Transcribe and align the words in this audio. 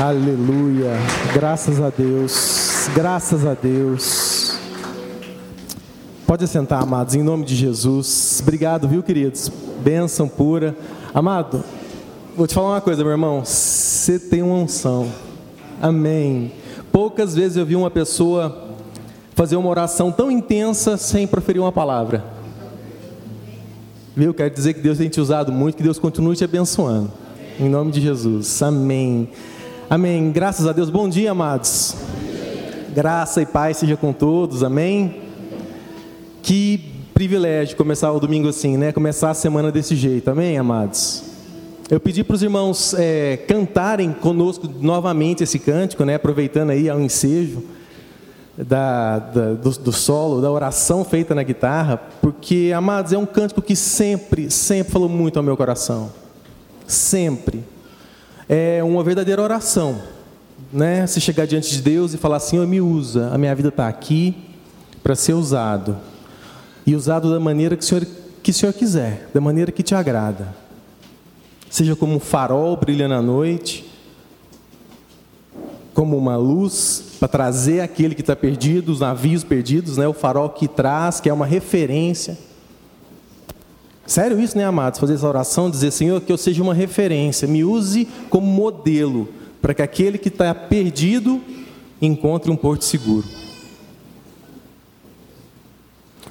Aleluia. 0.00 0.92
Graças 1.34 1.78
a 1.78 1.90
Deus. 1.90 2.88
Graças 2.94 3.44
a 3.44 3.52
Deus. 3.52 4.58
Pode 6.26 6.48
sentar, 6.48 6.82
amados, 6.82 7.14
em 7.14 7.22
nome 7.22 7.44
de 7.44 7.54
Jesus. 7.54 8.38
Obrigado, 8.40 8.88
viu, 8.88 9.02
queridos? 9.02 9.52
Bênção 9.84 10.26
pura. 10.26 10.74
Amado, 11.12 11.62
vou 12.34 12.46
te 12.46 12.54
falar 12.54 12.70
uma 12.70 12.80
coisa, 12.80 13.02
meu 13.02 13.12
irmão. 13.12 13.44
Você 13.44 14.18
tem 14.18 14.40
uma 14.40 14.54
unção. 14.54 15.06
Amém. 15.82 16.50
Poucas 16.90 17.34
vezes 17.34 17.58
eu 17.58 17.66
vi 17.66 17.76
uma 17.76 17.90
pessoa 17.90 18.70
fazer 19.34 19.56
uma 19.56 19.68
oração 19.68 20.10
tão 20.10 20.30
intensa 20.30 20.96
sem 20.96 21.26
proferir 21.26 21.60
uma 21.60 21.72
palavra. 21.72 22.24
Viu? 24.16 24.32
Quero 24.32 24.54
dizer 24.54 24.72
que 24.72 24.80
Deus 24.80 24.96
tem 24.96 25.10
te 25.10 25.20
usado 25.20 25.52
muito, 25.52 25.76
que 25.76 25.82
Deus 25.82 25.98
continue 25.98 26.34
te 26.36 26.44
abençoando. 26.44 27.12
Em 27.58 27.68
nome 27.68 27.92
de 27.92 28.00
Jesus. 28.00 28.62
Amém. 28.62 29.28
Amém. 29.90 30.30
Graças 30.30 30.68
a 30.68 30.72
Deus. 30.72 30.88
Bom 30.88 31.08
dia, 31.08 31.32
amados. 31.32 31.96
Graça 32.94 33.42
e 33.42 33.46
paz 33.46 33.78
seja 33.78 33.96
com 33.96 34.12
todos. 34.12 34.62
Amém. 34.62 35.20
Que 36.44 36.92
privilégio 37.12 37.76
começar 37.76 38.12
o 38.12 38.20
domingo 38.20 38.46
assim, 38.46 38.76
né? 38.76 38.92
Começar 38.92 39.30
a 39.30 39.34
semana 39.34 39.72
desse 39.72 39.96
jeito. 39.96 40.30
Amém, 40.30 40.56
amados. 40.56 41.24
Eu 41.90 41.98
pedi 41.98 42.22
para 42.22 42.36
os 42.36 42.42
irmãos 42.44 42.94
é, 42.96 43.38
cantarem 43.48 44.12
conosco 44.12 44.70
novamente 44.80 45.42
esse 45.42 45.58
cântico, 45.58 46.04
né? 46.04 46.14
Aproveitando 46.14 46.70
aí 46.70 46.88
ao 46.88 47.00
ensejo 47.00 47.60
da, 48.56 49.18
da 49.18 49.54
do, 49.54 49.70
do, 49.70 49.92
solo, 49.92 50.40
da 50.40 50.52
oração 50.52 51.04
feita 51.04 51.34
na 51.34 51.42
guitarra, 51.42 51.96
porque, 52.22 52.70
amados, 52.72 53.12
é 53.12 53.18
um 53.18 53.26
cântico 53.26 53.60
que 53.60 53.74
sempre, 53.74 54.52
sempre 54.52 54.92
falou 54.92 55.08
muito 55.08 55.36
ao 55.36 55.42
meu 55.42 55.56
coração. 55.56 56.12
Sempre 56.86 57.64
é 58.52 58.82
uma 58.82 59.04
verdadeira 59.04 59.40
oração, 59.40 60.02
né? 60.72 61.06
Se 61.06 61.20
chegar 61.20 61.46
diante 61.46 61.70
de 61.70 61.80
Deus 61.80 62.12
e 62.12 62.16
falar 62.16 62.40
"Eu 62.52 62.66
me 62.66 62.80
usa, 62.80 63.30
a 63.32 63.38
minha 63.38 63.54
vida 63.54 63.68
está 63.68 63.86
aqui 63.86 64.34
para 65.04 65.14
ser 65.14 65.34
usado 65.34 65.96
e 66.84 66.96
usado 66.96 67.30
da 67.30 67.38
maneira 67.38 67.76
que 67.76 67.84
o 67.84 67.86
Senhor 67.86 68.04
que 68.42 68.50
o 68.50 68.54
Senhor 68.54 68.72
quiser, 68.72 69.28
da 69.32 69.40
maneira 69.40 69.70
que 69.70 69.84
te 69.84 69.94
agrada. 69.94 70.52
Seja 71.68 71.94
como 71.94 72.16
um 72.16 72.18
farol 72.18 72.76
brilha 72.76 73.06
na 73.06 73.22
noite, 73.22 73.88
como 75.94 76.18
uma 76.18 76.36
luz 76.36 77.04
para 77.20 77.28
trazer 77.28 77.82
aquele 77.82 78.16
que 78.16 78.22
está 78.22 78.34
perdido, 78.34 78.90
os 78.90 78.98
navios 78.98 79.44
perdidos, 79.44 79.96
né? 79.96 80.08
O 80.08 80.12
farol 80.12 80.48
que 80.48 80.66
traz, 80.66 81.20
que 81.20 81.28
é 81.28 81.32
uma 81.32 81.46
referência 81.46 82.36
Sério 84.10 84.40
isso, 84.40 84.58
né, 84.58 84.64
amados? 84.64 84.98
Fazer 84.98 85.14
essa 85.14 85.28
oração, 85.28 85.70
dizer, 85.70 85.92
Senhor, 85.92 86.20
que 86.20 86.32
eu 86.32 86.36
seja 86.36 86.60
uma 86.60 86.74
referência, 86.74 87.46
me 87.46 87.62
use 87.62 88.08
como 88.28 88.44
modelo, 88.44 89.28
para 89.62 89.72
que 89.72 89.82
aquele 89.82 90.18
que 90.18 90.26
está 90.26 90.52
perdido 90.52 91.40
encontre 92.02 92.50
um 92.50 92.56
porto 92.56 92.84
seguro. 92.84 93.24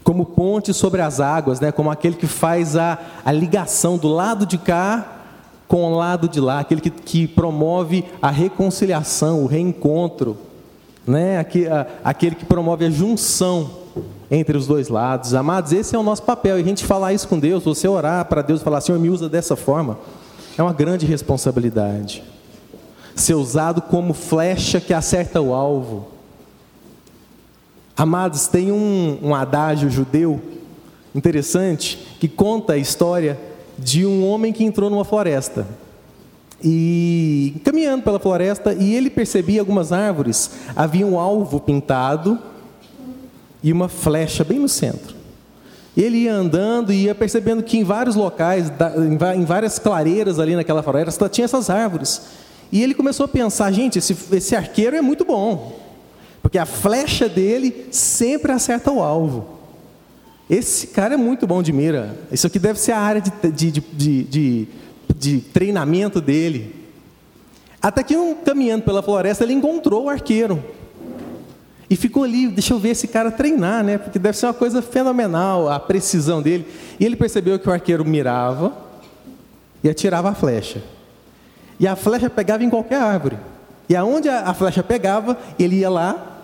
Como 0.03 0.25
ponte 0.25 0.73
sobre 0.73 1.01
as 1.01 1.21
águas, 1.21 1.61
né? 1.61 1.71
como 1.71 1.89
aquele 1.89 2.17
que 2.17 2.27
faz 2.27 2.75
a, 2.75 2.99
a 3.23 3.31
ligação 3.31 3.97
do 3.97 4.09
lado 4.09 4.45
de 4.45 4.57
cá 4.57 5.21
com 5.65 5.85
o 5.85 5.95
lado 5.95 6.27
de 6.27 6.41
lá, 6.41 6.59
aquele 6.59 6.81
que, 6.81 6.89
que 6.89 7.27
promove 7.29 8.03
a 8.21 8.29
reconciliação, 8.29 9.41
o 9.41 9.47
reencontro, 9.47 10.35
né? 11.07 11.45
aquele 12.03 12.35
que 12.35 12.43
promove 12.43 12.83
a 12.83 12.89
junção 12.89 13.78
entre 14.31 14.57
os 14.57 14.67
dois 14.67 14.89
lados. 14.89 15.33
Amados, 15.33 15.71
esse 15.71 15.95
é 15.95 15.99
o 15.99 16.03
nosso 16.03 16.23
papel. 16.23 16.57
E 16.57 16.61
a 16.61 16.65
gente 16.65 16.85
falar 16.85 17.13
isso 17.13 17.27
com 17.27 17.39
Deus, 17.39 17.63
você 17.63 17.87
orar 17.87 18.25
para 18.25 18.41
Deus 18.41 18.61
e 18.61 18.63
falar, 18.63 18.81
Senhor, 18.81 18.99
me 18.99 19.09
usa 19.09 19.27
dessa 19.27 19.55
forma, 19.55 19.97
é 20.57 20.61
uma 20.61 20.73
grande 20.73 21.05
responsabilidade. 21.05 22.23
Ser 23.15 23.33
usado 23.33 23.81
como 23.81 24.13
flecha 24.13 24.79
que 24.79 24.93
acerta 24.93 25.41
o 25.41 25.53
alvo. 25.53 26.07
Amados, 27.97 28.47
tem 28.47 28.71
um, 28.71 29.17
um 29.21 29.35
adágio 29.35 29.89
judeu 29.89 30.39
interessante 31.13 31.97
que 32.19 32.27
conta 32.27 32.73
a 32.73 32.77
história 32.77 33.37
de 33.77 34.05
um 34.05 34.25
homem 34.27 34.53
que 34.53 34.63
entrou 34.63 34.89
numa 34.89 35.03
floresta. 35.03 35.67
E 36.63 37.55
caminhando 37.63 38.03
pela 38.03 38.19
floresta, 38.19 38.73
e 38.73 38.93
ele 38.93 39.09
percebia 39.09 39.61
algumas 39.61 39.91
árvores, 39.91 40.51
havia 40.75 41.05
um 41.05 41.17
alvo 41.17 41.59
pintado 41.59 42.37
e 43.63 43.71
uma 43.71 43.89
flecha 43.89 44.43
bem 44.43 44.59
no 44.59 44.69
centro. 44.69 45.15
Ele 45.97 46.19
ia 46.19 46.33
andando 46.33 46.93
e 46.93 47.05
ia 47.05 47.15
percebendo 47.15 47.61
que 47.61 47.77
em 47.77 47.83
vários 47.83 48.15
locais, 48.15 48.71
em 49.35 49.43
várias 49.43 49.79
clareiras 49.79 50.39
ali 50.39 50.55
naquela 50.55 50.81
floresta, 50.81 51.27
tinha 51.27 51.45
essas 51.45 51.69
árvores. 51.69 52.21
E 52.71 52.81
ele 52.81 52.93
começou 52.93 53.25
a 53.25 53.27
pensar: 53.27 53.71
gente, 53.71 53.99
esse, 53.99 54.15
esse 54.31 54.55
arqueiro 54.55 54.95
é 54.95 55.01
muito 55.01 55.25
bom, 55.25 55.77
porque 56.41 56.57
a 56.57 56.65
flecha 56.65 57.27
dele 57.27 57.87
sempre 57.91 58.51
acerta 58.51 58.91
o 58.91 59.01
alvo. 59.01 59.59
Esse 60.49 60.87
cara 60.87 61.13
é 61.13 61.17
muito 61.17 61.45
bom 61.45 61.61
de 61.61 61.71
mira. 61.71 62.17
Isso 62.31 62.47
aqui 62.47 62.57
deve 62.57 62.79
ser 62.79 62.93
a 62.93 62.99
área 62.99 63.21
de, 63.21 63.51
de, 63.51 63.71
de, 63.71 64.23
de, 64.23 64.67
de 65.15 65.39
treinamento 65.41 66.19
dele. 66.19 66.75
Até 67.81 68.03
que, 68.03 68.17
um, 68.17 68.33
caminhando 68.33 68.83
pela 68.83 69.03
floresta, 69.03 69.43
ele 69.43 69.53
encontrou 69.53 70.05
o 70.05 70.09
arqueiro. 70.09 70.63
E 71.89 71.95
ficou 71.95 72.23
ali, 72.23 72.47
deixa 72.47 72.73
eu 72.73 72.79
ver 72.79 72.89
esse 72.89 73.07
cara 73.07 73.31
treinar, 73.31 73.83
né? 73.83 73.97
Porque 73.97 74.19
deve 74.19 74.37
ser 74.37 74.45
uma 74.45 74.53
coisa 74.53 74.81
fenomenal 74.81 75.67
a 75.67 75.79
precisão 75.79 76.41
dele. 76.41 76.67
E 76.99 77.05
ele 77.05 77.15
percebeu 77.15 77.57
que 77.57 77.67
o 77.67 77.71
arqueiro 77.71 78.05
mirava 78.05 78.73
e 79.83 79.89
atirava 79.89 80.29
a 80.29 80.35
flecha. 80.35 80.83
E 81.79 81.87
a 81.87 81.95
flecha 81.95 82.29
pegava 82.29 82.63
em 82.63 82.69
qualquer 82.69 83.01
árvore. 83.01 83.39
E 83.87 83.95
aonde 83.95 84.29
a 84.29 84.53
flecha 84.53 84.83
pegava, 84.83 85.35
ele 85.57 85.77
ia 85.77 85.89
lá 85.89 86.41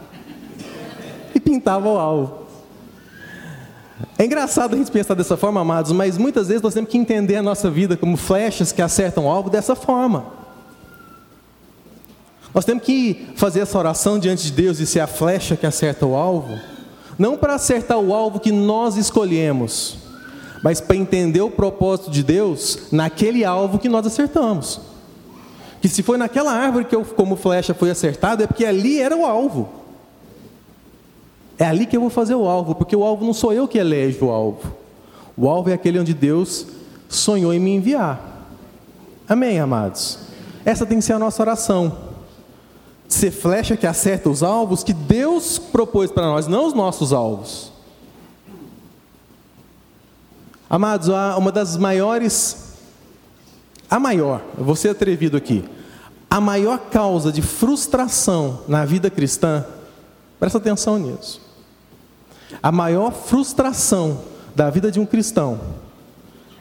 e 1.35 1.39
pintava 1.39 1.87
o 1.87 1.97
alvo. 1.97 2.45
É 4.17 4.25
engraçado 4.25 4.73
a 4.73 4.77
gente 4.77 4.91
pensar 4.91 5.13
dessa 5.13 5.37
forma, 5.37 5.61
amados, 5.61 5.91
mas 5.91 6.17
muitas 6.17 6.47
vezes 6.47 6.63
nós 6.63 6.73
temos 6.73 6.89
que 6.89 6.97
entender 6.97 7.35
a 7.35 7.43
nossa 7.43 7.69
vida 7.69 7.95
como 7.95 8.17
flechas 8.17 8.71
que 8.71 8.81
acertam 8.81 9.25
o 9.25 9.29
alvo 9.29 9.49
dessa 9.49 9.75
forma. 9.75 10.25
Nós 12.55 12.63
temos 12.63 12.85
que 12.85 13.27
fazer 13.35 13.59
essa 13.59 13.77
oração 13.77 14.17
diante 14.17 14.45
de 14.45 14.51
Deus 14.53 14.79
e 14.79 14.85
ser 14.85 15.01
a 15.01 15.07
flecha 15.07 15.57
que 15.57 15.65
acerta 15.65 16.05
o 16.05 16.15
alvo, 16.15 16.57
não 17.19 17.35
para 17.35 17.55
acertar 17.55 17.99
o 17.99 18.13
alvo 18.13 18.39
que 18.39 18.49
nós 18.49 18.95
escolhemos, 18.95 19.97
mas 20.63 20.79
para 20.79 20.95
entender 20.95 21.41
o 21.41 21.51
propósito 21.51 22.09
de 22.09 22.23
Deus 22.23 22.87
naquele 22.93 23.43
alvo 23.43 23.77
que 23.77 23.89
nós 23.89 24.07
acertamos. 24.07 24.79
Que 25.81 25.89
se 25.89 26.01
foi 26.01 26.17
naquela 26.17 26.53
árvore 26.53 26.85
que 26.85 26.95
eu, 26.95 27.03
como 27.03 27.35
flecha, 27.35 27.73
foi 27.73 27.91
acertado, 27.91 28.41
é 28.41 28.47
porque 28.47 28.65
ali 28.65 29.01
era 29.01 29.17
o 29.17 29.25
alvo. 29.25 29.67
É 31.59 31.65
ali 31.65 31.85
que 31.85 31.97
eu 31.97 32.01
vou 32.01 32.09
fazer 32.09 32.35
o 32.35 32.47
alvo, 32.47 32.73
porque 32.73 32.95
o 32.95 33.03
alvo 33.03 33.25
não 33.25 33.33
sou 33.33 33.51
eu 33.51 33.67
que 33.67 33.77
elejo 33.77 34.27
o 34.27 34.31
alvo. 34.31 34.73
O 35.35 35.49
alvo 35.49 35.71
é 35.71 35.73
aquele 35.73 35.99
onde 35.99 36.13
Deus 36.13 36.65
sonhou 37.09 37.53
em 37.53 37.59
me 37.59 37.75
enviar. 37.75 38.47
Amém, 39.27 39.59
amados? 39.59 40.19
Essa 40.63 40.85
tem 40.85 40.99
que 40.99 41.03
ser 41.03 41.13
a 41.13 41.19
nossa 41.19 41.43
oração 41.43 42.14
ser 43.15 43.31
flecha 43.31 43.77
que 43.77 43.87
acerta 43.87 44.29
os 44.29 44.43
alvos 44.43 44.83
que 44.83 44.93
Deus 44.93 45.57
propôs 45.57 46.11
para 46.11 46.25
nós, 46.25 46.47
não 46.47 46.67
os 46.67 46.73
nossos 46.73 47.13
alvos. 47.13 47.71
Amados, 50.69 51.07
uma 51.37 51.51
das 51.51 51.77
maiores, 51.77 52.73
a 53.89 53.99
maior, 53.99 54.41
eu 54.57 54.63
vou 54.63 54.75
ser 54.75 54.89
atrevido 54.89 55.37
aqui, 55.37 55.63
a 56.29 56.41
maior 56.41 56.77
causa 56.89 57.31
de 57.31 57.41
frustração 57.41 58.61
na 58.67 58.83
vida 58.83 59.09
cristã, 59.09 59.65
presta 60.39 60.57
atenção 60.57 60.97
nisso. 60.97 61.41
A 62.61 62.71
maior 62.71 63.11
frustração 63.11 64.21
da 64.55 64.69
vida 64.69 64.91
de 64.91 64.99
um 64.99 65.05
cristão 65.05 65.59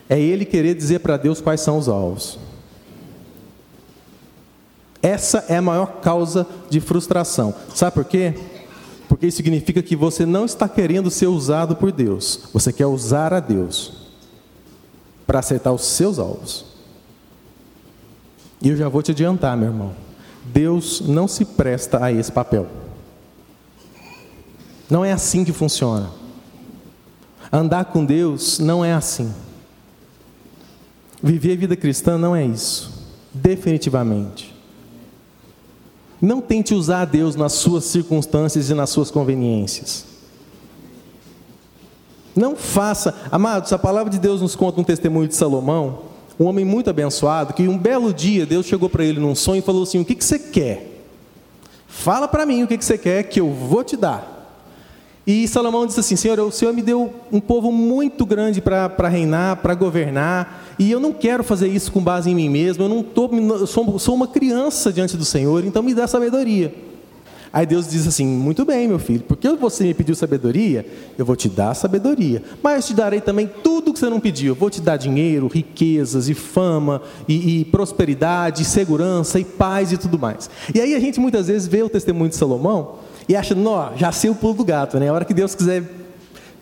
é 0.08 0.20
ele 0.20 0.44
querer 0.44 0.74
dizer 0.74 1.00
para 1.00 1.16
Deus 1.16 1.40
quais 1.40 1.60
são 1.60 1.78
os 1.78 1.88
alvos. 1.88 2.38
Essa 5.04 5.44
é 5.50 5.56
a 5.58 5.60
maior 5.60 6.00
causa 6.00 6.46
de 6.70 6.80
frustração. 6.80 7.54
Sabe 7.74 7.92
por 7.92 8.06
quê? 8.06 8.32
Porque 9.06 9.26
isso 9.26 9.36
significa 9.36 9.82
que 9.82 9.94
você 9.94 10.24
não 10.24 10.46
está 10.46 10.66
querendo 10.66 11.10
ser 11.10 11.26
usado 11.26 11.76
por 11.76 11.92
Deus. 11.92 12.48
Você 12.54 12.72
quer 12.72 12.86
usar 12.86 13.34
a 13.34 13.38
Deus 13.38 13.92
para 15.26 15.40
acertar 15.40 15.74
os 15.74 15.84
seus 15.84 16.18
alvos. 16.18 16.64
E 18.62 18.70
eu 18.70 18.78
já 18.78 18.88
vou 18.88 19.02
te 19.02 19.10
adiantar, 19.10 19.54
meu 19.58 19.68
irmão. 19.68 19.92
Deus 20.46 21.02
não 21.02 21.28
se 21.28 21.44
presta 21.44 22.02
a 22.02 22.10
esse 22.10 22.32
papel. 22.32 22.66
Não 24.88 25.04
é 25.04 25.12
assim 25.12 25.44
que 25.44 25.52
funciona. 25.52 26.10
Andar 27.52 27.84
com 27.84 28.06
Deus 28.06 28.58
não 28.58 28.82
é 28.82 28.94
assim. 28.94 29.30
Viver 31.22 31.52
a 31.52 31.60
vida 31.60 31.76
cristã 31.76 32.16
não 32.16 32.34
é 32.34 32.42
isso. 32.46 33.04
Definitivamente. 33.34 34.53
Não 36.24 36.40
tente 36.40 36.72
usar 36.72 37.04
Deus 37.04 37.36
nas 37.36 37.52
suas 37.52 37.84
circunstâncias 37.84 38.70
e 38.70 38.74
nas 38.74 38.88
suas 38.88 39.10
conveniências. 39.10 40.06
Não 42.34 42.56
faça, 42.56 43.14
amados, 43.30 43.70
a 43.74 43.78
palavra 43.78 44.10
de 44.10 44.18
Deus 44.18 44.40
nos 44.40 44.56
conta 44.56 44.80
um 44.80 44.84
testemunho 44.84 45.28
de 45.28 45.34
Salomão, 45.34 45.98
um 46.40 46.46
homem 46.46 46.64
muito 46.64 46.88
abençoado, 46.88 47.52
que 47.52 47.68
um 47.68 47.76
belo 47.76 48.12
dia 48.12 48.46
Deus 48.46 48.64
chegou 48.64 48.88
para 48.88 49.04
ele 49.04 49.20
num 49.20 49.34
sonho 49.34 49.58
e 49.58 49.62
falou 49.62 49.82
assim: 49.82 50.00
O 50.00 50.04
que, 50.04 50.14
que 50.14 50.24
você 50.24 50.38
quer? 50.38 51.02
Fala 51.86 52.26
para 52.26 52.46
mim 52.46 52.62
o 52.62 52.66
que, 52.66 52.78
que 52.78 52.84
você 52.84 52.96
quer 52.96 53.24
que 53.24 53.38
eu 53.38 53.52
vou 53.52 53.84
te 53.84 53.94
dar. 53.94 54.33
E 55.26 55.48
Salomão 55.48 55.86
disse 55.86 56.00
assim: 56.00 56.16
Senhor, 56.16 56.38
o 56.40 56.50
Senhor 56.50 56.74
me 56.74 56.82
deu 56.82 57.12
um 57.32 57.40
povo 57.40 57.72
muito 57.72 58.26
grande 58.26 58.60
para 58.60 59.08
reinar, 59.08 59.56
para 59.56 59.74
governar, 59.74 60.64
e 60.78 60.90
eu 60.90 61.00
não 61.00 61.12
quero 61.12 61.42
fazer 61.42 61.68
isso 61.68 61.90
com 61.90 62.02
base 62.02 62.30
em 62.30 62.34
mim 62.34 62.48
mesmo, 62.48 62.84
eu 62.84 62.88
não 62.88 63.02
tô, 63.02 63.30
eu 63.32 63.66
sou, 63.66 63.98
sou 63.98 64.14
uma 64.14 64.28
criança 64.28 64.92
diante 64.92 65.16
do 65.16 65.24
Senhor, 65.24 65.64
então 65.64 65.82
me 65.82 65.94
dá 65.94 66.06
sabedoria. 66.06 66.74
Aí 67.54 67.64
Deus 67.64 67.88
diz 67.88 68.04
assim: 68.06 68.26
Muito 68.26 68.64
bem, 68.64 68.88
meu 68.88 68.98
filho, 68.98 69.22
porque 69.26 69.48
você 69.50 69.84
me 69.84 69.94
pediu 69.94 70.14
sabedoria, 70.14 70.84
eu 71.16 71.24
vou 71.24 71.36
te 71.36 71.48
dar 71.48 71.72
sabedoria, 71.72 72.42
mas 72.60 72.84
te 72.86 72.92
darei 72.92 73.20
também 73.20 73.48
tudo 73.62 73.92
que 73.92 73.98
você 74.00 74.10
não 74.10 74.18
pediu. 74.18 74.48
Eu 74.48 74.54
vou 74.56 74.68
te 74.68 74.80
dar 74.80 74.96
dinheiro, 74.96 75.46
riquezas 75.46 76.28
e 76.28 76.34
fama, 76.34 77.00
e, 77.28 77.60
e 77.60 77.64
prosperidade, 77.64 78.62
e 78.62 78.64
segurança, 78.64 79.38
e 79.38 79.44
paz 79.44 79.92
e 79.92 79.96
tudo 79.96 80.18
mais. 80.18 80.50
E 80.74 80.80
aí 80.80 80.96
a 80.96 81.00
gente 81.00 81.20
muitas 81.20 81.46
vezes 81.46 81.68
vê 81.68 81.82
o 81.82 81.88
testemunho 81.88 82.28
de 82.28 82.36
Salomão 82.36 82.96
e 83.28 83.36
acha, 83.36 83.54
não, 83.54 83.96
já 83.96 84.12
sei 84.12 84.30
o 84.30 84.34
pulo 84.34 84.54
do 84.54 84.64
gato, 84.64 84.98
né? 84.98 85.08
A 85.08 85.12
hora 85.12 85.24
que 85.24 85.34
Deus 85.34 85.54
quiser 85.54 85.82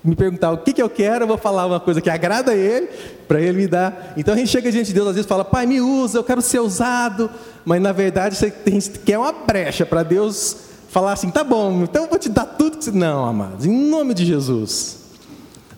me 0.05 0.17
perguntar 0.17 0.51
o 0.51 0.59
que, 0.59 0.73
que 0.73 0.83
eu 0.83 0.91
quero, 0.91 1.25
eu 1.25 1.29
vou 1.29 1.39
falar 1.39 1.67
uma 1.67 1.79
coisa 1.79 2.01
que 2.01 2.11
agrada 2.11 2.53
a 2.53 2.57
Ele, 2.57 2.89
para 3.29 3.41
Ele 3.41 3.59
me 3.59 3.67
dar. 3.69 4.15
Então 4.17 4.35
a 4.35 4.37
gente 4.37 4.51
chega 4.51 4.71
diante 4.71 4.89
de 4.89 4.95
Deus, 4.95 5.09
às 5.09 5.15
vezes 5.15 5.29
fala, 5.29 5.45
Pai, 5.45 5.67
me 5.67 5.81
usa, 5.81 6.19
eu 6.19 6.25
quero 6.25 6.43
ser 6.43 6.61
usado, 6.61 7.31
mas 7.65 7.81
na 7.81 7.93
verdade 7.93 8.37
você 8.37 8.51
quer 8.51 9.19
uma 9.19 9.33
brecha 9.33 9.87
para 9.87 10.03
Deus 10.03 10.57
falar 10.89 11.13
assim, 11.13 11.31
tá 11.31 11.43
bom, 11.43 11.83
então 11.85 12.03
eu 12.05 12.09
vou 12.11 12.19
te 12.19 12.29
dar 12.29 12.45
tudo 12.45 12.77
que 12.77 12.85
você... 12.85 12.91
Não, 12.91 13.25
amados, 13.25 13.65
em 13.65 13.73
nome 13.73 14.13
de 14.13 14.27
Jesus. 14.27 14.99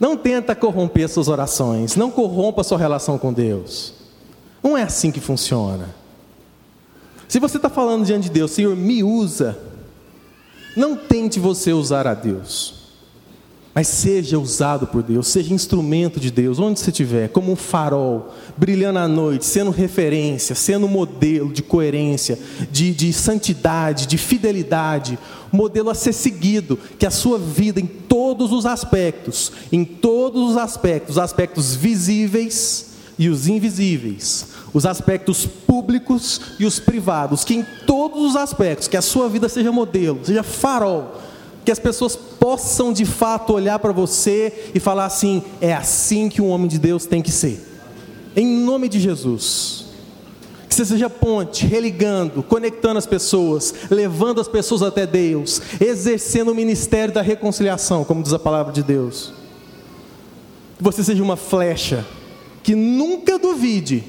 Não 0.01 0.17
tenta 0.17 0.57
corromper 0.57 1.09
suas 1.09 1.29
orações, 1.29 1.95
não 1.95 2.11
corrompa 2.11 2.65
sua 2.65 2.79
relação 2.79 3.17
com 3.17 3.33
Deus. 3.33 3.95
Não 4.63 4.77
é 4.77 4.83
assim 4.83 5.13
que 5.13 5.21
funciona. 5.21 5.95
Se 7.29 7.39
você 7.39 7.59
está 7.59 7.69
falando 7.69 8.05
diante 8.05 8.25
de 8.25 8.31
Deus, 8.31 8.51
Senhor, 8.51 8.75
me 8.75 9.05
usa, 9.05 9.57
não 10.77 10.97
tente 10.97 11.39
você 11.39 11.73
usar 11.73 12.07
a 12.07 12.15
Deus. 12.15 12.85
Mas 13.75 13.89
seja 13.89 14.39
usado 14.39 14.87
por 14.87 15.03
Deus, 15.03 15.27
seja 15.27 15.53
instrumento 15.53 16.21
de 16.21 16.31
Deus, 16.31 16.61
onde 16.61 16.79
você 16.79 16.91
estiver, 16.91 17.29
como 17.31 17.51
um 17.51 17.57
farol, 17.57 18.33
brilhando 18.57 19.01
à 19.01 19.09
noite, 19.09 19.45
sendo 19.45 19.73
referência, 19.73 20.55
sendo 20.55 20.87
modelo 20.87 21.53
de 21.53 21.61
coerência, 21.61 22.39
de, 22.71 22.95
de 22.95 23.13
santidade, 23.13 24.07
de 24.07 24.17
fidelidade, 24.17 25.19
modelo 25.51 25.91
a 25.91 25.95
ser 25.95 26.13
seguido, 26.13 26.79
que 26.97 27.05
a 27.05 27.11
sua 27.11 27.37
vida 27.37 27.81
em 27.81 27.87
todos 27.87 28.53
os 28.53 28.65
aspectos, 28.65 29.51
em 29.73 29.85
todos 29.85 30.53
os 30.53 30.57
aspectos, 30.57 31.17
os 31.17 31.23
aspectos 31.23 31.75
visíveis 31.75 32.91
e 33.19 33.29
os 33.29 33.49
invisíveis, 33.49 34.47
os 34.75 34.85
aspectos 34.85 35.47
públicos 35.47 36.41
e 36.59 36.67
os 36.67 36.81
privados, 36.81 37.45
que 37.45 37.55
em 37.55 37.65
todos 37.87 38.21
os 38.23 38.37
aspectos, 38.37 38.89
que 38.89 38.97
a 38.97 39.03
sua 39.03 39.29
vida 39.29 39.49
seja 39.49 39.71
modelo, 39.71 40.19
seja 40.25 40.43
farol, 40.43 41.15
que 41.65 41.71
as 41.71 41.79
pessoas 41.79 42.17
possam 42.17 42.93
de 42.93 43.05
fato 43.05 43.55
olhar 43.55 43.79
para 43.79 43.93
você 43.93 44.71
e 44.75 44.81
falar 44.81 45.07
assim: 45.07 45.43
é 45.61 45.73
assim 45.73 46.29
que 46.29 46.43
um 46.43 46.51
homem 46.51 46.67
de 46.67 46.79
Deus 46.79 47.07
tem 47.07 47.23
que 47.23 47.31
ser. 47.31 47.65
Em 48.37 48.47
nome 48.47 48.89
de 48.89 48.99
Jesus. 48.99 49.85
Que 50.69 50.75
você 50.75 50.85
seja 50.85 51.09
ponte, 51.09 51.65
religando, 51.65 52.43
conectando 52.43 52.99
as 52.99 53.07
pessoas, 53.07 53.73
levando 53.89 54.41
as 54.41 54.49
pessoas 54.49 54.83
até 54.83 55.07
Deus, 55.07 55.63
exercendo 55.81 56.51
o 56.51 56.55
ministério 56.55 57.15
da 57.15 57.23
reconciliação, 57.23 58.03
como 58.03 58.25
diz 58.25 58.33
a 58.33 58.41
palavra 58.41 58.73
de 58.73 58.83
Deus. 58.83 59.33
Que 60.77 60.83
você 60.83 61.05
seja 61.05 61.23
uma 61.23 61.37
flecha, 61.37 62.05
que 62.65 62.75
nunca 62.75 63.39
duvide 63.39 64.03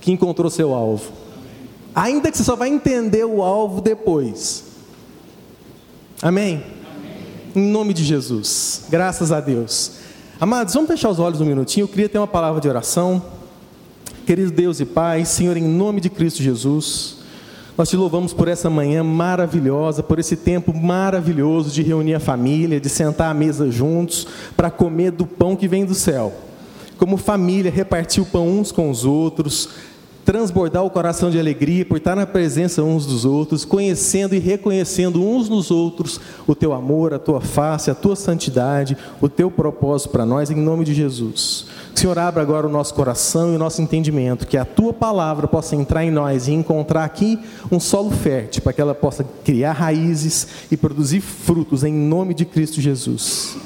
que 0.00 0.12
encontrou 0.12 0.50
seu 0.50 0.74
alvo. 0.74 1.12
Ainda 1.94 2.30
que 2.30 2.36
você 2.36 2.44
só 2.44 2.54
vai 2.54 2.68
entender 2.68 3.24
o 3.24 3.42
alvo 3.42 3.80
depois. 3.80 4.64
Amém? 6.22 6.62
Em 7.54 7.60
nome 7.60 7.92
de 7.92 8.04
Jesus. 8.04 8.84
Graças 8.88 9.32
a 9.32 9.40
Deus. 9.40 9.92
Amados, 10.40 10.74
vamos 10.74 10.88
fechar 10.88 11.10
os 11.10 11.18
olhos 11.18 11.40
um 11.40 11.44
minutinho. 11.44 11.84
Eu 11.84 11.88
queria 11.88 12.08
ter 12.08 12.18
uma 12.18 12.26
palavra 12.26 12.60
de 12.60 12.68
oração. 12.68 13.22
Querido 14.24 14.52
Deus 14.52 14.78
e 14.78 14.84
Pai, 14.84 15.24
Senhor, 15.24 15.56
em 15.56 15.64
nome 15.64 16.00
de 16.00 16.10
Cristo 16.10 16.42
Jesus, 16.42 17.16
nós 17.76 17.88
te 17.88 17.96
louvamos 17.96 18.32
por 18.32 18.46
essa 18.46 18.68
manhã 18.68 19.02
maravilhosa, 19.02 20.02
por 20.02 20.18
esse 20.18 20.36
tempo 20.36 20.74
maravilhoso 20.76 21.70
de 21.70 21.82
reunir 21.82 22.14
a 22.14 22.20
família, 22.20 22.80
de 22.80 22.88
sentar 22.88 23.30
à 23.30 23.34
mesa 23.34 23.70
juntos 23.70 24.26
para 24.56 24.70
comer 24.70 25.12
do 25.12 25.24
pão 25.24 25.56
que 25.56 25.66
vem 25.66 25.84
do 25.84 25.94
céu. 25.94 26.32
Como 26.98 27.16
família, 27.16 27.70
repartir 27.70 28.22
o 28.22 28.26
pão 28.26 28.48
uns 28.48 28.72
com 28.72 28.90
os 28.90 29.04
outros, 29.04 29.70
transbordar 30.28 30.84
o 30.84 30.90
coração 30.90 31.30
de 31.30 31.40
alegria 31.40 31.86
por 31.86 31.96
estar 31.96 32.14
na 32.14 32.26
presença 32.26 32.82
uns 32.82 33.06
dos 33.06 33.24
outros, 33.24 33.64
conhecendo 33.64 34.34
e 34.34 34.38
reconhecendo 34.38 35.24
uns 35.24 35.48
nos 35.48 35.70
outros 35.70 36.20
o 36.46 36.54
teu 36.54 36.74
amor, 36.74 37.14
a 37.14 37.18
tua 37.18 37.40
face, 37.40 37.90
a 37.90 37.94
tua 37.94 38.14
santidade, 38.14 38.94
o 39.22 39.28
teu 39.30 39.50
propósito 39.50 40.10
para 40.10 40.26
nós, 40.26 40.50
em 40.50 40.54
nome 40.54 40.84
de 40.84 40.92
Jesus. 40.92 41.64
Senhor, 41.94 42.18
abra 42.18 42.42
agora 42.42 42.66
o 42.66 42.70
nosso 42.70 42.92
coração 42.92 43.54
e 43.54 43.56
o 43.56 43.58
nosso 43.58 43.80
entendimento, 43.80 44.46
que 44.46 44.58
a 44.58 44.66
tua 44.66 44.92
palavra 44.92 45.48
possa 45.48 45.74
entrar 45.74 46.04
em 46.04 46.10
nós 46.10 46.46
e 46.46 46.52
encontrar 46.52 47.04
aqui 47.04 47.38
um 47.72 47.80
solo 47.80 48.10
fértil, 48.10 48.60
para 48.60 48.74
que 48.74 48.82
ela 48.82 48.94
possa 48.94 49.24
criar 49.42 49.72
raízes 49.72 50.46
e 50.70 50.76
produzir 50.76 51.22
frutos, 51.22 51.84
em 51.84 51.94
nome 51.94 52.34
de 52.34 52.44
Cristo 52.44 52.82
Jesus. 52.82 53.56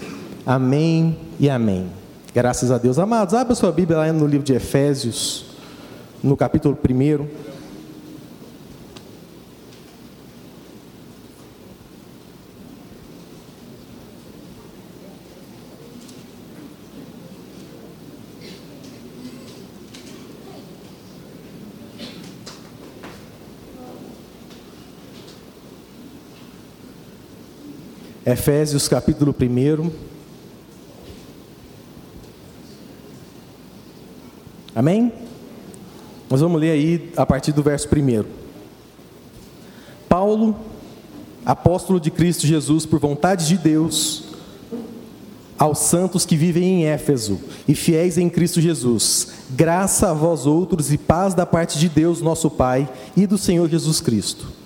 Amém 0.46 1.18
e 1.40 1.50
amém. 1.50 2.01
Graças 2.34 2.70
a 2.70 2.78
Deus. 2.78 2.98
Amados, 2.98 3.34
abra 3.34 3.54
sua 3.54 3.70
Bíblia 3.70 3.98
lá 3.98 4.10
no 4.10 4.26
livro 4.26 4.46
de 4.46 4.54
Efésios 4.54 5.44
no 6.22 6.34
capítulo 6.34 6.78
1. 6.82 7.52
Efésios 28.24 28.88
capítulo 28.88 29.34
1. 29.38 30.11
Amém? 34.74 35.12
Nós 36.30 36.40
vamos 36.40 36.60
ler 36.60 36.70
aí 36.70 37.12
a 37.16 37.26
partir 37.26 37.52
do 37.52 37.62
verso 37.62 37.88
1. 37.88 38.24
Paulo, 40.08 40.56
apóstolo 41.44 42.00
de 42.00 42.10
Cristo 42.10 42.46
Jesus, 42.46 42.86
por 42.86 42.98
vontade 42.98 43.46
de 43.46 43.58
Deus, 43.58 44.24
aos 45.58 45.78
santos 45.78 46.24
que 46.24 46.36
vivem 46.36 46.64
em 46.64 46.84
Éfeso 46.86 47.38
e 47.68 47.74
fiéis 47.74 48.18
em 48.18 48.28
Cristo 48.28 48.60
Jesus, 48.60 49.28
graça 49.50 50.10
a 50.10 50.14
vós 50.14 50.46
outros 50.46 50.92
e 50.92 50.98
paz 50.98 51.34
da 51.34 51.46
parte 51.46 51.78
de 51.78 51.88
Deus, 51.88 52.20
nosso 52.20 52.50
Pai, 52.50 52.90
e 53.16 53.26
do 53.26 53.38
Senhor 53.38 53.68
Jesus 53.68 54.00
Cristo. 54.00 54.61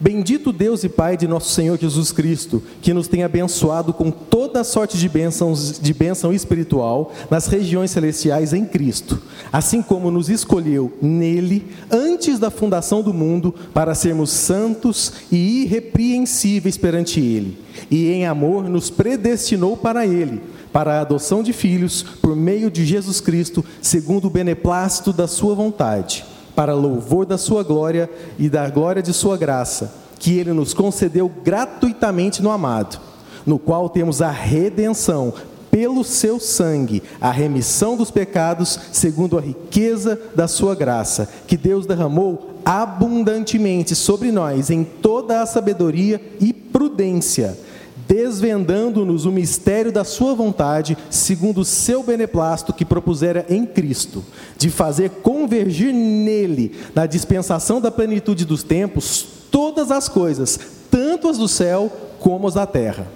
Bendito 0.00 0.52
Deus 0.52 0.82
e 0.82 0.88
Pai 0.88 1.16
de 1.16 1.28
nosso 1.28 1.50
Senhor 1.52 1.78
Jesus 1.78 2.10
Cristo, 2.10 2.62
que 2.82 2.92
nos 2.92 3.06
tem 3.06 3.22
abençoado 3.22 3.92
com 3.92 4.10
toda 4.10 4.64
sorte 4.64 4.98
de 4.98 5.08
bênçãos 5.08 5.78
de 5.78 5.94
bênção 5.94 6.32
espiritual 6.32 7.12
nas 7.30 7.46
regiões 7.46 7.92
celestiais 7.92 8.52
em 8.52 8.64
Cristo, 8.64 9.20
assim 9.52 9.80
como 9.80 10.10
nos 10.10 10.28
escolheu 10.28 10.92
nele 11.00 11.66
antes 11.90 12.38
da 12.38 12.50
fundação 12.50 13.02
do 13.02 13.14
mundo 13.14 13.54
para 13.72 13.94
sermos 13.94 14.30
santos 14.30 15.12
e 15.30 15.62
irrepreensíveis 15.62 16.76
perante 16.76 17.20
ele, 17.20 17.56
e 17.88 18.10
em 18.10 18.26
amor 18.26 18.68
nos 18.68 18.90
predestinou 18.90 19.76
para 19.76 20.04
ele, 20.04 20.42
para 20.72 20.94
a 20.94 21.00
adoção 21.02 21.40
de 21.40 21.52
filhos 21.52 22.02
por 22.20 22.34
meio 22.34 22.68
de 22.68 22.84
Jesus 22.84 23.20
Cristo, 23.20 23.64
segundo 23.80 24.26
o 24.26 24.30
beneplácito 24.30 25.12
da 25.12 25.28
sua 25.28 25.54
vontade 25.54 26.33
para 26.54 26.74
louvor 26.74 27.26
da 27.26 27.38
sua 27.38 27.62
glória 27.62 28.10
e 28.38 28.48
da 28.48 28.68
glória 28.68 29.02
de 29.02 29.12
sua 29.12 29.36
graça, 29.36 29.92
que 30.18 30.38
ele 30.38 30.52
nos 30.52 30.72
concedeu 30.72 31.28
gratuitamente 31.28 32.42
no 32.42 32.50
amado, 32.50 32.98
no 33.44 33.58
qual 33.58 33.88
temos 33.88 34.22
a 34.22 34.30
redenção 34.30 35.32
pelo 35.70 36.04
seu 36.04 36.38
sangue, 36.38 37.02
a 37.20 37.30
remissão 37.30 37.96
dos 37.96 38.10
pecados, 38.10 38.78
segundo 38.92 39.36
a 39.36 39.40
riqueza 39.40 40.20
da 40.34 40.46
sua 40.46 40.74
graça, 40.74 41.28
que 41.48 41.56
Deus 41.56 41.84
derramou 41.84 42.60
abundantemente 42.64 43.94
sobre 43.94 44.30
nós 44.30 44.70
em 44.70 44.84
toda 44.84 45.42
a 45.42 45.46
sabedoria 45.46 46.20
e 46.40 46.52
prudência 46.52 47.58
desvendando-nos 48.06 49.24
o 49.24 49.32
mistério 49.32 49.90
da 49.90 50.04
sua 50.04 50.34
vontade, 50.34 50.96
segundo 51.10 51.60
o 51.60 51.64
seu 51.64 52.02
beneplácito 52.02 52.72
que 52.72 52.84
propusera 52.84 53.46
em 53.48 53.64
Cristo, 53.64 54.24
de 54.56 54.70
fazer 54.70 55.10
convergir 55.22 55.92
nele, 55.92 56.72
na 56.94 57.06
dispensação 57.06 57.80
da 57.80 57.90
plenitude 57.90 58.44
dos 58.44 58.62
tempos, 58.62 59.26
todas 59.50 59.90
as 59.90 60.08
coisas, 60.08 60.58
tanto 60.90 61.28
as 61.28 61.38
do 61.38 61.48
céu 61.48 61.90
como 62.18 62.48
as 62.48 62.54
da 62.54 62.66
terra. 62.66 63.06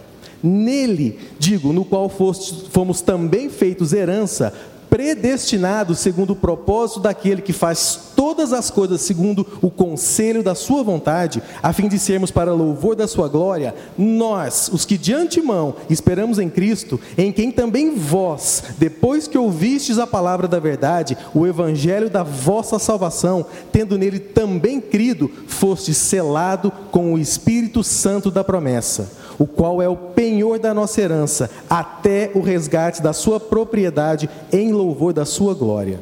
Nele, 0.43 1.19
digo, 1.39 1.73
no 1.73 1.85
qual 1.85 2.09
fomos 2.09 3.01
também 3.01 3.49
feitos 3.51 3.93
herança, 3.93 4.55
predestinados 4.89 5.99
segundo 5.99 6.33
o 6.33 6.37
propósito 6.37 7.01
daquele 7.01 7.43
que 7.43 7.53
faz 7.53 8.13
todas 8.17 8.53
as 8.53 8.71
coisas 8.71 9.01
segundo 9.01 9.47
o 9.63 9.71
conselho 9.71 10.43
da 10.43 10.55
sua 10.55 10.83
vontade, 10.83 11.43
a 11.63 11.73
fim 11.73 11.89
de 11.89 11.99
sermos 11.99 12.31
para 12.31 12.53
louvor 12.53 12.97
da 12.97 13.07
sua 13.07 13.29
glória, 13.29 13.75
nós, 13.97 14.69
os 14.73 14.85
que 14.85 14.99
de 14.99 15.15
antemão 15.15 15.77
esperamos 15.89 16.39
em 16.39 16.51
Cristo, 16.51 17.01
em 17.17 17.31
quem 17.31 17.51
também 17.51 17.95
vós, 17.95 18.65
depois 18.79 19.29
que 19.29 19.39
ouvistes 19.39 19.99
a 19.99 20.07
palavra 20.07 20.49
da 20.49 20.59
verdade, 20.59 21.17
o 21.35 21.47
evangelho 21.47 22.11
da 22.11 22.23
vossa 22.23 22.79
salvação, 22.79 23.47
tendo 23.71 23.97
nele 23.97 24.19
também 24.19 24.81
crido, 24.81 25.31
foste 25.47 25.95
selado 25.95 26.73
com 26.91 27.15
o 27.15 27.19
Espírito 27.19 27.85
Santo 27.85 28.31
da 28.31 28.43
promessa 28.43 29.28
o 29.39 29.47
qual 29.47 29.81
é 29.81 29.89
o 29.89 29.97
penhor 29.97 30.59
da 30.59 30.75
nossa 30.75 31.01
herança, 31.01 31.51
até 31.69 32.31
o 32.35 32.41
resgate 32.41 33.01
da 33.01 33.13
sua 33.13 33.39
propriedade 33.39 34.29
em 34.53 34.73
louvor 34.73 35.13
da 35.13 35.25
sua 35.25 35.55
glória. 35.55 36.01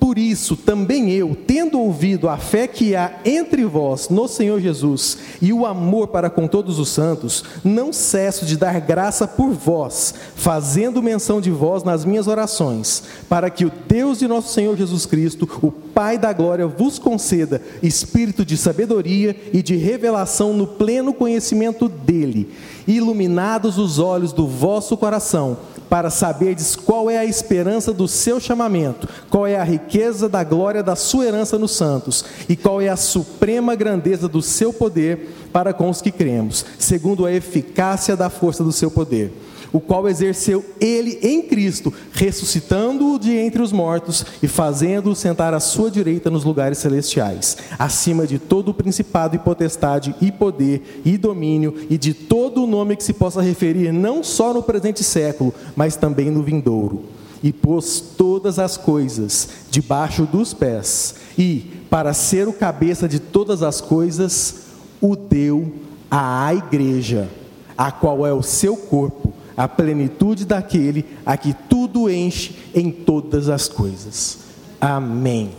Por 0.00 0.16
isso, 0.16 0.56
também 0.56 1.10
eu, 1.10 1.36
tendo 1.46 1.78
ouvido 1.78 2.26
a 2.26 2.38
fé 2.38 2.66
que 2.66 2.96
há 2.96 3.20
entre 3.22 3.66
vós 3.66 4.08
no 4.08 4.26
Senhor 4.26 4.58
Jesus 4.58 5.18
e 5.42 5.52
o 5.52 5.66
amor 5.66 6.08
para 6.08 6.30
com 6.30 6.48
todos 6.48 6.78
os 6.78 6.88
santos, 6.88 7.44
não 7.62 7.92
cesso 7.92 8.46
de 8.46 8.56
dar 8.56 8.80
graça 8.80 9.28
por 9.28 9.50
vós, 9.50 10.14
fazendo 10.34 11.02
menção 11.02 11.38
de 11.38 11.50
vós 11.50 11.84
nas 11.84 12.02
minhas 12.02 12.26
orações, 12.26 13.02
para 13.28 13.50
que 13.50 13.66
o 13.66 13.72
Deus 13.86 14.18
de 14.18 14.26
nosso 14.26 14.54
Senhor 14.54 14.74
Jesus 14.74 15.04
Cristo, 15.04 15.46
o 15.62 15.70
Pai 15.70 16.16
da 16.16 16.32
glória, 16.32 16.66
vos 16.66 16.98
conceda 16.98 17.60
espírito 17.82 18.42
de 18.42 18.56
sabedoria 18.56 19.36
e 19.52 19.62
de 19.62 19.76
revelação 19.76 20.54
no 20.54 20.66
pleno 20.66 21.12
conhecimento 21.12 21.90
dele, 21.90 22.48
iluminados 22.88 23.76
os 23.76 23.98
olhos 23.98 24.32
do 24.32 24.46
vosso 24.46 24.96
coração 24.96 25.58
para 25.90 26.08
saberdes 26.08 26.76
qual 26.76 27.10
é 27.10 27.18
a 27.18 27.24
esperança 27.24 27.92
do 27.92 28.06
seu 28.06 28.38
chamamento, 28.38 29.08
qual 29.28 29.44
é 29.46 29.56
a 29.56 29.64
riqueza 29.64 30.28
da 30.28 30.44
glória 30.44 30.84
da 30.84 30.94
sua 30.94 31.26
herança 31.26 31.58
nos 31.58 31.72
santos, 31.72 32.24
e 32.48 32.54
qual 32.56 32.80
é 32.80 32.88
a 32.88 32.96
suprema 32.96 33.74
grandeza 33.74 34.28
do 34.28 34.40
seu 34.40 34.72
poder 34.72 35.28
para 35.52 35.74
com 35.74 35.90
os 35.90 36.00
que 36.00 36.12
cremos, 36.12 36.64
segundo 36.78 37.26
a 37.26 37.32
eficácia 37.32 38.16
da 38.16 38.30
força 38.30 38.62
do 38.62 38.72
seu 38.72 38.90
poder 38.90 39.32
o 39.72 39.80
qual 39.80 40.08
exerceu 40.08 40.64
ele 40.80 41.18
em 41.22 41.42
Cristo, 41.42 41.92
ressuscitando-o 42.12 43.18
de 43.18 43.36
entre 43.36 43.62
os 43.62 43.72
mortos 43.72 44.24
e 44.42 44.48
fazendo-o 44.48 45.14
sentar 45.14 45.54
à 45.54 45.60
sua 45.60 45.90
direita 45.90 46.30
nos 46.30 46.44
lugares 46.44 46.78
celestiais, 46.78 47.56
acima 47.78 48.26
de 48.26 48.38
todo 48.38 48.70
o 48.70 48.74
principado 48.74 49.36
e 49.36 49.38
potestade 49.38 50.14
e 50.20 50.32
poder 50.32 51.02
e 51.04 51.16
domínio 51.16 51.74
e 51.88 51.96
de 51.96 52.12
todo 52.14 52.64
o 52.64 52.66
nome 52.66 52.96
que 52.96 53.04
se 53.04 53.12
possa 53.12 53.40
referir 53.40 53.92
não 53.92 54.22
só 54.22 54.52
no 54.52 54.62
presente 54.62 55.04
século, 55.04 55.54
mas 55.76 55.96
também 55.96 56.30
no 56.30 56.42
vindouro. 56.42 57.04
E 57.42 57.52
pôs 57.52 58.00
todas 58.00 58.58
as 58.58 58.76
coisas 58.76 59.48
debaixo 59.70 60.26
dos 60.26 60.52
pés, 60.52 61.14
e, 61.38 61.70
para 61.88 62.12
ser 62.12 62.46
o 62.46 62.52
cabeça 62.52 63.08
de 63.08 63.18
todas 63.18 63.62
as 63.62 63.80
coisas, 63.80 64.56
o 65.00 65.16
deu 65.16 65.72
à 66.10 66.52
igreja, 66.52 67.30
a 67.78 67.90
qual 67.90 68.26
é 68.26 68.32
o 68.32 68.42
seu 68.42 68.76
corpo 68.76 69.32
a 69.60 69.68
plenitude 69.68 70.46
daquele 70.46 71.04
a 71.24 71.36
que 71.36 71.52
tudo 71.52 72.08
enche 72.08 72.56
em 72.74 72.90
todas 72.90 73.46
as 73.50 73.68
coisas. 73.68 74.38
Amém 74.80 75.50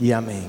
e 0.00 0.12
amém. 0.12 0.48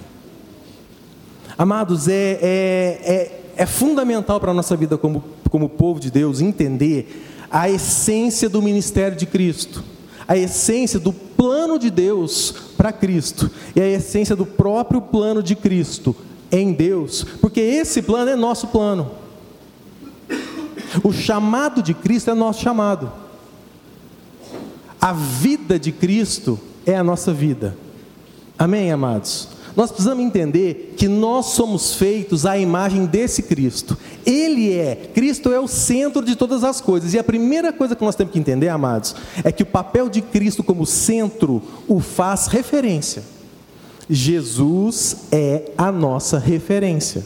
Amados, 1.56 2.08
é, 2.08 2.40
é, 2.42 3.00
é, 3.06 3.42
é 3.58 3.66
fundamental 3.68 4.40
para 4.40 4.50
a 4.50 4.54
nossa 4.56 4.76
vida 4.76 4.98
como, 4.98 5.24
como 5.52 5.70
povo 5.70 6.00
de 6.00 6.10
Deus 6.10 6.42
entender 6.42 7.46
a 7.52 7.70
essência 7.70 8.50
do 8.50 8.60
ministério 8.60 9.16
de 9.16 9.28
Cristo, 9.28 9.84
a 10.28 10.36
essência 10.36 11.00
do 11.00 11.14
plano 11.14 11.78
de 11.78 11.92
Deus 11.92 12.56
para 12.76 12.92
Cristo 12.92 13.52
e 13.76 13.82
a 13.82 13.88
essência 13.88 14.36
do 14.36 14.48
próprio 14.48 15.00
plano 15.00 15.44
de 15.44 15.56
Cristo 15.56 16.16
em 16.52 16.74
Deus, 16.74 17.24
porque 17.40 17.62
esse 17.62 18.02
plano 18.02 18.32
é 18.32 18.36
nosso 18.36 18.66
plano. 18.70 19.23
O 21.02 21.12
chamado 21.12 21.82
de 21.82 21.94
Cristo 21.94 22.30
é 22.30 22.34
nosso 22.34 22.62
chamado. 22.62 23.12
A 25.00 25.14
vida 25.14 25.80
de 25.80 25.92
Cristo 25.92 26.60
é 26.86 26.96
a 26.96 27.04
nossa 27.04 27.34
vida. 27.34 27.76
Amém, 28.58 28.92
amados? 28.92 29.50
Nós 29.76 29.90
precisamos 29.90 30.24
entender 30.24 30.94
que 30.96 31.08
nós 31.08 31.48
somos 31.48 31.96
feitos 31.96 32.46
à 32.46 32.58
imagem 32.58 33.06
desse 33.06 33.42
Cristo. 33.42 33.98
Ele 34.24 34.72
é, 34.72 34.96
Cristo 35.14 35.52
é 35.52 35.60
o 35.60 35.68
centro 35.68 36.24
de 36.24 36.36
todas 36.36 36.64
as 36.64 36.80
coisas. 36.80 37.14
E 37.14 37.20
a 37.20 37.24
primeira 37.24 37.74
coisa 37.74 37.96
que 37.96 38.06
nós 38.06 38.16
temos 38.16 38.32
que 38.32 38.40
entender, 38.40 38.70
amados, 38.70 39.16
é 39.44 39.52
que 39.52 39.64
o 39.64 39.66
papel 39.66 40.10
de 40.10 40.22
Cristo 40.22 40.64
como 40.64 40.86
centro 40.86 41.62
o 41.88 42.00
faz 42.00 42.48
referência. 42.48 43.24
Jesus 44.10 45.18
é 45.32 45.72
a 45.78 45.92
nossa 45.92 46.38
referência. 46.38 47.26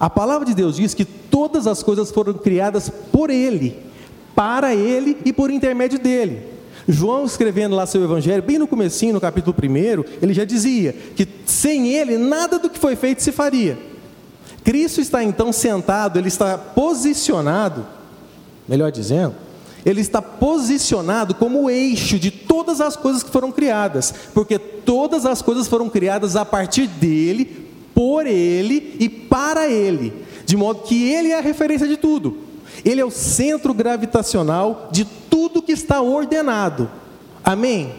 A 0.00 0.08
palavra 0.08 0.46
de 0.46 0.54
Deus 0.54 0.76
diz 0.76 0.94
que 0.94 1.06
todas 1.32 1.66
as 1.66 1.82
coisas 1.82 2.10
foram 2.10 2.34
criadas 2.34 2.92
por 3.10 3.30
Ele, 3.30 3.74
para 4.34 4.74
Ele 4.74 5.16
e 5.24 5.32
por 5.32 5.50
intermédio 5.50 5.98
dele. 5.98 6.52
João 6.86 7.24
escrevendo 7.24 7.74
lá 7.74 7.86
seu 7.86 8.04
evangelho, 8.04 8.42
bem 8.42 8.58
no 8.58 8.66
comecinho, 8.66 9.14
no 9.14 9.20
capítulo 9.20 9.56
1, 9.56 10.04
ele 10.20 10.34
já 10.34 10.44
dizia 10.44 10.92
que 11.16 11.26
sem 11.46 11.94
ele 11.94 12.18
nada 12.18 12.58
do 12.58 12.68
que 12.68 12.78
foi 12.78 12.96
feito 12.96 13.22
se 13.22 13.32
faria. 13.32 13.78
Cristo 14.64 15.00
está 15.00 15.22
então 15.22 15.52
sentado, 15.52 16.18
ele 16.18 16.28
está 16.28 16.58
posicionado, 16.58 17.86
melhor 18.68 18.90
dizendo, 18.90 19.34
ele 19.86 20.00
está 20.00 20.20
posicionado 20.20 21.34
como 21.34 21.62
o 21.62 21.70
eixo 21.70 22.18
de 22.18 22.30
todas 22.30 22.80
as 22.80 22.96
coisas 22.96 23.22
que 23.22 23.30
foram 23.30 23.50
criadas, 23.50 24.12
porque 24.34 24.58
todas 24.58 25.24
as 25.24 25.40
coisas 25.40 25.66
foram 25.68 25.88
criadas 25.88 26.36
a 26.36 26.44
partir 26.44 26.86
dele, 26.86 27.62
por 27.94 28.26
Ele 28.26 28.96
e 28.98 29.08
para 29.08 29.68
Ele, 29.68 30.12
de 30.52 30.56
modo 30.58 30.82
que 30.82 31.10
Ele 31.10 31.30
é 31.30 31.38
a 31.38 31.40
referência 31.40 31.88
de 31.88 31.96
tudo. 31.96 32.36
Ele 32.84 33.00
é 33.00 33.04
o 33.06 33.10
centro 33.10 33.72
gravitacional 33.72 34.90
de 34.92 35.06
tudo 35.06 35.62
que 35.62 35.72
está 35.72 36.02
ordenado. 36.02 36.90
Amém? 37.42 37.94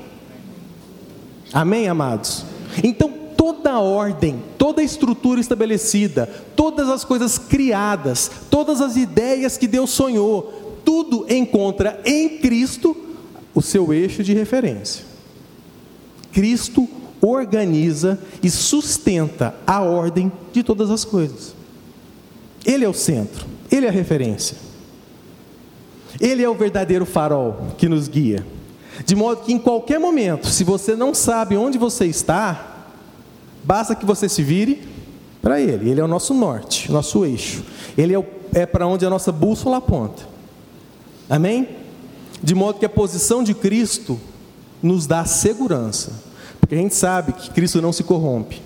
Amém, 1.52 1.88
amados? 1.88 2.46
Então, 2.84 3.12
toda 3.36 3.80
ordem, 3.80 4.40
toda 4.56 4.84
estrutura 4.84 5.42
estabelecida, 5.42 6.30
todas 6.56 6.90
as 6.90 7.04
coisas 7.04 7.40
criadas, 7.40 8.30
todas 8.52 8.82
as 8.82 8.98
ideias 8.98 9.58
que 9.58 9.68
Deus 9.68 9.90
sonhou, 9.90 10.80
tudo 10.86 11.26
encontra 11.34 12.00
em 12.06 12.38
Cristo 12.38 12.96
o 13.56 13.64
seu 13.64 13.92
eixo 13.92 14.22
de 14.24 14.32
referência. 14.32 15.04
Cristo 16.32 16.88
organiza 17.20 18.20
e 18.44 18.50
sustenta 18.52 19.56
a 19.66 19.82
ordem 19.82 20.32
de 20.52 20.62
todas 20.62 20.92
as 20.92 21.04
coisas. 21.04 21.63
Ele 22.66 22.86
é 22.86 22.90
o 22.90 22.94
centro, 22.94 23.46
ele 23.72 23.86
é 23.86 23.90
a 23.90 23.92
referência. 23.92 24.58
Ele 26.20 26.44
é 26.44 26.50
o 26.50 26.54
verdadeiro 26.54 27.06
farol 27.06 27.70
que 27.78 27.90
nos 27.90 28.08
guia. 28.08 28.46
De 29.06 29.16
modo 29.16 29.42
que 29.42 29.52
em 29.52 29.58
qualquer 29.58 30.00
momento, 30.00 30.48
se 30.48 30.64
você 30.64 30.96
não 30.96 31.14
sabe 31.14 31.58
onde 31.58 31.78
você 31.78 32.06
está, 32.06 32.86
basta 33.64 33.96
que 33.96 34.06
você 34.06 34.30
se 34.30 34.44
vire 34.44 34.84
para 35.42 35.60
ele. 35.60 35.90
Ele 35.90 36.00
é 36.00 36.04
o 36.04 36.08
nosso 36.08 36.34
norte, 36.34 36.92
nosso 36.92 37.26
eixo. 37.26 37.64
Ele 37.98 38.16
é, 38.16 38.24
é 38.54 38.66
para 38.66 38.86
onde 38.86 39.06
a 39.06 39.10
nossa 39.10 39.32
bússola 39.32 39.78
aponta. 39.78 40.24
Amém? 41.30 41.68
De 42.42 42.54
modo 42.54 42.78
que 42.78 42.86
a 42.86 42.90
posição 42.90 43.44
de 43.44 43.54
Cristo 43.54 44.20
nos 44.82 45.08
dá 45.08 45.26
segurança 45.26 46.34
porque 46.64 46.76
a 46.76 46.78
gente 46.78 46.96
sabe 46.96 47.34
que 47.34 47.50
Cristo 47.52 47.82
não 47.82 47.92
se 47.92 48.06
corrompe. 48.06 48.62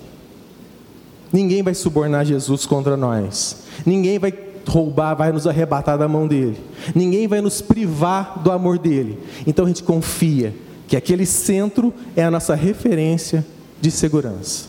Ninguém 1.32 1.64
vai 1.64 1.74
subornar 1.74 2.24
Jesus 2.24 2.64
contra 2.64 2.96
nós. 2.96 3.64
Ninguém 3.84 4.18
vai 4.18 4.32
roubar, 4.66 5.14
vai 5.14 5.32
nos 5.32 5.46
arrebatar 5.46 5.98
da 5.98 6.06
mão 6.06 6.26
dele. 6.26 6.58
Ninguém 6.94 7.26
vai 7.26 7.40
nos 7.40 7.60
privar 7.60 8.38
do 8.42 8.50
amor 8.50 8.78
dele. 8.78 9.18
Então 9.46 9.64
a 9.64 9.68
gente 9.68 9.82
confia 9.82 10.54
que 10.86 10.96
aquele 10.96 11.26
centro 11.26 11.92
é 12.16 12.24
a 12.24 12.30
nossa 12.30 12.54
referência 12.54 13.44
de 13.80 13.90
segurança. 13.90 14.66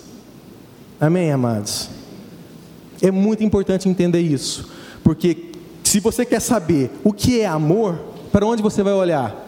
Amém, 0.99 1.31
amados? 1.31 1.89
É 3.01 3.09
muito 3.09 3.43
importante 3.43 3.87
entender 3.87 4.19
isso, 4.19 4.69
porque 5.03 5.49
se 5.83 5.99
você 6.01 6.25
quer 6.25 6.41
saber 6.41 6.91
o 7.03 7.13
que 7.13 7.39
é 7.39 7.45
amor, 7.45 7.97
para 8.31 8.45
onde 8.45 8.61
você 8.61 8.83
vai 8.83 8.93
olhar? 8.93 9.45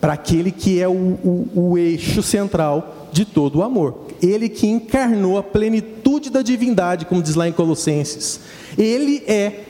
Para 0.00 0.12
aquele 0.12 0.52
que 0.52 0.80
é 0.80 0.86
o, 0.86 0.92
o, 0.92 1.50
o 1.54 1.78
eixo 1.78 2.22
central 2.22 3.08
de 3.10 3.24
todo 3.24 3.56
o 3.56 3.62
amor. 3.62 4.06
Ele 4.22 4.48
que 4.48 4.66
encarnou 4.66 5.38
a 5.38 5.42
plenitude 5.42 6.28
da 6.28 6.42
divindade, 6.42 7.06
como 7.06 7.22
diz 7.22 7.34
lá 7.34 7.48
em 7.48 7.52
Colossenses. 7.52 8.40
Ele 8.76 9.22
é 9.26 9.64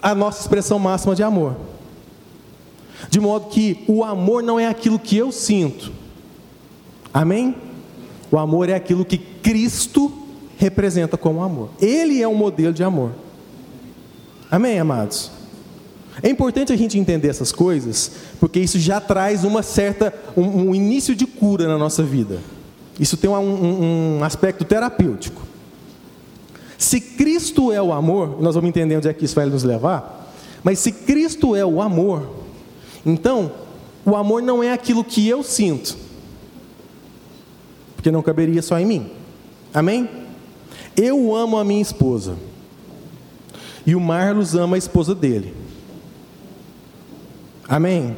a 0.00 0.14
nossa 0.14 0.40
expressão 0.40 0.78
máxima 0.78 1.14
de 1.14 1.22
amor. 1.22 1.56
De 3.08 3.20
modo 3.20 3.46
que 3.48 3.84
o 3.86 4.04
amor 4.04 4.42
não 4.42 4.58
é 4.58 4.66
aquilo 4.66 4.98
que 4.98 5.16
eu 5.16 5.30
sinto. 5.30 5.92
Amém? 7.12 7.54
O 8.30 8.38
amor 8.38 8.68
é 8.68 8.74
aquilo 8.74 9.04
que 9.04 9.18
Cristo 9.18 10.12
representa 10.56 11.16
como 11.16 11.42
amor. 11.42 11.70
Ele 11.80 12.20
é 12.20 12.28
um 12.28 12.34
modelo 12.34 12.72
de 12.72 12.82
amor. 12.82 13.12
Amém, 14.50 14.78
amados? 14.78 15.30
É 16.22 16.28
importante 16.28 16.72
a 16.72 16.76
gente 16.76 16.98
entender 16.98 17.28
essas 17.28 17.52
coisas, 17.52 18.10
porque 18.40 18.58
isso 18.58 18.78
já 18.78 19.00
traz 19.00 19.44
uma 19.44 19.62
certa, 19.62 20.12
um, 20.36 20.70
um 20.70 20.74
início 20.74 21.14
de 21.14 21.26
cura 21.26 21.68
na 21.68 21.78
nossa 21.78 22.02
vida. 22.02 22.40
Isso 22.98 23.16
tem 23.16 23.30
um, 23.30 23.36
um, 23.36 24.18
um 24.18 24.24
aspecto 24.24 24.64
terapêutico. 24.64 25.42
Se 26.78 27.00
Cristo 27.00 27.72
é 27.72 27.82
o 27.82 27.92
amor, 27.92 28.40
nós 28.40 28.54
vamos 28.54 28.68
entender 28.68 28.96
onde 28.96 29.08
é 29.08 29.12
que 29.12 29.24
isso 29.24 29.34
vai 29.34 29.46
nos 29.46 29.64
levar, 29.64 30.32
mas 30.62 30.78
se 30.78 30.92
Cristo 30.92 31.56
é 31.56 31.66
o 31.66 31.82
amor, 31.82 32.30
então 33.04 33.50
o 34.06 34.14
amor 34.14 34.40
não 34.40 34.62
é 34.62 34.72
aquilo 34.72 35.02
que 35.02 35.26
eu 35.28 35.42
sinto, 35.42 35.98
porque 37.96 38.12
não 38.12 38.22
caberia 38.22 38.62
só 38.62 38.78
em 38.78 38.86
mim. 38.86 39.10
Amém? 39.74 40.08
Eu 40.96 41.34
amo 41.34 41.58
a 41.58 41.64
minha 41.64 41.82
esposa, 41.82 42.36
e 43.84 43.96
o 43.96 44.00
Marlos 44.00 44.54
ama 44.54 44.76
a 44.76 44.78
esposa 44.78 45.16
dele. 45.16 45.52
Amém? 47.68 48.16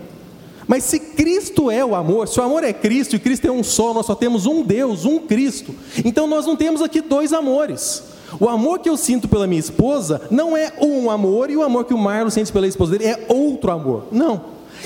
Mas 0.68 0.84
se 0.84 1.00
Cristo 1.00 1.70
é 1.70 1.82
o 1.82 1.94
amor, 1.94 2.28
se 2.28 2.38
o 2.38 2.42
amor 2.42 2.62
é 2.62 2.74
Cristo 2.74 3.16
e 3.16 3.18
Cristo 3.18 3.46
é 3.46 3.50
um 3.50 3.64
só, 3.64 3.94
nós 3.94 4.04
só 4.04 4.14
temos 4.14 4.44
um 4.44 4.62
Deus, 4.62 5.06
um 5.06 5.18
Cristo, 5.18 5.74
então 6.04 6.26
nós 6.26 6.44
não 6.44 6.56
temos 6.56 6.82
aqui 6.82 7.00
dois 7.00 7.32
amores. 7.32 8.19
O 8.38 8.48
amor 8.48 8.78
que 8.78 8.88
eu 8.88 8.96
sinto 8.96 9.26
pela 9.28 9.46
minha 9.46 9.58
esposa 9.58 10.22
não 10.30 10.56
é 10.56 10.72
um 10.80 11.10
amor 11.10 11.50
e 11.50 11.56
o 11.56 11.62
amor 11.62 11.84
que 11.84 11.94
o 11.94 11.98
Marlon 11.98 12.30
sente 12.30 12.52
pela 12.52 12.66
esposa 12.66 12.92
dele 12.92 13.10
é 13.10 13.26
outro 13.28 13.70
amor. 13.70 14.04
Não. 14.12 14.42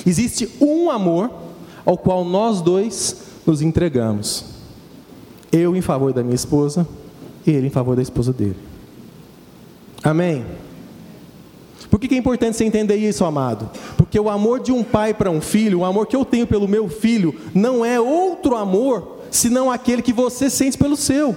Existe 0.06 0.48
um 0.60 0.90
amor 0.90 1.30
ao 1.84 1.98
qual 1.98 2.24
nós 2.24 2.60
dois 2.60 3.16
nos 3.46 3.60
entregamos. 3.60 4.44
Eu 5.52 5.76
em 5.76 5.80
favor 5.80 6.12
da 6.12 6.22
minha 6.22 6.34
esposa, 6.34 6.86
ele 7.46 7.66
em 7.66 7.70
favor 7.70 7.94
da 7.94 8.02
esposa 8.02 8.32
dele. 8.32 8.56
Amém? 10.02 10.44
Por 11.90 12.00
que 12.00 12.12
é 12.12 12.18
importante 12.18 12.56
você 12.56 12.64
entender 12.64 12.96
isso, 12.96 13.24
amado? 13.24 13.70
Porque 13.96 14.18
o 14.18 14.28
amor 14.28 14.60
de 14.60 14.72
um 14.72 14.82
pai 14.82 15.14
para 15.14 15.30
um 15.30 15.40
filho, 15.40 15.80
o 15.80 15.84
amor 15.84 16.06
que 16.06 16.16
eu 16.16 16.24
tenho 16.24 16.46
pelo 16.46 16.66
meu 16.66 16.88
filho, 16.88 17.34
não 17.54 17.84
é 17.84 18.00
outro 18.00 18.56
amor 18.56 19.20
senão 19.30 19.70
aquele 19.70 20.02
que 20.02 20.12
você 20.12 20.50
sente 20.50 20.76
pelo 20.76 20.96
seu. 20.96 21.36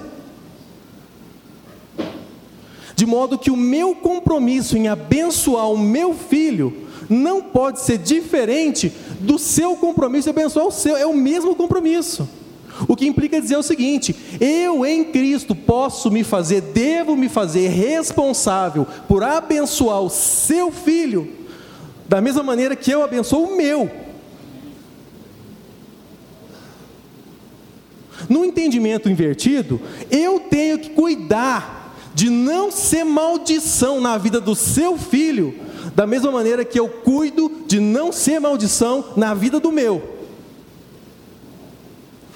De 2.97 3.05
modo 3.05 3.37
que 3.37 3.51
o 3.51 3.55
meu 3.55 3.93
compromisso 3.93 4.75
em 4.75 4.87
abençoar 4.87 5.69
o 5.69 5.77
meu 5.77 6.15
filho 6.15 6.73
não 7.07 7.43
pode 7.43 7.79
ser 7.79 7.99
diferente 7.99 8.91
do 9.19 9.37
seu 9.37 9.75
compromisso 9.75 10.27
em 10.27 10.31
abençoar 10.31 10.65
o 10.65 10.71
seu, 10.71 10.97
é 10.97 11.05
o 11.05 11.13
mesmo 11.13 11.55
compromisso. 11.55 12.27
O 12.87 12.95
que 12.95 13.05
implica 13.05 13.39
dizer 13.39 13.55
o 13.55 13.61
seguinte: 13.61 14.15
eu 14.41 14.83
em 14.83 15.03
Cristo 15.03 15.53
posso 15.53 16.09
me 16.09 16.23
fazer, 16.23 16.59
devo 16.59 17.15
me 17.15 17.29
fazer 17.29 17.67
responsável 17.67 18.87
por 19.07 19.23
abençoar 19.23 20.01
o 20.01 20.09
seu 20.09 20.71
filho, 20.71 21.31
da 22.09 22.19
mesma 22.19 22.41
maneira 22.41 22.75
que 22.75 22.89
eu 22.89 23.03
abençoo 23.03 23.43
o 23.43 23.55
meu. 23.55 23.91
No 28.27 28.43
entendimento 28.43 29.07
invertido, 29.07 29.79
eu 30.09 30.39
tenho 30.39 30.79
que 30.79 30.89
cuidar 30.89 31.76
de 32.17 32.31
não 32.31 32.71
ser 32.71 33.03
maldição 33.03 34.01
na 34.01 34.17
vida 34.17 34.41
do 34.41 34.55
seu 34.55 34.97
filho, 34.97 35.53
da 35.93 36.07
mesma 36.07 36.31
maneira 36.31 36.65
que 36.65 36.79
eu 36.79 36.89
cuido 36.89 37.61
de 37.67 37.79
não 37.79 38.11
ser 38.11 38.39
maldição 38.39 39.05
na 39.15 39.35
vida 39.35 39.59
do 39.59 39.71
meu. 39.71 40.01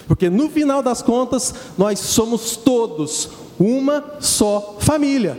Porque 0.08 0.30
no 0.30 0.52
final 0.52 0.84
das 0.84 1.02
contas, 1.02 1.52
nós 1.80 1.98
somos 1.98 2.56
todos 2.56 3.32
uma 3.60 4.18
só 4.20 4.78
família. 4.80 5.36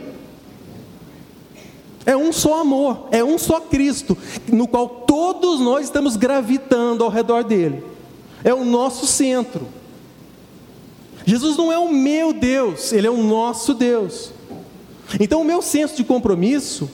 É 2.05 2.17
um 2.17 2.33
só 2.33 2.59
amor, 2.59 3.07
é 3.11 3.23
um 3.23 3.37
só 3.37 3.61
Cristo, 3.61 4.17
no 4.51 4.67
qual 4.67 4.89
todos 4.89 5.61
nós 5.61 5.85
estamos 5.85 6.17
gravitando 6.17 7.01
ao 7.01 7.09
redor 7.09 7.45
dele. 7.45 7.81
É 8.43 8.53
o 8.53 8.65
nosso 8.65 9.07
centro. 9.07 9.65
Jesus 11.25 11.55
não 11.55 11.71
é 11.71 11.77
o 11.77 11.93
meu 11.93 12.33
Deus, 12.33 12.91
ele 12.91 13.07
é 13.07 13.09
o 13.09 13.23
nosso 13.23 13.73
Deus. 13.73 14.32
Então 15.19 15.41
o 15.41 15.45
meu 15.45 15.61
senso 15.61 15.95
de 15.95 16.03
compromisso 16.03 16.89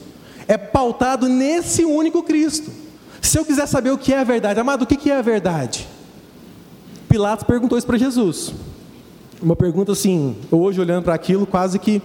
é 0.46 0.58
pautado 0.58 1.28
nesse 1.28 1.84
único 1.84 2.22
Cristo. 2.22 2.70
Se 3.20 3.38
eu 3.38 3.44
quiser 3.44 3.66
saber 3.66 3.90
o 3.90 3.98
que 3.98 4.12
é 4.12 4.18
a 4.18 4.24
verdade, 4.24 4.58
amado, 4.58 4.82
o 4.82 4.86
que 4.86 5.10
é 5.10 5.16
a 5.16 5.22
verdade? 5.22 5.86
Pilatos 7.08 7.44
perguntou 7.44 7.76
isso 7.76 7.86
para 7.86 7.98
Jesus. 7.98 8.52
Uma 9.42 9.56
pergunta 9.56 9.92
assim, 9.92 10.36
hoje 10.50 10.80
olhando 10.80 11.04
para 11.04 11.14
aquilo, 11.14 11.46
quase 11.46 11.78
que. 11.78 12.02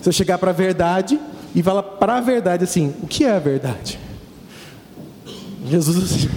Se 0.00 0.08
eu 0.08 0.12
chegar 0.12 0.38
para 0.38 0.50
a 0.50 0.54
verdade 0.54 1.18
e 1.54 1.62
falar 1.62 1.82
para 1.82 2.18
a 2.18 2.20
verdade 2.20 2.64
assim, 2.64 2.94
o 3.02 3.06
que 3.06 3.24
é 3.24 3.32
a 3.32 3.38
verdade? 3.38 3.98
Jesus 5.66 5.96
assim. 5.96 6.28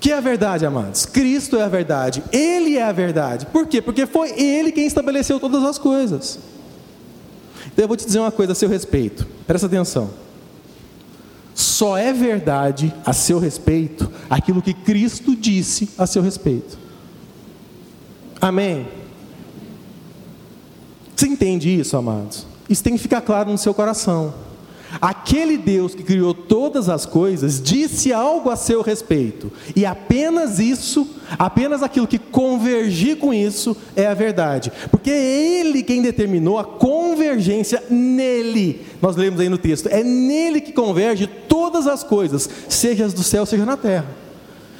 Que 0.00 0.12
é 0.12 0.16
a 0.16 0.20
verdade, 0.20 0.64
amados? 0.64 1.04
Cristo 1.04 1.56
é 1.56 1.62
a 1.62 1.68
verdade, 1.68 2.24
Ele 2.32 2.76
é 2.76 2.82
a 2.82 2.90
verdade. 2.92 3.46
Por 3.46 3.66
quê? 3.66 3.82
Porque 3.82 4.06
foi 4.06 4.30
Ele 4.40 4.72
quem 4.72 4.86
estabeleceu 4.86 5.38
todas 5.38 5.62
as 5.62 5.78
coisas. 5.78 6.38
Então 7.66 7.84
eu 7.84 7.88
vou 7.88 7.96
te 7.96 8.06
dizer 8.06 8.18
uma 8.18 8.32
coisa 8.32 8.52
a 8.52 8.54
seu 8.54 8.68
respeito, 8.68 9.26
presta 9.46 9.66
atenção 9.66 10.10
só 11.80 11.96
é 11.96 12.12
verdade 12.12 12.92
a 13.04 13.12
seu 13.12 13.38
respeito 13.38 14.10
aquilo 14.28 14.62
que 14.62 14.72
Cristo 14.72 15.36
disse 15.36 15.90
a 15.98 16.06
seu 16.06 16.22
respeito. 16.22 16.78
Amém? 18.40 18.88
Você 21.14 21.26
entende 21.26 21.68
isso, 21.68 21.96
amados? 21.96 22.46
Isso 22.68 22.82
tem 22.82 22.94
que 22.94 22.98
ficar 23.02 23.20
claro 23.20 23.50
no 23.50 23.58
seu 23.58 23.74
coração. 23.74 24.32
Aquele 25.00 25.56
Deus 25.56 25.94
que 25.94 26.02
criou 26.02 26.34
todas 26.34 26.88
as 26.88 27.04
coisas 27.06 27.60
disse 27.60 28.12
algo 28.12 28.50
a 28.50 28.56
seu 28.56 28.82
respeito, 28.82 29.52
e 29.76 29.86
apenas 29.86 30.58
isso, 30.58 31.06
apenas 31.38 31.82
aquilo 31.82 32.06
que 32.06 32.18
convergir 32.18 33.18
com 33.18 33.32
isso 33.32 33.76
é 33.94 34.06
a 34.06 34.14
verdade, 34.14 34.72
porque 34.90 35.10
é 35.10 35.60
Ele 35.60 35.82
quem 35.82 36.02
determinou 36.02 36.58
a 36.58 36.64
convergência 36.64 37.82
nele. 37.88 38.84
Nós 39.00 39.16
lemos 39.16 39.38
aí 39.38 39.48
no 39.48 39.58
texto: 39.58 39.86
é 39.88 40.02
nele 40.02 40.60
que 40.60 40.72
converge 40.72 41.26
todas 41.26 41.86
as 41.86 42.02
coisas, 42.02 42.48
seja 42.68 43.04
as 43.04 43.14
do 43.14 43.22
céu, 43.22 43.46
seja 43.46 43.64
na 43.64 43.76
terra. 43.76 44.06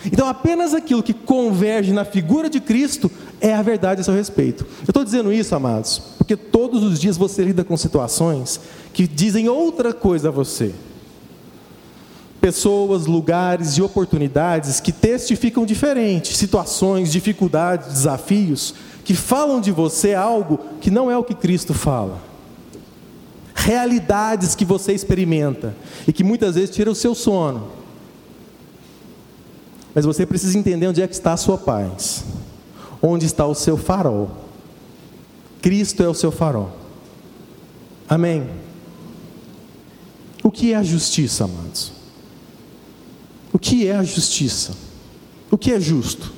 Então, 0.06 0.26
apenas 0.26 0.72
aquilo 0.72 1.02
que 1.02 1.12
converge 1.12 1.92
na 1.92 2.04
figura 2.04 2.48
de 2.48 2.58
Cristo 2.58 3.10
é 3.40 3.52
a 3.52 3.60
verdade 3.60 4.00
a 4.00 4.04
seu 4.04 4.14
respeito. 4.14 4.64
Eu 4.80 4.90
estou 4.90 5.04
dizendo 5.04 5.32
isso, 5.32 5.54
amados, 5.54 6.00
porque 6.16 6.36
todos 6.36 6.82
os 6.82 6.98
dias 6.98 7.18
você 7.18 7.42
lida 7.44 7.62
com 7.62 7.76
situações 7.76 8.60
que 8.92 9.06
dizem 9.06 9.48
outra 9.48 9.92
coisa 9.92 10.28
a 10.28 10.32
você. 10.32 10.74
Pessoas, 12.40 13.06
lugares 13.06 13.76
e 13.76 13.82
oportunidades 13.82 14.80
que 14.80 14.92
testificam 14.92 15.66
diferente, 15.66 16.36
situações, 16.36 17.12
dificuldades, 17.12 17.88
desafios, 17.88 18.74
que 19.04 19.14
falam 19.14 19.60
de 19.60 19.70
você 19.70 20.14
algo 20.14 20.58
que 20.80 20.90
não 20.90 21.10
é 21.10 21.16
o 21.16 21.24
que 21.24 21.34
Cristo 21.34 21.74
fala. 21.74 22.20
Realidades 23.54 24.54
que 24.54 24.64
você 24.64 24.92
experimenta 24.92 25.74
e 26.08 26.12
que 26.12 26.24
muitas 26.24 26.54
vezes 26.54 26.74
tiram 26.74 26.92
o 26.92 26.94
seu 26.94 27.14
sono. 27.14 27.68
Mas 29.94 30.04
você 30.04 30.24
precisa 30.24 30.56
entender 30.56 30.86
onde 30.86 31.02
é 31.02 31.06
que 31.06 31.14
está 31.14 31.32
a 31.32 31.36
sua 31.36 31.58
paz. 31.58 32.24
Onde 33.02 33.26
está 33.26 33.46
o 33.46 33.54
seu 33.54 33.76
farol. 33.76 34.30
Cristo 35.60 36.02
é 36.02 36.08
o 36.08 36.14
seu 36.14 36.30
farol. 36.30 36.70
Amém. 38.08 38.48
O 40.50 40.52
que 40.52 40.72
é 40.72 40.76
a 40.76 40.82
justiça, 40.82 41.44
amados? 41.44 41.92
O 43.52 43.58
que 43.58 43.86
é 43.86 43.94
a 43.94 44.02
justiça? 44.02 44.72
O 45.48 45.56
que 45.56 45.70
é 45.70 45.78
justo? 45.78 46.32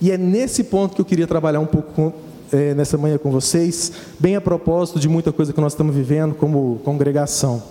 E 0.00 0.10
é 0.10 0.18
nesse 0.18 0.64
ponto 0.64 0.96
que 0.96 1.00
eu 1.00 1.04
queria 1.04 1.24
trabalhar 1.24 1.60
um 1.60 1.66
pouco 1.66 1.92
com, 1.92 2.12
é, 2.50 2.74
nessa 2.74 2.98
manhã 2.98 3.16
com 3.16 3.30
vocês, 3.30 3.92
bem 4.18 4.34
a 4.34 4.40
propósito 4.40 4.98
de 4.98 5.08
muita 5.08 5.30
coisa 5.30 5.52
que 5.52 5.60
nós 5.60 5.74
estamos 5.74 5.94
vivendo 5.94 6.34
como 6.34 6.80
congregação. 6.84 7.62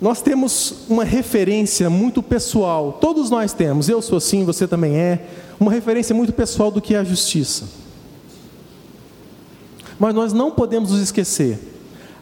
Nós 0.00 0.22
temos 0.22 0.86
uma 0.88 1.04
referência 1.04 1.90
muito 1.90 2.22
pessoal, 2.22 2.96
todos 3.02 3.28
nós 3.28 3.52
temos, 3.52 3.90
eu 3.90 4.00
sou 4.00 4.16
assim, 4.16 4.46
você 4.46 4.66
também 4.66 4.96
é, 4.96 5.26
uma 5.60 5.70
referência 5.70 6.14
muito 6.14 6.32
pessoal 6.32 6.70
do 6.70 6.80
que 6.80 6.94
é 6.94 6.98
a 6.98 7.04
justiça. 7.04 7.66
Mas 9.98 10.14
nós 10.14 10.32
não 10.32 10.50
podemos 10.50 10.90
nos 10.90 11.02
esquecer 11.02 11.69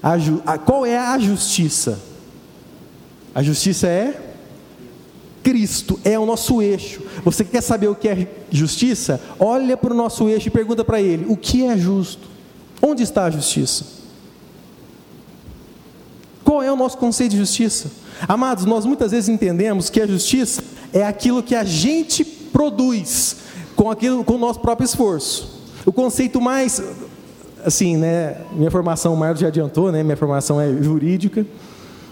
a, 0.02 0.58
qual 0.58 0.86
é 0.86 0.96
a 0.96 1.18
justiça? 1.18 1.98
A 3.34 3.42
justiça 3.42 3.86
é 3.86 4.28
Cristo, 5.42 5.98
é 6.04 6.18
o 6.18 6.26
nosso 6.26 6.60
eixo. 6.60 7.00
Você 7.24 7.44
quer 7.44 7.62
saber 7.62 7.88
o 7.88 7.94
que 7.94 8.08
é 8.08 8.28
justiça? 8.50 9.20
Olha 9.38 9.76
para 9.76 9.92
o 9.92 9.96
nosso 9.96 10.28
eixo 10.28 10.48
e 10.48 10.50
pergunta 10.50 10.84
para 10.84 11.00
ele: 11.00 11.26
o 11.28 11.36
que 11.36 11.64
é 11.64 11.76
justo? 11.76 12.28
Onde 12.82 13.02
está 13.02 13.24
a 13.24 13.30
justiça? 13.30 13.84
Qual 16.44 16.62
é 16.62 16.72
o 16.72 16.76
nosso 16.76 16.96
conceito 16.96 17.32
de 17.32 17.38
justiça? 17.38 17.90
Amados, 18.26 18.64
nós 18.64 18.84
muitas 18.84 19.10
vezes 19.10 19.28
entendemos 19.28 19.90
que 19.90 20.00
a 20.00 20.06
justiça 20.06 20.62
é 20.92 21.04
aquilo 21.04 21.42
que 21.42 21.54
a 21.54 21.64
gente 21.64 22.24
produz 22.24 23.36
com 23.76 23.90
aquilo 23.90 24.24
com 24.24 24.34
o 24.34 24.38
nosso 24.38 24.60
próprio 24.60 24.84
esforço. 24.84 25.58
O 25.84 25.92
conceito 25.92 26.40
mais 26.40 26.82
assim, 27.68 27.96
né, 27.96 28.36
minha 28.52 28.70
formação, 28.70 29.14
o 29.14 29.16
Marlos 29.16 29.40
já 29.40 29.48
adiantou, 29.48 29.92
né, 29.92 30.02
minha 30.02 30.16
formação 30.16 30.60
é 30.60 30.70
jurídica, 30.82 31.46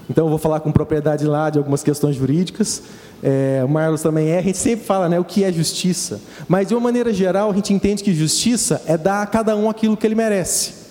então 0.08 0.26
eu 0.26 0.30
vou 0.30 0.38
falar 0.38 0.60
com 0.60 0.70
propriedade 0.70 1.24
lá 1.26 1.50
de 1.50 1.58
algumas 1.58 1.82
questões 1.82 2.14
jurídicas. 2.14 2.82
É, 3.22 3.62
o 3.64 3.68
Marlos 3.68 4.02
também 4.02 4.28
é, 4.28 4.38
a 4.38 4.42
gente 4.42 4.58
sempre 4.58 4.86
fala 4.86 5.08
né, 5.08 5.18
o 5.18 5.24
que 5.24 5.42
é 5.42 5.52
justiça, 5.52 6.20
mas 6.46 6.68
de 6.68 6.74
uma 6.74 6.80
maneira 6.80 7.12
geral 7.12 7.50
a 7.50 7.54
gente 7.54 7.72
entende 7.72 8.04
que 8.04 8.14
justiça 8.14 8.80
é 8.86 8.96
dar 8.96 9.22
a 9.22 9.26
cada 9.26 9.56
um 9.56 9.68
aquilo 9.68 9.96
que 9.96 10.06
ele 10.06 10.14
merece 10.14 10.86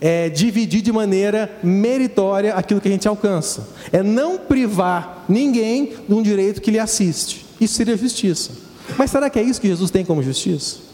é 0.00 0.30
dividir 0.30 0.80
de 0.80 0.90
maneira 0.90 1.58
meritória 1.62 2.54
aquilo 2.54 2.80
que 2.80 2.88
a 2.88 2.90
gente 2.90 3.06
alcança. 3.06 3.68
É 3.92 4.02
não 4.02 4.38
privar 4.38 5.26
ninguém 5.28 5.92
de 6.08 6.14
um 6.14 6.22
direito 6.22 6.60
que 6.62 6.70
lhe 6.70 6.78
assiste. 6.78 7.44
Isso 7.60 7.74
seria 7.74 7.96
justiça. 7.96 8.52
Mas 8.96 9.10
será 9.10 9.28
que 9.28 9.38
é 9.38 9.42
isso 9.42 9.60
que 9.60 9.68
Jesus 9.68 9.90
tem 9.90 10.04
como 10.04 10.22
justiça? 10.22 10.89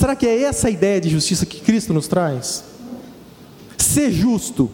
Será 0.00 0.16
que 0.16 0.26
é 0.26 0.44
essa 0.44 0.68
a 0.68 0.70
ideia 0.70 0.98
de 0.98 1.10
justiça 1.10 1.44
que 1.44 1.60
Cristo 1.60 1.92
nos 1.92 2.08
traz? 2.08 2.64
Ser 3.76 4.10
justo. 4.10 4.70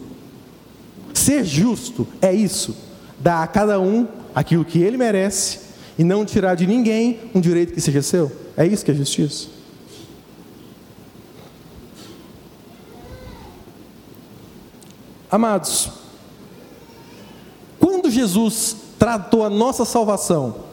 Ser 1.13 1.43
justo 1.43 2.07
é 2.21 2.33
isso. 2.33 2.73
Dar 3.19 3.43
a 3.43 3.47
cada 3.47 3.77
um 3.77 4.07
aquilo 4.33 4.63
que 4.63 4.79
ele 4.79 4.95
merece 4.95 5.59
e 5.99 6.03
não 6.05 6.23
tirar 6.23 6.55
de 6.55 6.65
ninguém 6.65 7.19
um 7.35 7.41
direito 7.41 7.73
que 7.73 7.81
seja 7.81 8.01
seu. 8.01 8.31
É 8.55 8.65
isso 8.65 8.85
que 8.85 8.91
é 8.91 8.93
justiça. 8.93 9.49
Amados, 15.29 15.89
quando 17.77 18.09
Jesus 18.09 18.77
tratou 18.97 19.43
a 19.43 19.49
nossa 19.49 19.83
salvação, 19.83 20.66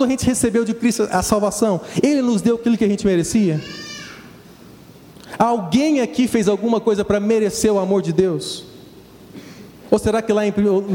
quando 0.00 0.08
a 0.08 0.12
gente 0.12 0.24
recebeu 0.24 0.64
de 0.64 0.72
Cristo 0.72 1.06
a 1.10 1.22
salvação, 1.22 1.78
Ele 2.02 2.22
nos 2.22 2.40
deu 2.40 2.56
aquilo 2.56 2.78
que 2.78 2.84
a 2.84 2.88
gente 2.88 3.04
merecia? 3.04 3.60
Alguém 5.38 6.00
aqui 6.00 6.26
fez 6.26 6.48
alguma 6.48 6.80
coisa 6.80 7.04
para 7.04 7.20
merecer 7.20 7.70
o 7.70 7.78
amor 7.78 8.00
de 8.00 8.10
Deus? 8.10 8.64
Ou 9.90 9.98
será 9.98 10.22
que 10.22 10.32
lá 10.32 10.46
em, 10.46 10.54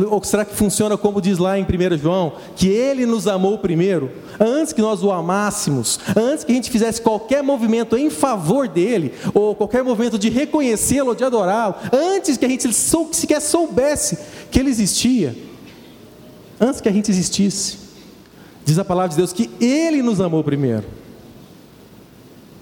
ou 0.10 0.24
será 0.24 0.44
que 0.44 0.56
funciona 0.56 0.98
como 0.98 1.22
diz 1.22 1.38
lá 1.38 1.60
em 1.60 1.64
1 1.64 1.98
João, 2.00 2.34
que 2.56 2.68
ele 2.68 3.06
nos 3.06 3.28
amou 3.28 3.60
primeiro, 3.60 4.10
antes 4.40 4.74
que 4.74 4.82
nós 4.82 5.04
o 5.04 5.12
amássemos, 5.12 6.00
antes 6.16 6.44
que 6.44 6.52
a 6.52 6.56
gente 6.56 6.72
fizesse 6.72 7.00
qualquer 7.00 7.44
movimento 7.44 7.96
em 7.96 8.10
favor 8.10 8.68
dele, 8.68 9.14
ou 9.36 9.54
qualquer 9.54 9.84
movimento 9.84 10.18
de 10.18 10.30
reconhecê-lo 10.30 11.14
de 11.14 11.24
adorá-lo, 11.24 11.76
antes 11.94 12.38
que 12.38 12.46
a 12.46 12.50
gente 12.50 12.74
sequer 12.74 13.40
soubesse 13.40 14.18
que 14.50 14.60
ele 14.60 14.72
existia, 14.72 15.36
antes 16.60 16.82
que 16.82 16.90
a 16.90 16.92
gente 16.92 17.12
existisse. 17.12 17.85
Diz 18.66 18.78
a 18.78 18.84
palavra 18.84 19.12
de 19.12 19.16
Deus 19.16 19.32
que 19.32 19.50
ele 19.62 20.02
nos 20.02 20.20
amou 20.20 20.44
primeiro. 20.44 20.84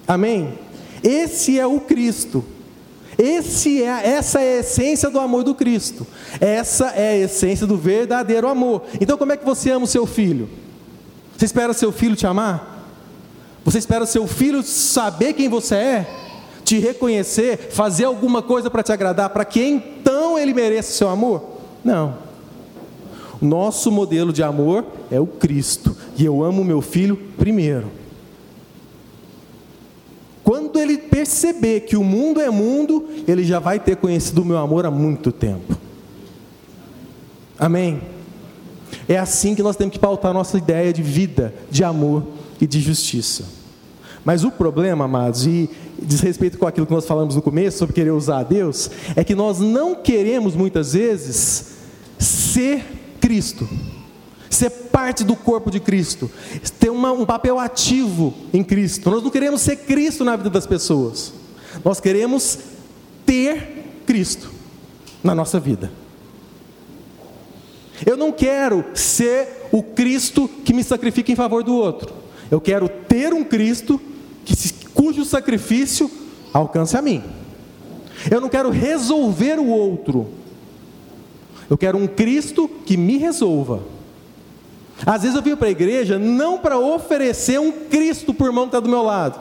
Amém? 0.08 0.60
Esse 1.02 1.58
é 1.58 1.66
o 1.66 1.80
Cristo 1.80 2.46
esse 3.18 3.84
é, 3.84 4.10
essa 4.10 4.42
é 4.42 4.58
a 4.58 4.60
essência 4.60 5.10
do 5.10 5.20
amor 5.20 5.44
do 5.44 5.54
Cristo. 5.54 6.06
Essa 6.40 6.88
é 6.88 7.10
a 7.10 7.18
essência 7.18 7.68
do 7.68 7.78
verdadeiro 7.78 8.48
amor. 8.48 8.84
Então, 9.00 9.18
como 9.18 9.32
é 9.32 9.38
que 9.38 9.46
você 9.46 9.72
ama 9.72 9.86
o 9.86 9.88
seu 9.88 10.06
filho? 10.06 10.50
Você 11.38 11.46
espera 11.46 11.74
seu 11.74 11.92
filho 11.92 12.16
te 12.16 12.26
amar? 12.26 12.86
Você 13.64 13.78
espera 13.78 14.06
seu 14.06 14.28
filho 14.28 14.62
saber 14.64 15.34
quem 15.34 15.48
você 15.48 15.76
é? 15.76 16.08
Te 16.64 16.80
reconhecer? 16.80 17.70
Fazer 17.72 18.06
alguma 18.06 18.42
coisa 18.42 18.70
para 18.70 18.84
te 18.84 18.92
agradar? 18.92 19.30
Para 19.30 19.46
que 19.46 19.62
então 19.62 20.38
ele 20.38 20.54
mereça 20.54 20.92
seu 20.92 21.10
amor? 21.10 21.60
Não. 21.84 22.33
Nosso 23.44 23.92
modelo 23.92 24.32
de 24.32 24.42
amor 24.42 24.86
é 25.12 25.20
o 25.20 25.28
Cristo. 25.28 25.94
E 26.18 26.24
eu 26.24 26.42
amo 26.42 26.64
meu 26.64 26.82
filho 26.82 27.18
primeiro. 27.38 27.92
Quando 30.42 30.80
ele 30.80 30.98
perceber 30.98 31.82
que 31.82 31.98
o 31.98 32.04
mundo 32.06 32.40
é 32.40 32.50
mundo, 32.50 33.06
ele 33.28 33.44
já 33.44 33.60
vai 33.60 33.82
ter 33.82 33.98
conhecido 33.98 34.42
o 34.42 34.46
meu 34.46 34.58
amor 34.58 34.86
há 34.86 34.92
muito 34.92 35.30
tempo. 35.30 35.78
Amém? 37.60 38.02
É 39.10 39.20
assim 39.20 39.56
que 39.56 39.62
nós 39.62 39.76
temos 39.76 39.92
que 39.92 40.00
pautar 40.00 40.32
a 40.32 40.34
nossa 40.34 40.58
ideia 40.58 40.94
de 40.94 41.04
vida, 41.04 41.54
de 41.70 41.84
amor 41.84 42.24
e 42.62 42.66
de 42.66 42.80
justiça. 42.80 43.44
Mas 44.24 44.46
o 44.46 44.52
problema, 44.52 45.04
amados, 45.04 45.46
e 45.46 45.70
diz 46.02 46.22
respeito 46.22 46.58
com 46.58 46.66
aquilo 46.66 46.86
que 46.86 46.94
nós 46.94 47.06
falamos 47.06 47.36
no 47.36 47.42
começo, 47.42 47.78
sobre 47.78 47.94
querer 47.94 48.12
usar 48.12 48.40
a 48.40 48.44
Deus, 48.44 48.90
é 49.18 49.24
que 49.24 49.36
nós 49.36 49.60
não 49.60 49.96
queremos 49.96 50.56
muitas 50.56 50.94
vezes 50.94 51.74
ser 52.18 52.93
Cristo 53.24 53.70
ser 54.50 54.70
parte 54.70 55.24
do 55.24 55.34
corpo 55.34 55.72
de 55.72 55.80
Cristo, 55.80 56.30
ter 56.78 56.90
uma, 56.90 57.14
um 57.14 57.26
papel 57.26 57.58
ativo 57.58 58.34
em 58.54 58.62
Cristo. 58.62 59.10
Nós 59.10 59.24
não 59.24 59.32
queremos 59.32 59.62
ser 59.62 59.78
Cristo 59.78 60.26
na 60.26 60.36
vida 60.36 60.50
das 60.50 60.68
pessoas, 60.68 61.34
nós 61.86 62.02
queremos 62.02 62.60
ter 63.26 64.02
Cristo 64.06 64.52
na 65.24 65.34
nossa 65.34 65.58
vida. 65.58 65.90
Eu 68.06 68.18
não 68.18 68.30
quero 68.30 68.84
ser 68.94 69.70
o 69.72 69.82
Cristo 69.82 70.50
que 70.66 70.74
me 70.74 70.84
sacrifica 70.84 71.32
em 71.32 71.36
favor 71.36 71.64
do 71.64 71.74
outro. 71.74 72.14
Eu 72.52 72.60
quero 72.60 72.90
ter 72.90 73.34
um 73.34 73.46
Cristo 73.46 74.02
que, 74.44 74.54
cujo 74.94 75.24
sacrifício 75.24 76.12
alcance 76.54 76.98
a 76.98 77.02
mim. 77.02 77.24
Eu 78.30 78.42
não 78.42 78.50
quero 78.50 78.70
resolver 78.70 79.60
o 79.60 79.68
outro. 79.68 80.43
Eu 81.70 81.78
quero 81.78 81.98
um 81.98 82.08
Cristo 82.08 82.68
que 82.68 82.98
me 82.98 83.18
resolva. 83.18 83.82
Às 85.06 85.24
vezes 85.24 85.36
eu 85.36 85.42
venho 85.42 85.58
para 85.58 85.68
a 85.68 85.72
igreja 85.72 86.20
não 86.20 86.58
para 86.58 86.78
oferecer 86.78 87.60
um 87.60 87.72
Cristo 87.72 88.34
por 88.34 88.48
irmão 88.48 88.66
que 88.66 88.70
está 88.70 88.80
do 88.80 88.90
meu 88.90 89.04
lado. 89.04 89.40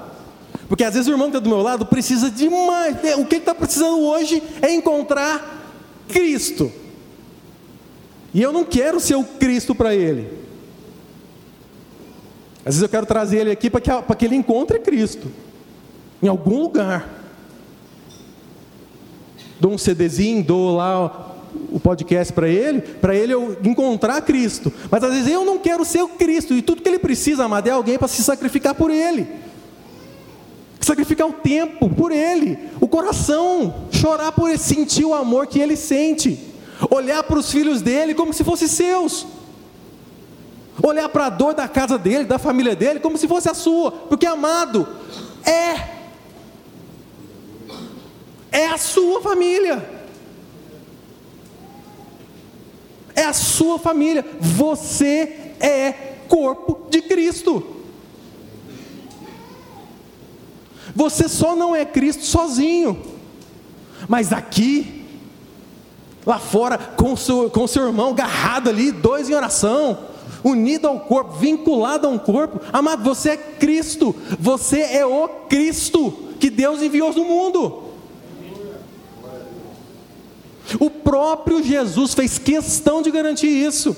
Porque 0.68 0.84
às 0.84 0.94
vezes 0.94 1.08
o 1.08 1.12
irmão 1.12 1.30
que 1.30 1.36
está 1.36 1.40
do 1.40 1.50
meu 1.50 1.62
lado 1.62 1.86
precisa 1.86 2.30
de 2.30 2.48
mais. 2.48 3.00
Né? 3.02 3.14
O 3.16 3.26
que 3.26 3.36
ele 3.36 3.42
está 3.42 3.54
precisando 3.54 4.00
hoje 4.00 4.42
é 4.60 4.72
encontrar 4.72 5.62
Cristo. 6.08 6.72
E 8.32 8.40
eu 8.40 8.52
não 8.52 8.64
quero 8.64 8.98
ser 8.98 9.14
o 9.14 9.24
Cristo 9.24 9.74
para 9.74 9.94
ele. 9.94 10.42
Às 12.60 12.74
vezes 12.74 12.82
eu 12.82 12.88
quero 12.88 13.06
trazer 13.06 13.38
ele 13.38 13.50
aqui 13.50 13.68
para 13.68 13.80
que, 13.80 13.90
para 13.90 14.16
que 14.16 14.24
ele 14.24 14.36
encontre 14.36 14.78
Cristo. 14.78 15.30
Em 16.22 16.28
algum 16.28 16.62
lugar. 16.62 17.08
Dou 19.60 19.72
um 19.72 19.78
CDzinho, 19.78 20.42
dou 20.42 20.76
lá 20.76 21.31
o 21.70 21.80
podcast 21.80 22.32
para 22.32 22.48
ele, 22.48 22.80
para 22.80 23.14
ele 23.14 23.32
eu 23.32 23.56
encontrar 23.64 24.20
Cristo. 24.22 24.72
Mas 24.90 25.02
às 25.02 25.12
vezes 25.12 25.30
eu 25.30 25.44
não 25.44 25.58
quero 25.58 25.84
ser 25.84 26.02
o 26.02 26.08
Cristo, 26.08 26.54
e 26.54 26.62
tudo 26.62 26.82
que 26.82 26.88
ele 26.88 26.98
precisa, 26.98 27.44
amado, 27.44 27.66
é 27.66 27.70
alguém 27.70 27.98
para 27.98 28.08
se 28.08 28.22
sacrificar 28.22 28.74
por 28.74 28.90
ele. 28.90 29.26
Sacrificar 30.80 31.28
o 31.28 31.32
tempo 31.32 31.88
por 31.88 32.10
ele, 32.10 32.58
o 32.80 32.88
coração, 32.88 33.86
chorar 33.90 34.32
por 34.32 34.48
ele, 34.48 34.58
sentir 34.58 35.04
o 35.04 35.14
amor 35.14 35.46
que 35.46 35.58
ele 35.58 35.76
sente, 35.76 36.38
olhar 36.90 37.22
para 37.22 37.38
os 37.38 37.50
filhos 37.50 37.80
dele 37.80 38.14
como 38.14 38.32
se 38.32 38.42
fossem 38.42 38.66
seus, 38.66 39.26
olhar 40.82 41.08
para 41.08 41.26
a 41.26 41.30
dor 41.30 41.54
da 41.54 41.68
casa 41.68 41.96
dele, 41.96 42.24
da 42.24 42.38
família 42.38 42.74
dele, 42.74 42.98
como 42.98 43.16
se 43.16 43.28
fosse 43.28 43.48
a 43.48 43.54
sua, 43.54 43.92
porque 43.92 44.26
amado 44.26 44.88
é 45.44 46.02
é 48.52 48.66
a 48.66 48.76
sua 48.76 49.22
família. 49.22 50.01
É 53.14 53.24
a 53.24 53.32
sua 53.32 53.78
família. 53.78 54.24
Você 54.40 55.54
é 55.60 55.92
corpo 56.28 56.86
de 56.90 57.02
Cristo. 57.02 57.64
Você 60.94 61.28
só 61.28 61.56
não 61.56 61.74
é 61.74 61.84
Cristo 61.84 62.24
sozinho. 62.24 63.00
Mas 64.08 64.32
aqui, 64.32 65.04
lá 66.26 66.38
fora, 66.38 66.76
com 66.76 67.16
seu, 67.16 67.48
com 67.50 67.66
seu 67.66 67.86
irmão 67.86 68.10
agarrado 68.10 68.68
ali, 68.68 68.90
dois 68.90 69.30
em 69.30 69.34
oração, 69.34 69.98
unido 70.42 70.88
ao 70.88 71.00
corpo, 71.00 71.32
vinculado 71.36 72.06
a 72.06 72.10
um 72.10 72.18
corpo. 72.18 72.60
Amado, 72.72 73.02
você 73.02 73.30
é 73.30 73.36
Cristo. 73.36 74.14
Você 74.38 74.80
é 74.80 75.06
o 75.06 75.28
Cristo 75.48 76.12
que 76.38 76.50
Deus 76.50 76.82
enviou 76.82 77.12
no 77.14 77.24
mundo. 77.24 77.81
O 80.78 80.90
próprio 80.90 81.62
Jesus 81.62 82.14
fez 82.14 82.38
questão 82.38 83.02
de 83.02 83.10
garantir 83.10 83.48
isso. 83.48 83.96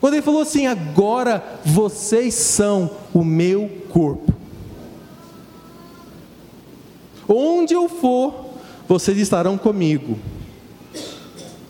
Quando 0.00 0.14
ele 0.14 0.22
falou 0.22 0.42
assim: 0.42 0.66
agora 0.66 1.60
vocês 1.64 2.34
são 2.34 2.90
o 3.12 3.22
meu 3.22 3.70
corpo. 3.90 4.32
Onde 7.28 7.74
eu 7.74 7.88
for, 7.88 8.50
vocês 8.88 9.18
estarão 9.18 9.56
comigo. 9.56 10.18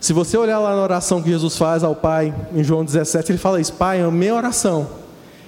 Se 0.01 0.15
você 0.15 0.37
olhar 0.39 0.59
lá 0.59 0.75
na 0.75 0.83
oração 0.83 1.23
que 1.23 1.29
Jesus 1.29 1.59
faz 1.59 1.85
ao 1.85 1.95
Pai, 1.95 2.35
em 2.55 2.65
João 2.65 2.85
17, 2.85 3.33
ele 3.33 3.39
fala 3.39 3.61
isso: 3.61 3.75
Pai, 3.75 4.01
a 4.01 4.11
minha 4.11 4.35
oração 4.35 4.89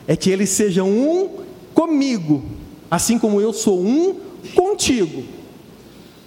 é 0.06 0.14
que 0.16 0.28
eles 0.28 0.50
sejam 0.50 0.90
um 0.90 1.40
comigo, 1.72 2.42
assim 2.90 3.18
como 3.18 3.40
eu 3.40 3.52
sou 3.52 3.80
um 3.80 4.16
contigo. 4.54 5.24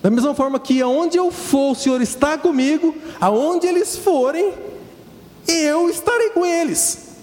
Da 0.06 0.12
mesma 0.12 0.36
forma 0.36 0.60
que 0.60 0.84
aonde 0.84 1.18
eu 1.18 1.32
for, 1.32 1.72
o 1.72 1.74
Senhor 1.76 2.00
está 2.00 2.38
comigo, 2.38 2.96
aonde 3.20 3.66
eles 3.66 3.98
forem, 3.98 4.54
eu 5.48 5.90
estarei 5.90 6.30
com 6.30 6.46
eles. 6.46 7.16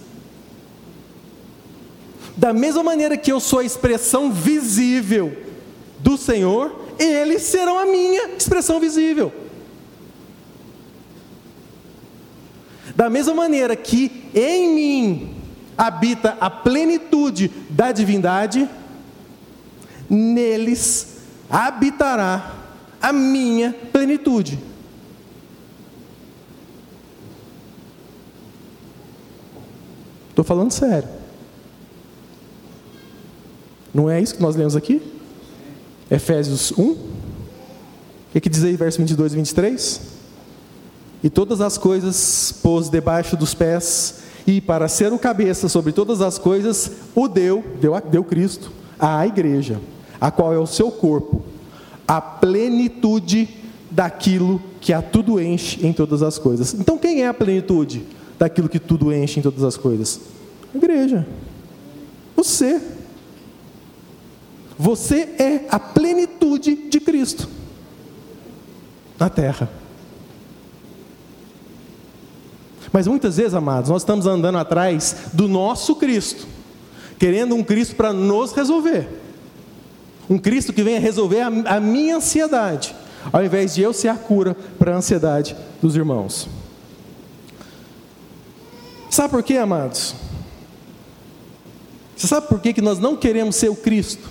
Da 2.36 2.52
mesma 2.52 2.82
maneira 2.82 3.16
que 3.16 3.30
eu 3.30 3.38
sou 3.38 3.60
a 3.60 3.64
expressão 3.64 4.32
visível 4.32 5.32
do 6.00 6.18
Senhor, 6.18 6.74
eles 6.98 7.42
serão 7.42 7.78
a 7.78 7.86
minha 7.86 8.30
expressão 8.36 8.80
visível. 8.80 9.32
Da 12.96 13.08
mesma 13.08 13.32
maneira 13.32 13.76
que 13.76 14.28
em 14.34 14.74
mim 14.74 15.36
habita 15.78 16.36
a 16.40 16.50
plenitude 16.50 17.48
da 17.70 17.92
divindade, 17.92 18.68
neles 20.10 21.18
habitará 21.48 22.61
a 23.02 23.12
minha 23.12 23.74
plenitude. 23.92 24.58
Estou 30.30 30.44
falando 30.44 30.70
sério. 30.70 31.08
Não 33.92 34.08
é 34.08 34.20
isso 34.20 34.36
que 34.36 34.40
nós 34.40 34.56
lemos 34.56 34.74
aqui? 34.74 35.02
Efésios 36.10 36.72
1? 36.78 36.82
O 36.82 36.98
que, 38.32 38.40
que 38.40 38.48
diz 38.48 38.64
aí, 38.64 38.76
verso 38.76 38.98
22 38.98 39.32
e 39.32 39.36
23? 39.36 40.00
E 41.22 41.28
todas 41.28 41.60
as 41.60 41.76
coisas 41.76 42.54
pôs 42.62 42.88
debaixo 42.88 43.36
dos 43.36 43.52
pés, 43.52 44.22
e 44.46 44.60
para 44.60 44.88
ser 44.88 45.12
o 45.12 45.18
cabeça 45.18 45.68
sobre 45.68 45.92
todas 45.92 46.20
as 46.20 46.38
coisas, 46.38 46.90
o 47.14 47.28
deu, 47.28 47.62
deu, 47.80 48.00
deu 48.10 48.24
Cristo, 48.24 48.72
à 48.98 49.26
igreja, 49.26 49.78
a 50.20 50.30
qual 50.30 50.52
é 50.52 50.58
o 50.58 50.66
seu 50.66 50.90
corpo, 50.90 51.42
a 52.12 52.20
plenitude 52.20 53.48
daquilo 53.90 54.60
que 54.82 54.92
a 54.92 55.00
tudo 55.00 55.40
enche 55.40 55.86
em 55.86 55.94
todas 55.94 56.22
as 56.22 56.36
coisas. 56.36 56.74
Então, 56.74 56.98
quem 56.98 57.22
é 57.22 57.28
a 57.28 57.32
plenitude 57.32 58.06
daquilo 58.38 58.68
que 58.68 58.78
tudo 58.78 59.10
enche 59.10 59.40
em 59.40 59.42
todas 59.42 59.64
as 59.64 59.78
coisas? 59.78 60.20
A 60.74 60.76
igreja. 60.76 61.26
Você. 62.36 62.82
Você 64.78 65.20
é 65.38 65.64
a 65.70 65.80
plenitude 65.80 66.90
de 66.90 67.00
Cristo 67.00 67.48
na 69.18 69.30
terra. 69.30 69.70
Mas 72.92 73.06
muitas 73.06 73.38
vezes, 73.38 73.54
amados, 73.54 73.88
nós 73.88 74.02
estamos 74.02 74.26
andando 74.26 74.58
atrás 74.58 75.16
do 75.32 75.48
nosso 75.48 75.96
Cristo, 75.96 76.46
querendo 77.18 77.54
um 77.54 77.64
Cristo 77.64 77.96
para 77.96 78.12
nos 78.12 78.52
resolver. 78.52 79.21
Um 80.28 80.38
Cristo 80.38 80.72
que 80.72 80.82
venha 80.82 81.00
resolver 81.00 81.40
a, 81.40 81.76
a 81.76 81.80
minha 81.80 82.16
ansiedade, 82.16 82.94
ao 83.32 83.44
invés 83.44 83.74
de 83.74 83.82
eu 83.82 83.92
ser 83.92 84.08
a 84.08 84.14
cura 84.14 84.56
para 84.78 84.94
a 84.94 84.96
ansiedade 84.96 85.56
dos 85.80 85.96
irmãos. 85.96 86.48
Sabe 89.10 89.30
por 89.30 89.42
quê, 89.42 89.56
amados? 89.56 90.14
Você 92.16 92.26
sabe 92.26 92.46
por 92.46 92.60
quê 92.60 92.72
que 92.72 92.80
nós 92.80 92.98
não 92.98 93.16
queremos 93.16 93.56
ser 93.56 93.68
o 93.68 93.76
Cristo? 93.76 94.30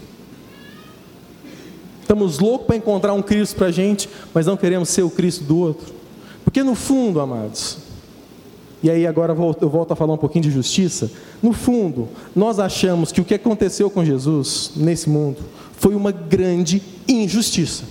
Estamos 2.02 2.40
loucos 2.40 2.68
para 2.68 2.76
encontrar 2.76 3.14
um 3.14 3.22
Cristo 3.22 3.56
para 3.56 3.68
a 3.68 3.72
gente, 3.72 4.10
mas 4.34 4.46
não 4.46 4.58
queremos 4.58 4.90
ser 4.90 5.04
o 5.04 5.10
Cristo 5.10 5.44
do 5.44 5.58
outro. 5.58 5.94
Porque 6.44 6.64
no 6.64 6.74
fundo, 6.74 7.20
amados, 7.20 7.78
e 8.84 8.90
aí 8.90 9.06
agora 9.06 9.34
eu 9.34 9.70
volto 9.70 9.92
a 9.92 9.96
falar 9.96 10.14
um 10.14 10.18
pouquinho 10.18 10.44
de 10.44 10.52
justiça. 10.52 11.12
No 11.42 11.54
fundo, 11.54 12.10
nós 12.36 12.60
achamos 12.60 13.12
que 13.12 13.22
o 13.22 13.26
que 13.26 13.36
aconteceu 13.36 13.90
com 13.90 14.04
Jesus 14.04 14.72
nesse 14.76 15.10
mundo 15.10 15.38
foi 15.82 15.94
uma 15.94 16.14
grande 16.14 16.82
injustiça. 17.08 17.84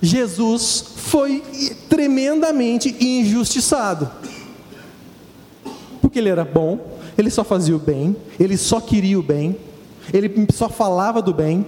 Jesus 0.00 0.84
foi 0.96 1.42
tremendamente 1.90 2.96
injustiçado. 2.98 4.10
Porque 6.00 6.18
ele 6.18 6.30
era 6.30 6.44
bom, 6.44 6.98
ele 7.18 7.28
só 7.28 7.44
fazia 7.44 7.76
o 7.76 7.78
bem, 7.78 8.16
ele 8.40 8.56
só 8.56 8.80
queria 8.80 9.18
o 9.18 9.22
bem, 9.22 9.56
ele 10.10 10.46
só 10.54 10.70
falava 10.70 11.20
do 11.20 11.34
bem. 11.34 11.66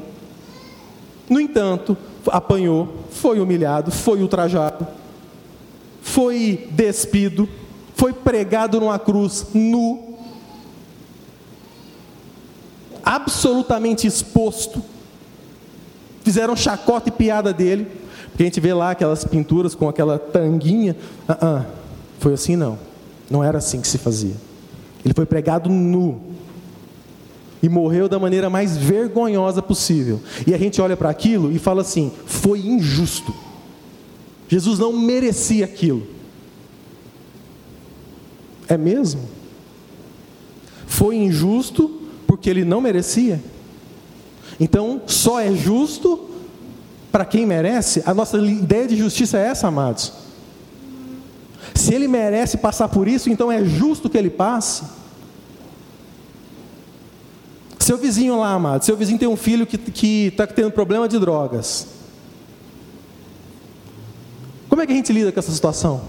No 1.29 1.39
entanto, 1.39 1.95
apanhou, 2.29 3.05
foi 3.11 3.39
humilhado, 3.39 3.91
foi 3.91 4.23
ultrajado 4.23 4.87
foi 6.07 6.69
despido, 6.71 7.49
foi 7.97 8.13
pregado 8.13 8.79
numa 8.79 8.97
cruz 8.97 9.49
nu, 9.53 10.06
absolutamente 13.07 14.05
exposto. 14.05 14.83
Fizeram 16.25 16.57
chacota 16.57 17.09
e 17.09 17.13
piada 17.13 17.53
dele, 17.53 17.87
porque 18.31 18.43
a 18.43 18.47
gente 18.47 18.59
vê 18.59 18.75
lá 18.75 18.91
aquelas 18.91 19.25
pinturas 19.25 19.77
com 19.77 19.89
aquela 19.89 20.19
tanguinha. 20.19 20.97
Uh 21.29 21.33
-uh, 21.33 21.67
foi 22.19 22.35
assim 22.35 22.57
não, 22.57 22.77
não 23.31 23.45
era 23.45 23.59
assim 23.59 23.81
que 23.81 23.87
se 23.87 23.97
fazia. 23.97 24.35
Ele 25.05 25.15
foi 25.15 25.25
pregado 25.25 25.71
nu 25.71 26.21
e 27.63 27.69
morreu 27.69 28.09
da 28.09 28.19
maneira 28.19 28.51
mais 28.51 28.77
vergonhosa 28.77 29.63
possível. 29.63 30.21
E 30.45 30.53
a 30.53 30.59
gente 30.59 30.81
olha 30.81 30.97
para 30.97 31.09
aquilo 31.09 31.53
e 31.53 31.61
fala 31.61 31.83
assim: 31.83 32.11
foi 32.27 32.59
injusto. 32.59 33.33
Jesus 34.49 34.81
não 34.81 34.93
merecia 34.93 35.65
aquilo. 35.65 36.05
É 38.69 38.77
mesmo? 38.77 39.23
Foi 40.87 41.15
injusto 41.15 42.06
porque 42.37 42.51
ele 42.51 42.67
não 42.67 42.83
merecia? 42.83 43.43
Então, 44.61 45.01
só 45.07 45.41
é 45.41 45.53
justo 45.53 46.29
para 47.11 47.25
quem 47.25 47.47
merece? 47.47 48.03
A 48.05 48.13
nossa 48.13 48.37
ideia 48.37 48.87
de 48.87 48.95
justiça 48.95 49.39
é 49.39 49.47
essa, 49.47 49.69
amados. 49.69 50.13
Se 51.75 51.95
ele 51.95 52.07
merece 52.07 52.59
passar 52.59 52.89
por 52.89 53.09
isso, 53.09 53.31
então 53.31 53.51
é 53.51 53.65
justo 53.65 54.11
que 54.11 54.19
ele 54.19 54.29
passe. 54.29 54.85
Seu 57.79 57.97
vizinho 57.97 58.39
lá, 58.39 58.53
amado, 58.53 58.85
seu 58.85 58.97
vizinho 58.97 59.19
tem 59.19 59.29
um 59.29 59.37
filho 59.37 59.67
que 59.67 60.27
está 60.27 60.47
tendo 60.47 60.71
problema 60.71 61.09
de 61.09 61.19
drogas. 61.19 61.87
Como 64.69 64.83
é 64.83 64.87
que 64.87 64.93
a 64.93 64.97
gente 64.97 65.13
lida 65.13 65.33
com 65.33 65.39
essa 65.39 65.53
situação? 65.53 66.03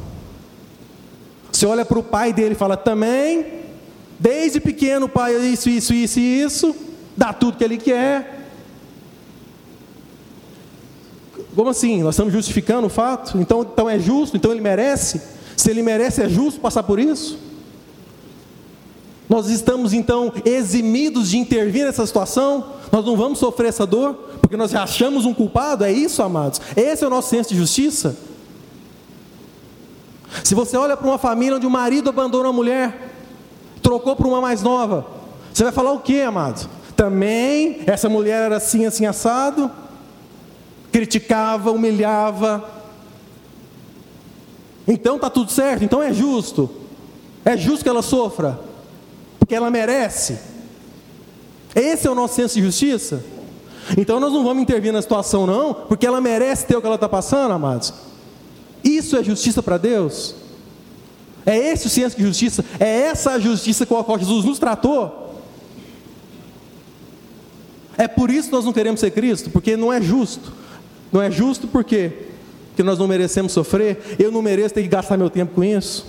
Você 1.51 1.65
olha 1.65 1.85
para 1.85 1.97
o 1.97 2.03
pai 2.03 2.33
dele 2.33 2.51
e 2.51 2.57
fala: 2.57 2.75
também, 2.75 3.56
desde 4.19 4.59
pequeno, 4.59 5.07
pai, 5.07 5.35
isso, 5.37 5.69
isso, 5.69 5.93
isso 5.93 6.19
e 6.19 6.41
isso, 6.41 6.75
dá 7.15 7.33
tudo 7.33 7.57
que 7.57 7.63
ele 7.63 7.77
quer. 7.77 8.37
Como 11.55 11.69
assim? 11.69 12.03
Nós 12.03 12.13
estamos 12.13 12.33
justificando 12.33 12.87
o 12.87 12.89
fato? 12.89 13.37
Então, 13.39 13.61
então 13.61 13.89
é 13.89 13.97
justo? 13.97 14.37
Então 14.37 14.51
ele 14.51 14.61
merece? 14.61 15.21
Se 15.55 15.71
ele 15.71 15.81
merece, 15.81 16.21
é 16.21 16.29
justo 16.29 16.59
passar 16.59 16.83
por 16.83 16.99
isso? 16.99 17.39
Nós 19.27 19.49
estamos 19.49 19.91
então 19.91 20.31
eximidos 20.45 21.29
de 21.29 21.37
intervir 21.37 21.85
nessa 21.85 22.05
situação? 22.05 22.73
Nós 22.91 23.03
não 23.03 23.17
vamos 23.17 23.39
sofrer 23.39 23.69
essa 23.69 23.85
dor? 23.85 24.13
Porque 24.39 24.55
nós 24.55 24.73
achamos 24.73 25.25
um 25.25 25.33
culpado? 25.33 25.83
É 25.83 25.91
isso, 25.91 26.21
amados? 26.23 26.61
Esse 26.75 27.03
é 27.03 27.07
o 27.07 27.09
nosso 27.09 27.29
senso 27.29 27.49
de 27.49 27.57
justiça? 27.57 28.15
Se 30.43 30.55
você 30.55 30.77
olha 30.77 30.95
para 30.95 31.07
uma 31.07 31.17
família 31.17 31.55
onde 31.55 31.65
o 31.65 31.69
marido 31.69 32.09
abandonou 32.09 32.49
a 32.49 32.53
mulher, 32.53 33.16
trocou 33.87 34.17
por 34.17 34.27
uma 34.27 34.41
mais 34.41 34.61
nova, 34.61 35.07
você 35.53 35.63
vai 35.63 35.71
falar 35.71 35.93
o 35.93 36.01
que, 36.01 36.21
amado? 36.21 36.69
Também 36.93 37.83
essa 37.87 38.09
mulher 38.09 38.43
era 38.43 38.57
assim, 38.57 38.85
assim, 38.85 39.05
assado, 39.05 39.71
criticava, 40.91 41.71
humilhava. 41.71 42.69
Então 44.85 45.15
está 45.15 45.29
tudo 45.29 45.53
certo, 45.53 45.85
então 45.85 46.03
é 46.03 46.11
justo. 46.11 46.69
É 47.45 47.55
justo 47.55 47.83
que 47.83 47.87
ela 47.87 48.01
sofra, 48.01 48.59
porque 49.39 49.55
ela 49.55 49.71
merece. 49.71 50.37
Esse 51.73 52.07
é 52.07 52.11
o 52.11 52.15
nosso 52.15 52.35
senso 52.35 52.55
de 52.55 52.63
justiça. 52.63 53.23
Então 53.97 54.19
nós 54.19 54.33
não 54.33 54.43
vamos 54.43 54.63
intervir 54.63 54.91
na 54.91 55.01
situação, 55.01 55.47
não, 55.47 55.73
porque 55.73 56.05
ela 56.05 56.19
merece 56.19 56.65
ter 56.65 56.75
o 56.75 56.81
que 56.81 56.87
ela 56.87 56.95
está 56.95 57.07
passando, 57.07 57.53
amados. 57.53 57.93
Isso 58.83 59.15
é 59.15 59.23
justiça 59.23 59.63
para 59.63 59.77
Deus? 59.77 60.35
É 61.47 61.57
esse 61.57 61.87
o 61.87 61.89
senso 61.89 62.17
de 62.17 62.23
justiça? 62.23 62.65
É 62.77 63.03
essa 63.03 63.31
a 63.31 63.39
justiça 63.39 63.85
com 63.85 63.97
a 63.97 64.03
qual 64.03 64.19
Jesus 64.19 64.43
nos 64.43 64.59
tratou? 64.59 65.41
É 67.97 68.05
por 68.05 68.29
isso 68.29 68.49
que 68.49 68.53
nós 68.53 68.65
não 68.65 68.73
queremos 68.73 68.99
ser 68.99 69.11
Cristo, 69.11 69.49
porque 69.49 69.77
não 69.77 69.91
é 69.91 70.01
justo. 70.01 70.51
Não 71.09 71.21
é 71.21 71.31
justo 71.31 71.65
por 71.65 71.85
quê? 71.85 72.11
Porque 72.67 72.83
nós 72.83 72.99
não 72.99 73.07
merecemos 73.07 73.53
sofrer. 73.53 74.17
Eu 74.19 74.29
não 74.29 74.41
mereço 74.41 74.75
ter 74.75 74.81
que 74.81 74.89
gastar 74.89 75.15
meu 75.15 75.29
tempo 75.29 75.55
com 75.55 75.63
isso. 75.63 76.05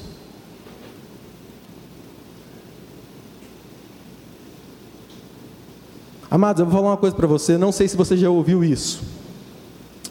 Amados, 6.29 6.59
eu 6.59 6.67
vou 6.67 6.75
falar 6.75 6.91
uma 6.91 6.97
coisa 6.97 7.15
para 7.15 7.29
você. 7.29 7.57
Não 7.57 7.71
sei 7.71 7.87
se 7.87 7.97
você 7.97 8.17
já 8.17 8.29
ouviu 8.29 8.65
isso. 8.65 9.03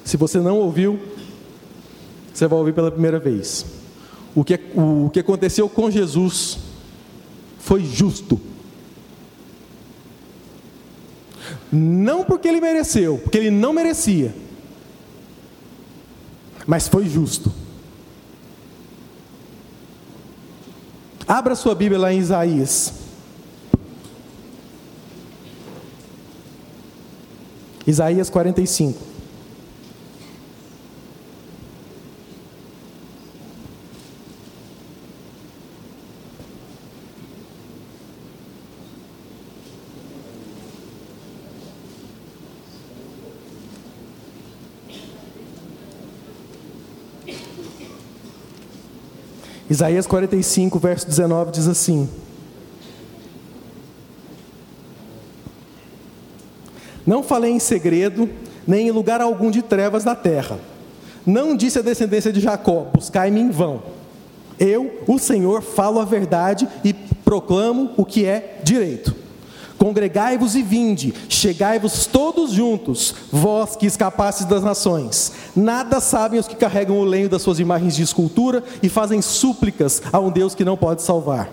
Se 0.06 0.16
você 0.16 0.40
não 0.40 0.58
ouviu, 0.58 0.98
você 2.34 2.48
vai 2.48 2.58
ouvir 2.58 2.74
pela 2.74 2.90
primeira 2.90 3.20
vez 3.20 3.77
o 4.38 4.44
que, 4.44 4.60
o 4.76 5.10
que 5.10 5.22
aconteceu 5.22 5.68
com 5.68 5.90
Jesus 5.90 6.60
foi 7.58 7.84
justo. 7.84 8.40
Não 11.72 12.24
porque 12.24 12.48
ele 12.48 12.62
mereceu, 12.62 13.18
porque 13.18 13.40
ele 13.40 13.50
não 13.50 13.74
merecia, 13.74 14.36
mas 16.68 16.88
foi 16.88 17.10
justo. 17.10 17.52
Abra 21.28 21.56
sua 21.56 21.74
Bíblia 21.74 22.00
lá 22.00 22.14
em 22.14 22.20
Isaías. 22.20 22.94
Isaías 27.88 28.30
45. 28.30 29.17
Isaías 49.78 50.08
45, 50.08 50.80
verso 50.80 51.06
19 51.06 51.52
diz 51.52 51.68
assim: 51.68 52.10
Não 57.06 57.22
falei 57.22 57.52
em 57.52 57.60
segredo, 57.60 58.28
nem 58.66 58.88
em 58.88 58.92
lugar 58.92 59.22
algum 59.22 59.52
de 59.52 59.62
trevas 59.62 60.04
na 60.04 60.16
terra. 60.16 60.60
Não 61.24 61.56
disse 61.56 61.78
a 61.78 61.84
descendência 61.84 62.34
de 62.34 62.40
Jacó: 62.40 62.88
Buscai-me 62.92 63.40
em 63.40 63.52
vão. 63.52 63.84
Eu, 64.58 65.04
o 65.08 65.20
Senhor, 65.20 65.62
falo 65.62 66.00
a 66.00 66.06
verdade 66.06 66.68
e 66.84 66.92
proclamo 66.92 67.92
o 67.96 68.04
que 68.04 68.26
é 68.26 68.60
direito. 68.64 69.16
Congregai-vos 69.78 70.56
e 70.56 70.64
vinde, 70.64 71.14
chegai-vos 71.30 72.08
todos 72.08 72.52
juntos, 72.52 73.14
vós 73.32 73.76
que 73.76 73.86
escapastes 73.86 74.46
das 74.46 74.64
nações. 74.64 75.32
Nada 75.56 76.00
sabem 76.00 76.40
os 76.40 76.48
que 76.48 76.56
carregam 76.56 76.98
o 76.98 77.04
lenho 77.06 77.30
das 77.30 77.44
suas 77.44 77.60
imagens 77.60 77.96
de 77.96 78.02
escultura 78.02 78.64
e 78.82 78.90
fazem 78.90 79.22
súplicas 79.22 80.02
a 80.12 80.20
um 80.20 80.32
Deus 80.32 80.56
que 80.56 80.66
não 80.66 80.76
pode 80.76 81.04
salvar. 81.04 81.50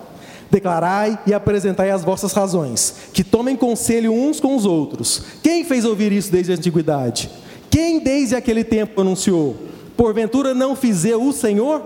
Declarai 0.49 1.19
e 1.25 1.33
apresentai 1.33 1.91
as 1.91 2.03
vossas 2.03 2.33
razões, 2.33 2.95
que 3.13 3.23
tomem 3.23 3.55
conselho 3.55 4.11
uns 4.11 4.39
com 4.39 4.55
os 4.55 4.65
outros. 4.65 5.21
Quem 5.43 5.63
fez 5.63 5.85
ouvir 5.85 6.11
isso 6.11 6.31
desde 6.31 6.51
a 6.51 6.55
antiguidade? 6.55 7.29
Quem 7.69 7.99
desde 7.99 8.35
aquele 8.35 8.63
tempo 8.63 9.01
anunciou? 9.01 9.55
Porventura 9.95 10.53
não 10.53 10.75
fiz 10.75 11.05
eu 11.05 11.23
o 11.23 11.33
Senhor? 11.33 11.81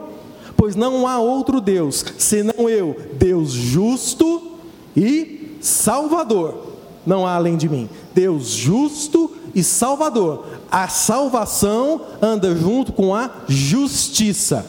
Pois 0.56 0.76
não 0.76 1.08
há 1.08 1.20
outro 1.20 1.62
Deus, 1.62 2.06
senão 2.18 2.70
eu, 2.70 2.96
Deus 3.14 3.52
justo 3.52 4.58
e 4.96 5.39
Salvador, 5.60 6.74
não 7.06 7.26
há 7.26 7.36
além 7.36 7.58
de 7.58 7.68
mim. 7.68 7.90
Deus 8.14 8.50
justo 8.50 9.32
e 9.54 9.64
Salvador. 9.64 10.46
A 10.72 10.88
salvação 10.88 12.02
anda 12.22 12.56
junto 12.56 12.94
com 12.94 13.14
a 13.16 13.30
justiça. 13.48 14.66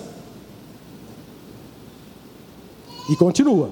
E 3.09 3.17
continua. 3.17 3.71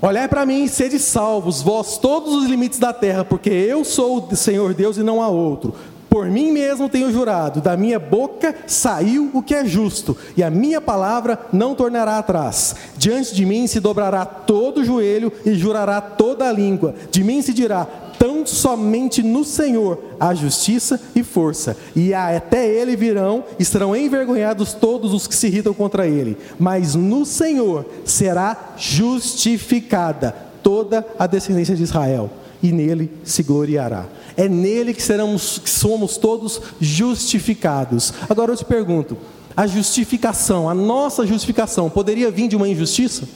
Olhai 0.00 0.28
para 0.28 0.44
mim 0.44 0.64
e 0.64 0.68
sede 0.68 0.98
salvos, 0.98 1.62
vós 1.62 1.96
todos 1.96 2.34
os 2.34 2.44
limites 2.44 2.78
da 2.78 2.92
terra, 2.92 3.24
porque 3.24 3.48
eu 3.48 3.84
sou 3.84 4.28
o 4.30 4.36
Senhor 4.36 4.74
Deus 4.74 4.98
e 4.98 5.02
não 5.02 5.22
há 5.22 5.28
outro. 5.28 5.74
Por 6.16 6.30
mim 6.30 6.50
mesmo 6.50 6.88
tenho 6.88 7.12
jurado, 7.12 7.60
da 7.60 7.76
minha 7.76 7.98
boca 7.98 8.54
saiu 8.66 9.30
o 9.34 9.42
que 9.42 9.54
é 9.54 9.66
justo, 9.66 10.16
e 10.34 10.42
a 10.42 10.48
minha 10.48 10.80
palavra 10.80 11.38
não 11.52 11.74
tornará 11.74 12.16
atrás. 12.16 12.74
Diante 12.96 13.34
de 13.34 13.44
mim 13.44 13.66
se 13.66 13.80
dobrará 13.80 14.24
todo 14.24 14.80
o 14.80 14.84
joelho 14.84 15.30
e 15.44 15.52
jurará 15.52 16.00
toda 16.00 16.48
a 16.48 16.52
língua. 16.52 16.94
De 17.10 17.22
mim 17.22 17.42
se 17.42 17.52
dirá: 17.52 17.86
tão 18.18 18.46
somente 18.46 19.22
no 19.22 19.44
Senhor 19.44 20.02
há 20.18 20.32
justiça 20.32 20.98
e 21.14 21.22
força, 21.22 21.76
e 21.94 22.14
até 22.14 22.66
ele 22.66 22.96
virão 22.96 23.44
serão 23.60 23.94
envergonhados 23.94 24.72
todos 24.72 25.12
os 25.12 25.26
que 25.26 25.34
se 25.34 25.48
irritam 25.48 25.74
contra 25.74 26.06
ele. 26.06 26.38
Mas 26.58 26.94
no 26.94 27.26
Senhor 27.26 27.84
será 28.06 28.72
justificada 28.78 30.34
toda 30.62 31.06
a 31.18 31.26
descendência 31.26 31.76
de 31.76 31.82
Israel, 31.82 32.30
e 32.62 32.72
nele 32.72 33.12
se 33.22 33.42
gloriará. 33.42 34.06
É 34.36 34.48
nele 34.48 34.92
que, 34.92 35.02
seremos, 35.02 35.58
que 35.58 35.70
somos 35.70 36.16
todos 36.16 36.60
justificados. 36.80 38.12
Agora 38.28 38.52
eu 38.52 38.56
te 38.56 38.64
pergunto: 38.64 39.16
a 39.56 39.66
justificação, 39.66 40.68
a 40.68 40.74
nossa 40.74 41.26
justificação, 41.26 41.88
poderia 41.88 42.30
vir 42.30 42.48
de 42.48 42.56
uma 42.56 42.68
injustiça? 42.68 43.26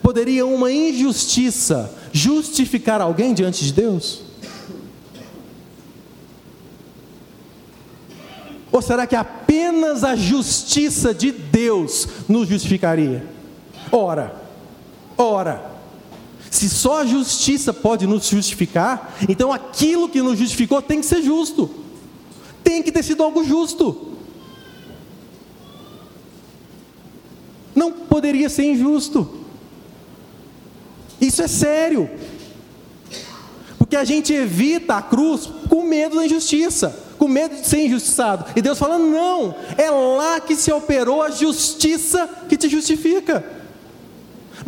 Poderia 0.00 0.46
uma 0.46 0.70
injustiça 0.70 1.92
justificar 2.12 3.00
alguém 3.00 3.34
diante 3.34 3.64
de 3.64 3.72
Deus? 3.72 4.22
Ou 8.70 8.80
será 8.80 9.06
que 9.06 9.16
apenas 9.16 10.04
a 10.04 10.14
justiça 10.14 11.12
de 11.12 11.32
Deus 11.32 12.06
nos 12.28 12.48
justificaria? 12.48 13.26
Ora, 13.90 14.34
ora, 15.16 15.77
se 16.50 16.68
só 16.68 17.00
a 17.00 17.06
justiça 17.06 17.72
pode 17.72 18.06
nos 18.06 18.26
justificar, 18.26 19.16
então 19.28 19.52
aquilo 19.52 20.08
que 20.08 20.22
nos 20.22 20.38
justificou 20.38 20.80
tem 20.80 21.00
que 21.00 21.06
ser 21.06 21.22
justo, 21.22 21.70
tem 22.64 22.82
que 22.82 22.92
ter 22.92 23.02
sido 23.02 23.22
algo 23.22 23.44
justo. 23.44 24.16
Não 27.74 27.92
poderia 27.92 28.48
ser 28.48 28.64
injusto. 28.64 29.28
Isso 31.20 31.42
é 31.42 31.48
sério. 31.48 32.10
Porque 33.78 33.96
a 33.96 34.04
gente 34.04 34.32
evita 34.32 34.96
a 34.96 35.02
cruz 35.02 35.48
com 35.68 35.82
medo 35.82 36.16
da 36.16 36.26
injustiça, 36.26 37.04
com 37.18 37.28
medo 37.28 37.54
de 37.54 37.66
ser 37.66 37.86
injustiçado. 37.86 38.44
E 38.56 38.60
Deus 38.60 38.78
fala: 38.78 38.98
não, 38.98 39.54
é 39.76 39.90
lá 39.90 40.40
que 40.40 40.56
se 40.56 40.72
operou 40.72 41.22
a 41.22 41.30
justiça 41.30 42.28
que 42.48 42.56
te 42.56 42.68
justifica. 42.68 43.57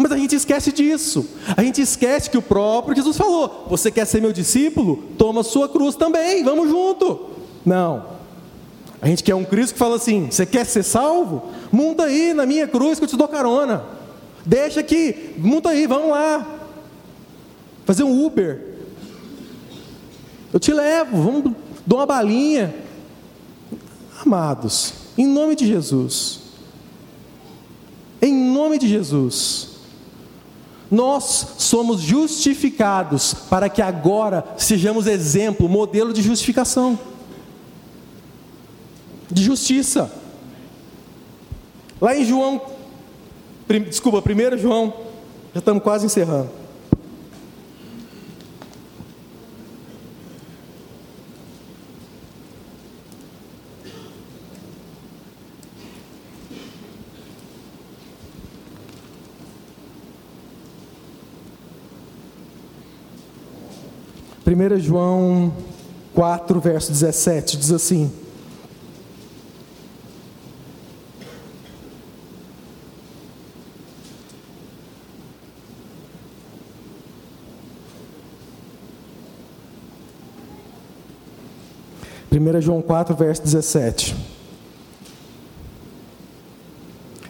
Mas 0.01 0.13
a 0.13 0.17
gente 0.17 0.35
esquece 0.35 0.73
disso. 0.73 1.29
A 1.55 1.63
gente 1.63 1.83
esquece 1.83 2.31
que 2.31 2.39
o 2.39 2.43
próprio 2.43 2.97
Jesus 2.97 3.19
falou: 3.19 3.67
Você 3.69 3.91
quer 3.91 4.07
ser 4.07 4.23
meu 4.23 4.33
discípulo? 4.33 5.05
Toma 5.19 5.43
sua 5.43 5.69
cruz 5.69 5.95
também, 5.95 6.43
vamos 6.43 6.71
junto. 6.71 7.27
Não. 7.67 8.07
A 9.03 9.07
gente 9.07 9.23
quer 9.23 9.35
um 9.35 9.45
Cristo 9.45 9.75
que 9.75 9.79
fala 9.79 9.97
assim: 9.97 10.31
Você 10.31 10.47
quer 10.47 10.65
ser 10.65 10.85
salvo? 10.85 11.51
Monta 11.71 12.05
aí 12.05 12.33
na 12.33 12.47
minha 12.47 12.67
cruz 12.67 12.99
que 12.99 13.05
eu 13.05 13.09
te 13.09 13.17
dou 13.17 13.29
carona. 13.29 13.85
Deixa 14.47 14.81
aqui, 14.81 15.35
monta 15.37 15.69
aí, 15.69 15.87
vamos 15.87 16.09
lá. 16.09 16.47
Fazer 17.85 18.03
um 18.03 18.25
Uber. 18.25 18.69
Eu 20.51 20.59
te 20.59 20.73
levo, 20.73 21.23
vamos, 21.23 21.53
dou 21.87 21.99
uma 21.99 22.07
balinha. 22.07 22.75
Amados, 24.25 24.95
em 25.19 25.27
nome 25.27 25.55
de 25.55 25.67
Jesus. 25.67 26.41
Em 28.23 28.33
nome 28.33 28.79
de 28.79 28.89
Jesus. 28.89 29.69
Nós 30.90 31.55
somos 31.59 32.00
justificados 32.00 33.33
para 33.33 33.68
que 33.68 33.81
agora 33.81 34.44
sejamos 34.57 35.07
exemplo, 35.07 35.68
modelo 35.68 36.12
de 36.12 36.20
justificação, 36.20 36.98
de 39.31 39.42
justiça. 39.42 40.11
Lá 42.00 42.16
em 42.16 42.24
João, 42.24 42.61
desculpa, 43.88 44.18
1 44.18 44.59
João, 44.59 44.92
já 45.55 45.61
estamos 45.61 45.83
quase 45.83 46.07
encerrando. 46.07 46.60
1 64.51 64.81
João 64.81 65.53
4, 66.13 66.59
verso 66.59 66.91
17, 66.91 67.57
diz 67.57 67.71
assim: 67.71 68.11
Primeira 82.29 82.61
João 82.61 82.83
4, 82.83 83.15
verso 83.15 83.42
17. 83.42 84.17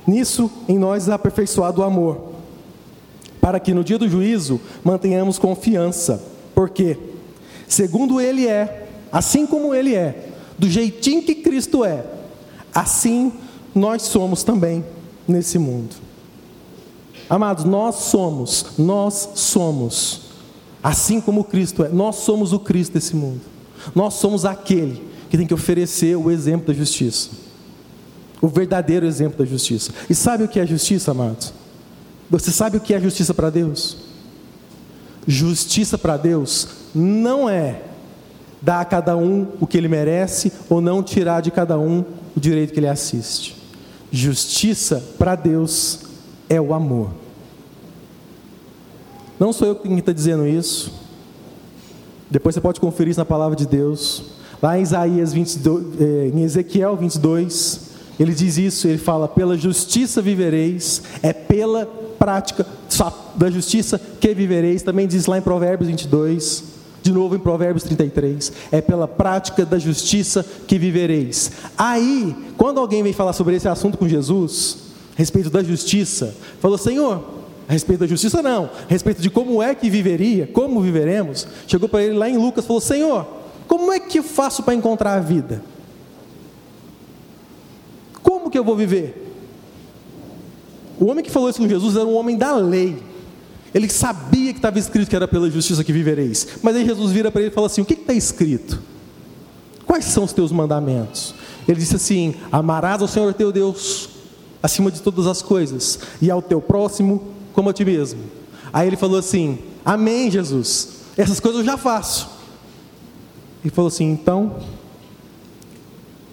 Nisso 0.07 0.51
em 0.67 0.79
nós 0.79 1.07
é 1.07 1.13
aperfeiçoado 1.13 1.83
o 1.83 1.85
amor, 1.85 2.33
para 3.43 3.61
que 3.61 3.75
no 3.75 3.85
dia 3.85 3.99
do 3.99 4.09
juízo 4.09 4.59
mantenhamos 4.83 5.39
confiança. 5.39 6.25
Por 6.55 6.71
quê? 6.71 7.10
Segundo 7.71 8.21
Ele 8.21 8.47
é, 8.47 8.89
assim 9.13 9.47
como 9.47 9.75
Ele 9.75 9.95
é, 9.95 10.29
do 10.59 10.69
jeitinho 10.69 11.23
que 11.23 11.37
Cristo 11.37 11.85
é, 11.85 12.05
assim 12.75 13.33
nós 13.75 14.03
somos 14.03 14.43
também 14.43 14.85
nesse 15.27 15.59
mundo. 15.59 15.95
Amados, 17.29 17.65
nós 17.65 17.95
somos, 17.95 18.67
nós 18.77 19.31
somos, 19.37 20.23
assim 20.83 21.21
como 21.21 21.45
Cristo 21.45 21.85
é, 21.85 21.89
nós 21.89 22.17
somos 22.17 22.53
o 22.53 22.59
Cristo 22.59 22.95
desse 22.95 23.15
mundo. 23.15 23.41
Nós 23.95 24.15
somos 24.15 24.45
aquele 24.45 25.03
que 25.31 25.39
tem 25.39 25.47
que 25.47 25.55
oferecer 25.55 26.17
o 26.17 26.29
exemplo 26.29 26.67
da 26.67 26.75
justiça, 26.75 27.31
o 28.43 28.49
verdadeiro 28.49 29.07
exemplo 29.07 29.39
da 29.39 29.45
justiça. 29.45 29.93
E 30.11 30.15
sabe 30.15 30.43
o 30.43 30.49
que 30.49 30.59
é 30.59 30.67
justiça, 30.67 31.13
amados? 31.13 31.53
Você 32.29 32.51
sabe 32.51 32.79
o 32.79 32.81
que 32.81 32.93
é 32.93 33.01
justiça 33.01 33.33
para 33.33 33.49
Deus? 33.49 33.97
Justiça 35.27 35.97
para 35.97 36.17
Deus 36.17 36.80
não 36.95 37.49
é 37.49 37.83
dar 38.63 38.81
a 38.81 38.85
cada 38.85 39.17
um 39.17 39.49
o 39.61 39.67
que 39.67 39.79
ele 39.79 39.89
merece 39.89 40.53
ou 40.69 40.81
não 40.81 41.03
tirar 41.03 41.41
de 41.41 41.51
cada 41.51 41.79
um 41.79 42.05
o 42.37 42.41
direito 42.41 42.73
que 42.73 42.81
ele 42.81 42.89
assiste. 42.89 43.57
Justiça 44.13 45.03
para 45.19 45.35
Deus 45.35 46.01
é 46.49 46.61
o 46.61 46.75
amor. 46.75 47.11
Não 49.39 49.53
sou 49.53 49.69
eu 49.69 49.77
quem 49.77 49.97
está 49.99 50.13
dizendo 50.13 50.47
isso. 50.47 50.93
Depois 52.31 52.55
você 52.55 52.61
pode 52.61 52.81
conferir 52.81 53.13
isso 53.13 53.21
na 53.21 53.25
palavra 53.25 53.57
de 53.57 53.67
Deus. 53.67 54.23
Lá 54.63 54.79
em 54.79 54.83
Isaías 54.83 55.33
22, 55.33 56.01
eh, 56.01 56.31
em 56.35 56.43
Ezequiel 56.43 56.97
22, 56.97 57.81
ele 58.19 58.35
diz 58.35 58.59
isso, 58.59 58.87
ele 58.87 58.99
fala: 58.99 59.27
"Pela 59.27 59.57
justiça 59.57 60.21
vivereis", 60.21 61.03
é 61.23 61.33
pela 61.33 61.87
prática 62.19 62.67
da 63.35 63.51
justiça 63.51 63.99
que 64.21 64.35
vivereis. 64.35 64.83
Também 64.83 65.07
diz 65.09 65.25
lá 65.25 65.39
em 65.39 65.43
Provérbios 65.43 65.89
22, 65.89 66.65
de 67.03 67.13
novo 67.13 67.35
em 67.35 67.39
Provérbios 67.39 67.83
33, 67.85 68.53
é 68.71 68.81
pela 68.81 69.09
prática 69.09 69.65
da 69.65 69.79
justiça 69.79 70.45
que 70.67 70.79
vivereis. 70.79 71.51
Aí, 71.77 72.35
quando 72.57 72.79
alguém 72.79 73.03
vem 73.03 73.13
falar 73.13 73.33
sobre 73.33 73.57
esse 73.57 73.69
assunto 73.69 73.97
com 73.97 74.09
Jesus, 74.09 74.79
a 75.15 75.19
respeito 75.19 75.51
da 75.51 75.63
justiça, 75.63 76.35
falou: 76.61 76.79
"Senhor, 76.79 77.23
a 77.69 77.73
respeito 77.73 78.01
da 78.01 78.07
justiça 78.07 78.43
não, 78.43 78.65
a 78.65 78.89
respeito 78.89 79.23
de 79.23 79.31
como 79.31 79.63
é 79.63 79.75
que 79.75 79.89
viveria, 79.89 80.47
como 80.47 80.81
viveremos", 80.81 81.47
chegou 81.67 81.89
para 81.89 82.03
ele 82.03 82.17
lá 82.17 82.29
em 82.29 82.37
Lucas, 82.37 82.67
falou: 82.67 82.81
"Senhor, 82.81 83.27
como 83.67 83.93
é 83.93 84.01
que 84.01 84.19
eu 84.19 84.25
faço 84.25 84.63
para 84.63 84.75
encontrar 84.75 85.15
a 85.15 85.21
vida?" 85.21 85.63
Como 88.23 88.51
que 88.51 88.59
eu 88.59 88.65
vou 88.65 88.77
viver? 88.77 89.29
O 90.99 91.07
homem 91.07 91.25
que 91.25 91.31
falou 91.31 91.49
isso 91.49 91.59
com 91.59 91.69
Jesus 91.69 91.97
era 91.97 92.05
um 92.05 92.15
homem 92.15 92.37
da 92.37 92.55
lei. 92.55 93.03
Ele 93.75 93.89
sabia 93.89 94.53
que 94.53 94.59
estava 94.59 94.79
escrito 94.79 95.09
que 95.09 95.17
era 95.17 95.29
pela 95.29 95.51
justiça 95.51 95.85
que 95.85 95.93
vivereis. 95.93 96.47
Mas 96.63 96.75
aí 96.77 96.85
Jesus 96.85 97.13
vira 97.13 97.31
para 97.31 97.41
ele 97.41 97.51
e 97.51 97.55
fala 97.55 97.67
assim: 97.67 97.83
O 97.83 97.85
que 97.85 97.95
está 97.95 98.13
escrito? 98.13 98.81
Quais 99.87 100.05
são 100.07 100.25
os 100.25 100.33
teus 100.33 100.51
mandamentos? 100.51 101.35
Ele 101.69 101.79
disse 101.79 101.97
assim: 101.97 102.35
Amarás 102.51 103.01
ao 103.01 103.09
Senhor 103.09 103.33
teu 103.33 103.53
Deus 103.53 104.09
acima 104.63 104.91
de 104.91 105.01
todas 105.01 105.27
as 105.27 105.41
coisas, 105.41 105.99
e 106.21 106.31
ao 106.31 106.43
teu 106.43 106.61
próximo 106.61 107.23
como 107.53 107.71
a 107.71 107.73
ti 107.73 107.85
mesmo. 107.85 108.21
Aí 108.73 108.89
ele 108.89 108.97
falou 108.97 109.19
assim: 109.19 109.59
Amém, 109.85 110.31
Jesus. 110.31 111.01
Essas 111.17 111.39
coisas 111.39 111.61
eu 111.61 111.67
já 111.67 111.77
faço. 111.77 112.29
E 113.65 113.71
falou 113.71 113.89
assim: 113.89 114.11
Então, 114.11 114.57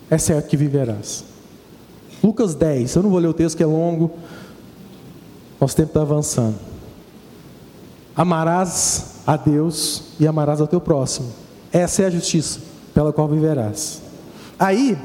é 0.09 0.17
certo 0.17 0.47
que 0.47 0.57
viverás. 0.57 1.23
Lucas 2.23 2.55
10, 2.55 2.95
eu 2.95 3.03
não 3.03 3.09
vou 3.09 3.19
ler 3.19 3.27
o 3.27 3.33
texto 3.33 3.55
que 3.55 3.63
é 3.63 3.65
longo, 3.65 4.11
nosso 5.61 5.75
tempo 5.75 5.89
está 5.89 6.01
avançando. 6.01 6.55
Amarás 8.17 9.17
a 9.27 9.37
Deus 9.37 10.05
e 10.19 10.27
amarás 10.27 10.59
ao 10.59 10.67
teu 10.67 10.81
próximo. 10.81 11.31
Essa 11.71 12.01
é 12.01 12.05
a 12.07 12.09
justiça 12.09 12.59
pela 12.91 13.13
qual 13.13 13.27
viverás. 13.27 14.01
Aí, 14.57 14.97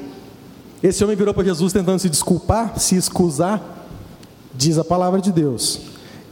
esse 0.82 1.04
homem 1.04 1.14
virou 1.14 1.34
para 1.34 1.44
Jesus 1.44 1.74
tentando 1.74 1.98
se 1.98 2.08
desculpar, 2.08 2.78
se 2.80 2.96
excusar, 2.96 3.62
diz 4.54 4.78
a 4.78 4.84
palavra 4.84 5.20
de 5.20 5.30
Deus. 5.30 5.80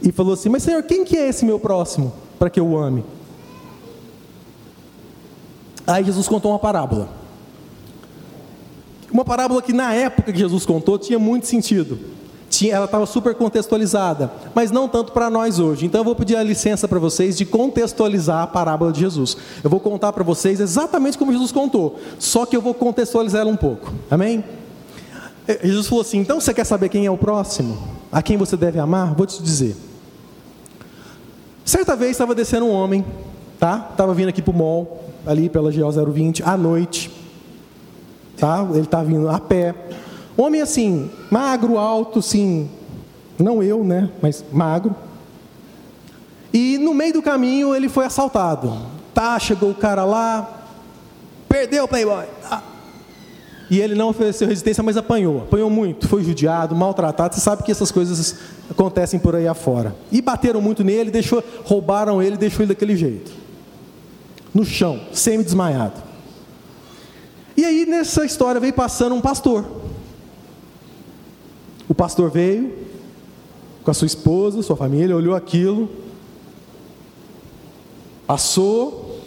E 0.01 0.11
falou 0.11 0.33
assim: 0.33 0.49
Mas 0.49 0.63
Senhor, 0.63 0.81
quem 0.81 1.05
que 1.05 1.15
é 1.15 1.29
esse 1.29 1.45
meu 1.45 1.59
próximo 1.59 2.11
para 2.39 2.49
que 2.49 2.59
eu 2.59 2.67
o 2.67 2.77
ame? 2.77 3.05
Aí 5.85 6.03
Jesus 6.03 6.27
contou 6.27 6.51
uma 6.51 6.59
parábola. 6.59 7.09
Uma 9.11 9.25
parábola 9.25 9.61
que 9.61 9.73
na 9.73 9.93
época 9.93 10.31
que 10.31 10.39
Jesus 10.39 10.65
contou 10.65 10.97
tinha 10.97 11.19
muito 11.19 11.45
sentido. 11.45 11.99
Tinha, 12.51 12.75
ela 12.75 12.85
estava 12.85 13.05
super 13.05 13.33
contextualizada, 13.33 14.31
mas 14.53 14.69
não 14.69 14.87
tanto 14.87 15.11
para 15.13 15.29
nós 15.29 15.57
hoje. 15.57 15.85
Então 15.85 16.01
eu 16.01 16.05
vou 16.05 16.13
pedir 16.13 16.35
a 16.35 16.43
licença 16.43 16.87
para 16.87 16.99
vocês 16.99 17.37
de 17.37 17.45
contextualizar 17.45 18.43
a 18.43 18.47
parábola 18.47 18.91
de 18.91 18.99
Jesus. 18.99 19.35
Eu 19.63 19.69
vou 19.69 19.79
contar 19.79 20.11
para 20.11 20.23
vocês 20.23 20.59
exatamente 20.59 21.17
como 21.17 21.31
Jesus 21.31 21.51
contou, 21.51 21.97
só 22.19 22.45
que 22.45 22.55
eu 22.55 22.61
vou 22.61 22.73
contextualizar 22.73 23.41
ela 23.41 23.49
um 23.49 23.55
pouco. 23.55 23.91
Amém? 24.11 24.43
Eh, 25.47 25.61
Jesus 25.63 25.87
falou 25.87 26.01
assim: 26.01 26.19
então 26.19 26.39
você 26.39 26.53
quer 26.53 26.65
saber 26.65 26.89
quem 26.89 27.05
é 27.05 27.11
o 27.11 27.17
próximo? 27.17 27.77
A 28.11 28.21
quem 28.21 28.35
você 28.35 28.57
deve 28.57 28.77
amar? 28.77 29.15
Vou 29.15 29.25
te 29.25 29.41
dizer. 29.41 29.75
Certa 31.63 31.95
vez 31.95 32.11
estava 32.11 32.35
descendo 32.35 32.65
um 32.65 32.71
homem, 32.71 33.05
tá? 33.57 33.87
Estava 33.91 34.13
vindo 34.13 34.27
aqui 34.27 34.41
para 34.41 34.51
o 34.51 34.55
mall, 34.55 35.05
ali 35.25 35.49
pela 35.49 35.71
GO 35.71 36.11
020, 36.11 36.43
à 36.43 36.57
noite 36.57 37.21
tá? 38.41 38.67
Ele 38.71 38.79
está 38.81 39.03
vindo 39.03 39.29
a 39.29 39.39
pé. 39.39 39.75
Homem 40.37 40.61
assim, 40.61 41.09
magro, 41.29 41.77
alto, 41.77 42.21
sim, 42.21 42.69
não 43.37 43.61
eu, 43.61 43.83
né? 43.83 44.09
Mas 44.21 44.43
magro. 44.51 44.95
E 46.53 46.77
no 46.77 46.93
meio 46.93 47.13
do 47.13 47.21
caminho 47.21 47.75
ele 47.75 47.89
foi 47.89 48.05
assaltado. 48.05 48.73
Tá, 49.13 49.37
chegou 49.39 49.71
o 49.71 49.75
cara 49.75 50.05
lá, 50.05 50.65
perdeu 51.47 51.83
o 51.83 51.87
playboy. 51.87 52.25
Ah. 52.49 52.61
E 53.69 53.79
ele 53.79 53.95
não 53.95 54.09
ofereceu 54.09 54.47
resistência, 54.47 54.83
mas 54.83 54.97
apanhou. 54.97 55.43
Apanhou 55.43 55.69
muito, 55.69 56.07
foi 56.07 56.23
judiado, 56.23 56.75
maltratado. 56.75 57.35
Você 57.35 57.39
sabe 57.41 57.63
que 57.63 57.71
essas 57.71 57.89
coisas 57.89 58.35
acontecem 58.69 59.17
por 59.17 59.33
aí 59.33 59.47
afora. 59.47 59.95
E 60.11 60.21
bateram 60.21 60.61
muito 60.61 60.83
nele, 60.83 61.09
deixou, 61.09 61.41
roubaram 61.63 62.21
ele, 62.21 62.35
deixou 62.35 62.63
ele 62.63 62.73
daquele 62.73 62.97
jeito. 62.97 63.31
No 64.53 64.65
chão, 64.65 64.99
semi-desmaiado. 65.13 66.03
E 67.55 67.63
aí 67.63 67.85
nessa 67.85 68.25
história 68.25 68.59
veio 68.59 68.73
passando 68.73 69.15
um 69.15 69.21
pastor. 69.21 69.80
O 71.91 71.93
pastor 71.93 72.31
veio 72.31 72.73
com 73.83 73.91
a 73.91 73.93
sua 73.93 74.05
esposa, 74.05 74.61
sua 74.61 74.77
família, 74.77 75.13
olhou 75.13 75.35
aquilo, 75.35 75.89
passou, 78.25 79.19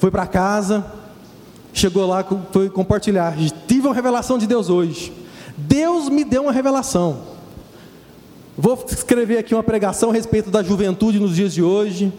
foi 0.00 0.10
para 0.10 0.26
casa, 0.26 0.84
chegou 1.72 2.04
lá, 2.04 2.26
foi 2.50 2.68
compartilhar. 2.68 3.36
Tive 3.68 3.86
uma 3.86 3.94
revelação 3.94 4.38
de 4.38 4.44
Deus 4.44 4.68
hoje. 4.68 5.12
Deus 5.56 6.08
me 6.08 6.24
deu 6.24 6.42
uma 6.42 6.52
revelação. 6.52 7.20
Vou 8.58 8.84
escrever 8.88 9.38
aqui 9.38 9.54
uma 9.54 9.62
pregação 9.62 10.10
a 10.10 10.12
respeito 10.12 10.50
da 10.50 10.64
juventude 10.64 11.20
nos 11.20 11.36
dias 11.36 11.54
de 11.54 11.62
hoje 11.62 12.12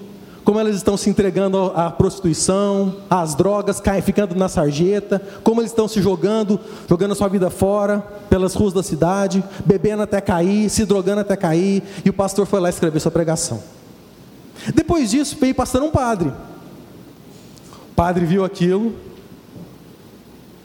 como 0.46 0.60
elas 0.60 0.76
estão 0.76 0.96
se 0.96 1.10
entregando 1.10 1.74
à 1.76 1.90
prostituição, 1.90 2.98
às 3.10 3.34
drogas, 3.34 3.82
ficando 4.04 4.36
na 4.36 4.48
sarjeta, 4.48 5.20
como 5.44 5.60
eles 5.60 5.72
estão 5.72 5.88
se 5.88 6.00
jogando, 6.04 6.60
jogando 6.88 7.14
a 7.14 7.16
sua 7.16 7.28
vida 7.28 7.50
fora, 7.50 8.06
pelas 8.30 8.54
ruas 8.54 8.72
da 8.72 8.84
cidade, 8.84 9.44
bebendo 9.66 10.04
até 10.04 10.22
cair, 10.22 10.70
se 10.70 10.86
drogando 10.86 11.22
até 11.22 11.36
cair, 11.36 11.82
e 12.06 12.10
o 12.12 12.14
pastor 12.14 12.46
foi 12.46 12.60
lá 12.60 12.70
escrever 12.70 13.00
sua 13.00 13.10
pregação. 13.10 13.60
Depois 14.74 15.10
disso, 15.10 15.36
veio 15.42 15.56
passando 15.56 15.88
um 15.88 15.92
padre. 15.92 16.30
O 17.92 17.96
padre 17.96 18.24
viu 18.24 18.46
aquilo, 18.46 18.94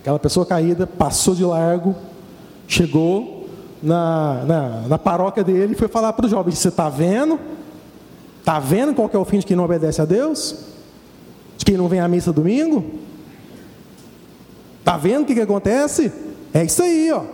aquela 0.02 0.18
pessoa 0.18 0.44
caída, 0.44 0.86
passou 0.86 1.34
de 1.34 1.44
largo, 1.44 1.96
chegou 2.68 3.48
na, 3.82 4.44
na, 4.44 4.68
na 4.88 4.98
paróquia 4.98 5.42
dele 5.42 5.72
e 5.72 5.76
foi 5.76 5.88
falar 5.88 6.12
para 6.12 6.26
os 6.26 6.30
jovens: 6.30 6.58
Você 6.58 6.68
está 6.68 6.90
vendo? 6.90 7.40
Está 8.40 8.58
vendo 8.58 8.94
qual 8.94 9.08
é 9.12 9.18
o 9.18 9.24
fim 9.24 9.38
de 9.38 9.46
quem 9.46 9.56
não 9.56 9.64
obedece 9.64 10.00
a 10.00 10.04
Deus? 10.04 10.56
De 11.56 11.64
quem 11.64 11.76
não 11.76 11.88
vem 11.88 12.00
à 12.00 12.08
missa 12.08 12.32
domingo? 12.32 12.84
Está 14.80 14.96
vendo 14.96 15.22
o 15.22 15.26
que, 15.26 15.34
que 15.34 15.40
acontece? 15.40 16.10
É 16.52 16.64
isso 16.64 16.82
aí, 16.82 17.12
ó. 17.12 17.24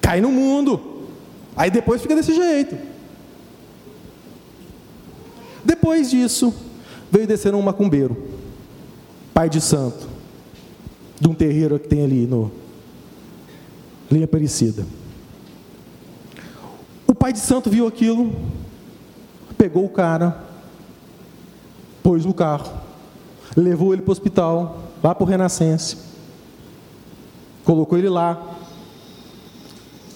Cai 0.00 0.20
no 0.20 0.30
mundo. 0.30 1.08
Aí 1.56 1.70
depois 1.70 2.00
fica 2.00 2.14
desse 2.14 2.32
jeito. 2.32 2.76
Depois 5.64 6.10
disso, 6.10 6.54
veio 7.10 7.26
descer 7.26 7.54
um 7.54 7.60
macumbeiro, 7.60 8.16
pai 9.34 9.50
de 9.50 9.60
santo, 9.60 10.08
de 11.20 11.28
um 11.28 11.34
terreiro 11.34 11.78
que 11.78 11.88
tem 11.88 12.04
ali 12.04 12.26
no 12.26 12.50
Linha 14.10 14.24
Aparecida. 14.24 14.86
O 17.06 17.14
pai 17.14 17.32
de 17.32 17.40
santo 17.40 17.68
viu 17.68 17.86
aquilo, 17.86 18.32
pegou 19.58 19.84
o 19.84 19.88
cara, 19.88 20.38
pôs 22.02 22.24
no 22.24 22.32
carro, 22.32 22.70
levou 23.56 23.92
ele 23.92 24.00
para 24.00 24.10
o 24.10 24.12
hospital, 24.12 24.78
lá 25.02 25.14
para 25.14 25.24
o 25.24 25.26
Renascense, 25.26 25.98
colocou 27.64 27.98
ele 27.98 28.08
lá, 28.08 28.40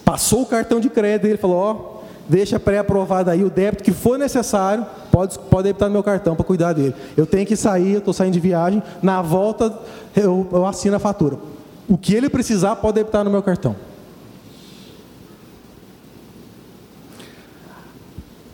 passou 0.04 0.42
o 0.42 0.46
cartão 0.46 0.78
de 0.78 0.88
crédito, 0.88 1.26
ele 1.26 1.36
falou: 1.36 1.56
Ó, 1.56 2.02
deixa 2.28 2.58
pré-aprovado 2.60 3.28
aí 3.28 3.44
o 3.44 3.50
débito 3.50 3.82
que 3.82 3.92
for 3.92 4.16
necessário, 4.16 4.86
pode, 5.10 5.38
pode 5.38 5.64
debitar 5.64 5.88
no 5.88 5.94
meu 5.94 6.02
cartão 6.02 6.36
para 6.36 6.44
cuidar 6.44 6.72
dele. 6.72 6.94
Eu 7.16 7.26
tenho 7.26 7.46
que 7.46 7.56
sair, 7.56 7.94
eu 7.94 7.98
estou 7.98 8.14
saindo 8.14 8.34
de 8.34 8.40
viagem, 8.40 8.82
na 9.02 9.20
volta 9.20 9.76
eu, 10.16 10.46
eu 10.52 10.64
assino 10.64 10.96
a 10.96 11.00
fatura. 11.00 11.36
O 11.88 11.98
que 11.98 12.14
ele 12.14 12.30
precisar, 12.30 12.76
pode 12.76 12.94
debitar 12.94 13.24
no 13.24 13.30
meu 13.30 13.42
cartão. 13.42 13.74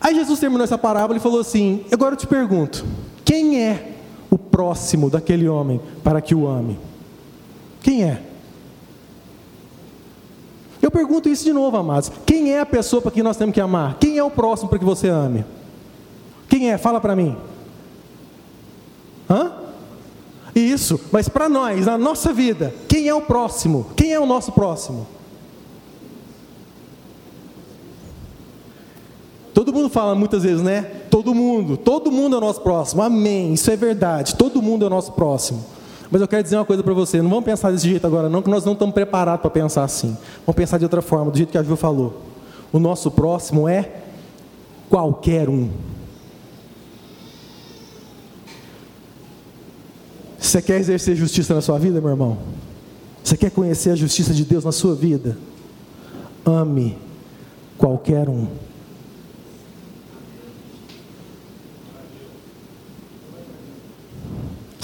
Aí 0.08 0.14
Jesus 0.14 0.40
terminou 0.40 0.64
essa 0.64 0.78
parábola 0.78 1.18
e 1.18 1.20
falou 1.20 1.38
assim: 1.38 1.84
Agora 1.92 2.14
eu 2.14 2.16
te 2.16 2.26
pergunto, 2.26 2.82
quem 3.26 3.62
é 3.62 3.92
o 4.30 4.38
próximo 4.38 5.10
daquele 5.10 5.46
homem 5.46 5.78
para 6.02 6.22
que 6.22 6.34
o 6.34 6.48
ame? 6.48 6.78
Quem 7.82 8.04
é? 8.04 8.22
Eu 10.80 10.90
pergunto 10.90 11.28
isso 11.28 11.44
de 11.44 11.52
novo, 11.52 11.76
amados: 11.76 12.10
quem 12.24 12.54
é 12.54 12.60
a 12.60 12.64
pessoa 12.64 13.02
para 13.02 13.10
que 13.10 13.22
nós 13.22 13.36
temos 13.36 13.52
que 13.52 13.60
amar? 13.60 13.98
Quem 14.00 14.16
é 14.16 14.24
o 14.24 14.30
próximo 14.30 14.70
para 14.70 14.78
que 14.78 14.84
você 14.84 15.08
ame? 15.08 15.44
Quem 16.48 16.70
é? 16.70 16.78
Fala 16.78 17.02
para 17.02 17.14
mim. 17.14 17.36
Hã? 19.28 19.52
Isso, 20.54 20.98
mas 21.12 21.28
para 21.28 21.50
nós, 21.50 21.84
na 21.84 21.98
nossa 21.98 22.32
vida, 22.32 22.74
quem 22.88 23.08
é 23.08 23.14
o 23.14 23.20
próximo? 23.20 23.88
Quem 23.94 24.14
é 24.14 24.18
o 24.18 24.24
nosso 24.24 24.52
próximo? 24.52 25.06
Mundo 29.78 29.88
fala 29.88 30.14
muitas 30.14 30.42
vezes, 30.42 30.62
né? 30.62 30.82
Todo 31.10 31.34
mundo, 31.34 31.76
todo 31.76 32.10
mundo 32.10 32.36
é 32.36 32.38
o 32.38 32.40
nosso 32.40 32.60
próximo. 32.60 33.02
Amém. 33.02 33.52
Isso 33.52 33.70
é 33.70 33.76
verdade. 33.76 34.34
Todo 34.34 34.60
mundo 34.60 34.84
é 34.84 34.86
o 34.86 34.90
nosso 34.90 35.12
próximo. 35.12 35.64
Mas 36.10 36.20
eu 36.20 36.28
quero 36.28 36.42
dizer 36.42 36.56
uma 36.56 36.64
coisa 36.64 36.82
para 36.82 36.94
você, 36.94 37.20
não 37.20 37.28
vamos 37.28 37.44
pensar 37.44 37.70
desse 37.70 37.86
jeito 37.88 38.06
agora 38.06 38.30
não, 38.30 38.40
que 38.40 38.48
nós 38.48 38.64
não 38.64 38.72
estamos 38.72 38.94
preparados 38.94 39.42
para 39.42 39.50
pensar 39.50 39.84
assim. 39.84 40.16
Vamos 40.46 40.56
pensar 40.56 40.78
de 40.78 40.84
outra 40.84 41.02
forma, 41.02 41.30
do 41.30 41.36
jeito 41.36 41.50
que 41.50 41.58
a 41.58 41.62
Ju 41.62 41.76
falou. 41.76 42.22
O 42.72 42.78
nosso 42.78 43.10
próximo 43.10 43.68
é 43.68 44.02
qualquer 44.88 45.48
um. 45.48 45.68
Você 50.38 50.62
quer 50.62 50.80
exercer 50.80 51.14
justiça 51.14 51.54
na 51.54 51.60
sua 51.60 51.78
vida, 51.78 52.00
meu 52.00 52.10
irmão? 52.10 52.38
Você 53.22 53.36
quer 53.36 53.50
conhecer 53.50 53.90
a 53.90 53.96
justiça 53.96 54.32
de 54.32 54.44
Deus 54.44 54.64
na 54.64 54.72
sua 54.72 54.94
vida? 54.94 55.36
Ame 56.46 56.96
qualquer 57.76 58.30
um. 58.30 58.46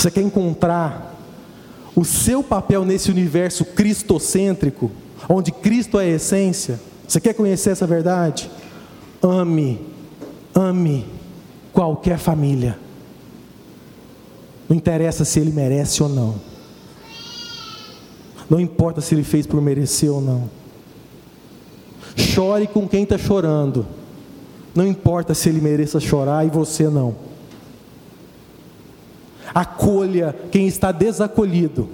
Você 0.04 0.10
quer 0.10 0.20
encontrar 0.20 1.18
o 1.96 2.04
seu 2.04 2.42
papel 2.42 2.84
nesse 2.84 3.10
universo 3.10 3.64
cristocêntrico, 3.64 4.90
onde 5.26 5.50
Cristo 5.50 5.98
é 5.98 6.04
a 6.04 6.08
essência? 6.08 6.78
Você 7.08 7.18
quer 7.18 7.32
conhecer 7.32 7.70
essa 7.70 7.86
verdade? 7.86 8.50
Ame, 9.22 9.80
ame 10.54 11.06
qualquer 11.72 12.18
família. 12.18 12.78
Não 14.68 14.76
interessa 14.76 15.24
se 15.24 15.40
ele 15.40 15.52
merece 15.52 16.02
ou 16.02 16.10
não. 16.10 16.34
Não 18.50 18.60
importa 18.60 19.00
se 19.00 19.14
ele 19.14 19.24
fez 19.24 19.46
por 19.46 19.62
merecer 19.62 20.12
ou 20.12 20.20
não. 20.20 20.50
Chore 22.14 22.66
com 22.66 22.86
quem 22.86 23.04
está 23.04 23.16
chorando. 23.16 23.86
Não 24.74 24.86
importa 24.86 25.32
se 25.32 25.48
ele 25.48 25.62
mereça 25.62 25.98
chorar 25.98 26.44
e 26.46 26.50
você 26.50 26.90
não. 26.90 27.23
Acolha 29.52 30.34
quem 30.50 30.66
está 30.66 30.92
desacolhido. 30.92 31.88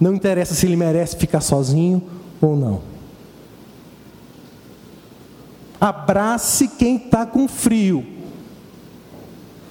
Não 0.00 0.14
interessa 0.14 0.54
se 0.54 0.66
ele 0.66 0.76
merece 0.76 1.16
ficar 1.16 1.40
sozinho 1.40 2.02
ou 2.40 2.56
não. 2.56 2.80
Abrace 5.80 6.68
quem 6.68 6.96
está 6.96 7.24
com 7.24 7.46
frio. 7.46 8.04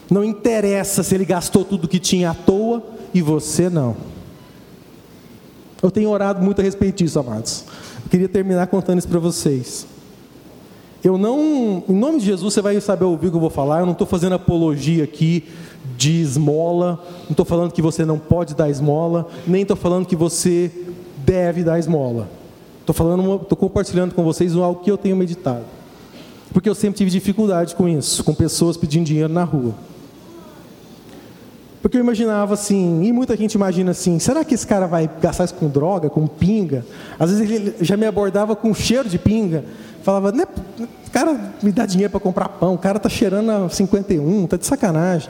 Não 0.09 0.23
interessa 0.23 1.03
se 1.03 1.15
ele 1.15 1.23
gastou 1.23 1.63
tudo 1.63 1.87
que 1.87 1.99
tinha 1.99 2.31
à 2.31 2.33
toa 2.33 2.83
e 3.13 3.21
você 3.21 3.69
não. 3.69 3.95
Eu 5.81 5.89
tenho 5.89 6.09
orado 6.09 6.43
muito 6.43 6.59
a 6.59 6.63
respeito 6.63 7.03
disso, 7.03 7.17
amados. 7.19 7.65
Eu 8.03 8.09
queria 8.09 8.29
terminar 8.29 8.67
contando 8.67 8.99
isso 8.99 9.07
para 9.07 9.19
vocês. 9.19 9.87
Eu 11.03 11.17
não, 11.17 11.83
em 11.89 11.95
nome 11.95 12.19
de 12.19 12.25
Jesus, 12.25 12.53
você 12.53 12.61
vai 12.61 12.79
saber 12.79 13.05
ouvir 13.05 13.27
o 13.27 13.31
que 13.31 13.37
eu 13.37 13.41
vou 13.41 13.49
falar. 13.49 13.79
Eu 13.79 13.85
não 13.85 13.93
estou 13.93 14.05
fazendo 14.05 14.33
apologia 14.33 15.03
aqui 15.03 15.45
de 15.97 16.21
esmola. 16.21 17.03
Não 17.23 17.31
estou 17.31 17.45
falando 17.45 17.71
que 17.71 17.81
você 17.81 18.05
não 18.05 18.17
pode 18.17 18.55
dar 18.55 18.69
esmola. 18.69 19.27
Nem 19.47 19.61
estou 19.61 19.77
falando 19.77 20.05
que 20.05 20.15
você 20.15 20.71
deve 21.17 21.63
dar 21.63 21.79
esmola. 21.79 22.29
Estou 22.79 22.93
falando, 22.93 23.41
estou 23.41 23.57
compartilhando 23.57 24.13
com 24.13 24.23
vocês 24.23 24.55
algo 24.55 24.81
que 24.81 24.91
eu 24.91 24.97
tenho 24.97 25.15
meditado. 25.15 25.65
Porque 26.53 26.67
eu 26.67 26.75
sempre 26.75 26.97
tive 26.97 27.09
dificuldade 27.09 27.75
com 27.75 27.87
isso, 27.87 28.23
com 28.23 28.33
pessoas 28.33 28.75
pedindo 28.75 29.05
dinheiro 29.05 29.31
na 29.31 29.43
rua. 29.43 29.73
Porque 31.81 31.97
eu 31.97 32.01
imaginava 32.01 32.53
assim, 32.53 33.03
e 33.03 33.11
muita 33.11 33.35
gente 33.35 33.53
imagina 33.53 33.91
assim: 33.91 34.19
será 34.19 34.43
que 34.43 34.53
esse 34.53 34.67
cara 34.67 34.85
vai 34.85 35.09
gastar 35.21 35.45
isso 35.45 35.55
com 35.55 35.67
droga, 35.67 36.09
com 36.09 36.27
pinga? 36.27 36.85
Às 37.17 37.31
vezes 37.31 37.49
ele 37.49 37.75
já 37.81 37.95
me 37.95 38.05
abordava 38.05 38.55
com 38.55 38.73
cheiro 38.73 39.07
de 39.07 39.17
pinga. 39.17 39.63
Falava, 40.03 40.31
né, 40.31 40.45
cara 41.11 41.53
me 41.61 41.71
dá 41.71 41.85
dinheiro 41.85 42.09
para 42.09 42.19
comprar 42.19 42.49
pão, 42.49 42.73
o 42.73 42.77
cara 42.77 42.97
tá 42.97 43.09
cheirando 43.09 43.51
a 43.51 43.69
51, 43.69 44.47
tá 44.47 44.57
de 44.57 44.65
sacanagem. 44.65 45.29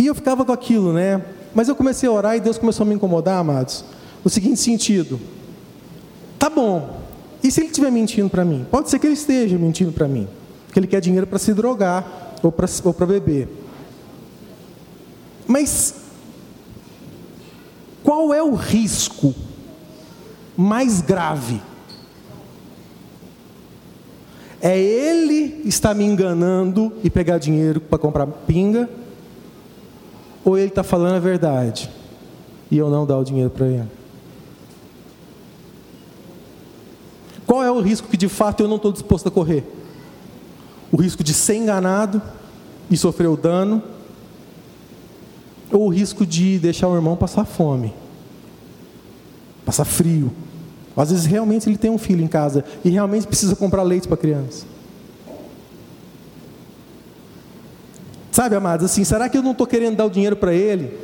E 0.00 0.06
eu 0.06 0.14
ficava 0.14 0.46
com 0.46 0.52
aquilo, 0.52 0.94
né? 0.94 1.22
Mas 1.54 1.68
eu 1.68 1.76
comecei 1.76 2.08
a 2.08 2.12
orar 2.12 2.34
e 2.34 2.40
Deus 2.40 2.56
começou 2.56 2.84
a 2.84 2.88
me 2.88 2.94
incomodar, 2.94 3.38
amados, 3.38 3.84
no 4.24 4.30
seguinte 4.30 4.58
sentido: 4.58 5.20
tá 6.38 6.48
bom, 6.48 7.02
e 7.42 7.50
se 7.50 7.60
ele 7.60 7.66
estiver 7.66 7.92
mentindo 7.92 8.30
para 8.30 8.42
mim? 8.42 8.66
Pode 8.70 8.88
ser 8.88 8.98
que 8.98 9.06
ele 9.06 9.12
esteja 9.12 9.58
mentindo 9.58 9.92
para 9.92 10.08
mim, 10.08 10.26
que 10.72 10.78
ele 10.78 10.86
quer 10.86 11.02
dinheiro 11.02 11.26
para 11.26 11.38
se 11.38 11.52
drogar 11.52 12.34
ou 12.42 12.50
para 12.50 13.06
beber. 13.06 13.46
Mas 15.46 15.96
qual 18.02 18.32
é 18.32 18.42
o 18.42 18.54
risco 18.54 19.34
mais 20.56 21.02
grave? 21.02 21.60
É 24.62 24.78
ele 24.78 25.60
estar 25.66 25.92
me 25.94 26.04
enganando 26.04 26.90
e 27.04 27.10
pegar 27.10 27.36
dinheiro 27.36 27.82
para 27.82 27.98
comprar 27.98 28.26
pinga? 28.26 28.88
Ou 30.44 30.56
ele 30.56 30.68
está 30.68 30.82
falando 30.82 31.16
a 31.16 31.18
verdade 31.18 31.90
e 32.70 32.78
eu 32.78 32.88
não 32.88 33.06
dar 33.06 33.18
o 33.18 33.24
dinheiro 33.24 33.50
para 33.50 33.66
ele? 33.66 33.88
Qual 37.46 37.62
é 37.62 37.70
o 37.70 37.80
risco 37.80 38.08
que 38.08 38.16
de 38.16 38.28
fato 38.28 38.62
eu 38.62 38.68
não 38.68 38.76
estou 38.76 38.92
disposto 38.92 39.26
a 39.26 39.30
correr? 39.30 39.64
O 40.92 40.96
risco 40.96 41.24
de 41.24 41.34
ser 41.34 41.56
enganado 41.56 42.22
e 42.90 42.96
sofrer 42.96 43.28
o 43.28 43.36
dano 43.36 43.82
ou 45.72 45.86
o 45.86 45.88
risco 45.88 46.26
de 46.26 46.58
deixar 46.58 46.88
o 46.88 46.94
irmão 46.94 47.16
passar 47.16 47.44
fome, 47.44 47.92
passar 49.64 49.84
frio. 49.84 50.32
Às 50.96 51.10
vezes 51.10 51.26
realmente 51.26 51.68
ele 51.68 51.78
tem 51.78 51.90
um 51.90 51.98
filho 51.98 52.22
em 52.22 52.28
casa 52.28 52.64
e 52.84 52.90
realmente 52.90 53.26
precisa 53.26 53.54
comprar 53.54 53.82
leite 53.82 54.06
para 54.06 54.16
a 54.16 54.18
criança. 54.18 54.66
Sabe, 58.40 58.56
amados, 58.56 58.86
assim, 58.86 59.04
será 59.04 59.28
que 59.28 59.36
eu 59.36 59.42
não 59.42 59.50
estou 59.50 59.66
querendo 59.66 59.96
dar 59.96 60.06
o 60.06 60.10
dinheiro 60.10 60.34
para 60.34 60.54
ele? 60.54 60.96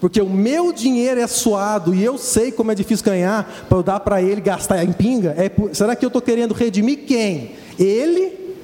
Porque 0.00 0.20
o 0.20 0.28
meu 0.28 0.72
dinheiro 0.72 1.20
é 1.20 1.26
suado 1.28 1.94
e 1.94 2.02
eu 2.02 2.18
sei 2.18 2.50
como 2.50 2.72
é 2.72 2.74
difícil 2.74 3.06
ganhar 3.06 3.48
para 3.68 3.78
eu 3.78 3.82
dar 3.84 4.00
para 4.00 4.20
ele 4.20 4.40
gastar 4.40 4.82
em 4.82 4.92
pinga. 4.92 5.36
É, 5.38 5.48
será 5.72 5.94
que 5.94 6.04
eu 6.04 6.08
estou 6.08 6.20
querendo 6.20 6.52
redimir 6.52 7.04
quem? 7.06 7.52
Ele 7.78 8.56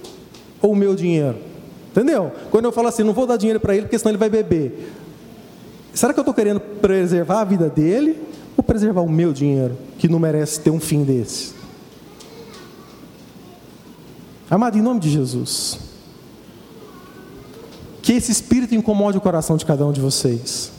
ou 0.60 0.72
o 0.72 0.76
meu 0.76 0.96
dinheiro? 0.96 1.38
Entendeu? 1.92 2.32
Quando 2.50 2.64
eu 2.64 2.72
falo 2.72 2.88
assim, 2.88 3.04
não 3.04 3.12
vou 3.12 3.28
dar 3.28 3.36
dinheiro 3.36 3.60
para 3.60 3.76
ele 3.76 3.82
porque 3.82 3.96
senão 3.96 4.10
ele 4.10 4.18
vai 4.18 4.28
beber. 4.28 4.92
Será 5.94 6.12
que 6.12 6.18
eu 6.18 6.22
estou 6.22 6.34
querendo 6.34 6.58
preservar 6.58 7.42
a 7.42 7.44
vida 7.44 7.70
dele 7.70 8.20
ou 8.56 8.64
preservar 8.64 9.02
o 9.02 9.08
meu 9.08 9.32
dinheiro, 9.32 9.78
que 9.98 10.08
não 10.08 10.18
merece 10.18 10.58
ter 10.58 10.70
um 10.70 10.80
fim 10.80 11.04
desse? 11.04 11.54
Amado, 14.50 14.76
em 14.76 14.82
nome 14.82 14.98
de 14.98 15.08
Jesus, 15.08 15.91
que 18.02 18.12
esse 18.12 18.32
espírito 18.32 18.74
incomode 18.74 19.16
o 19.16 19.20
coração 19.20 19.56
de 19.56 19.64
cada 19.64 19.86
um 19.86 19.92
de 19.92 20.00
vocês, 20.00 20.72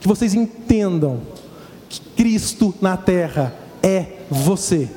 que 0.00 0.08
vocês 0.08 0.32
entendam 0.32 1.20
que 1.88 2.00
Cristo 2.16 2.72
na 2.80 2.96
terra 2.96 3.52
é 3.82 4.20
você. 4.30 4.88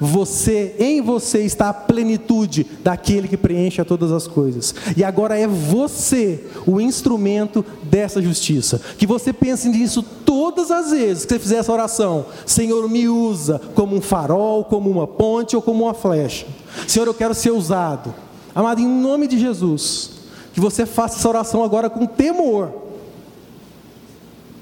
Você, 0.00 0.74
em 0.78 1.00
você 1.00 1.42
está 1.42 1.68
a 1.68 1.72
plenitude 1.72 2.66
daquele 2.82 3.28
que 3.28 3.36
preenche 3.36 3.80
a 3.80 3.84
todas 3.84 4.10
as 4.10 4.26
coisas. 4.26 4.74
E 4.96 5.04
agora 5.04 5.38
é 5.38 5.46
você 5.46 6.44
o 6.66 6.80
instrumento 6.80 7.64
dessa 7.84 8.20
justiça. 8.20 8.80
Que 8.98 9.06
você 9.06 9.32
pense 9.32 9.68
nisso 9.68 10.02
todas 10.02 10.70
as 10.72 10.90
vezes 10.90 11.24
que 11.24 11.34
você 11.34 11.38
fizer 11.38 11.56
essa 11.58 11.72
oração. 11.72 12.26
Senhor, 12.44 12.88
me 12.88 13.08
usa 13.08 13.60
como 13.74 13.96
um 13.96 14.00
farol, 14.00 14.64
como 14.64 14.90
uma 14.90 15.06
ponte 15.06 15.54
ou 15.54 15.62
como 15.62 15.84
uma 15.84 15.94
flecha. 15.94 16.44
Senhor, 16.88 17.06
eu 17.06 17.14
quero 17.14 17.32
ser 17.32 17.52
usado. 17.52 18.12
Amado, 18.52 18.80
em 18.80 18.88
nome 18.88 19.26
de 19.28 19.38
Jesus, 19.38 20.13
que 20.54 20.60
você 20.60 20.86
faça 20.86 21.18
essa 21.18 21.28
oração 21.28 21.62
agora 21.62 21.90
com 21.90 22.06
temor 22.06 22.84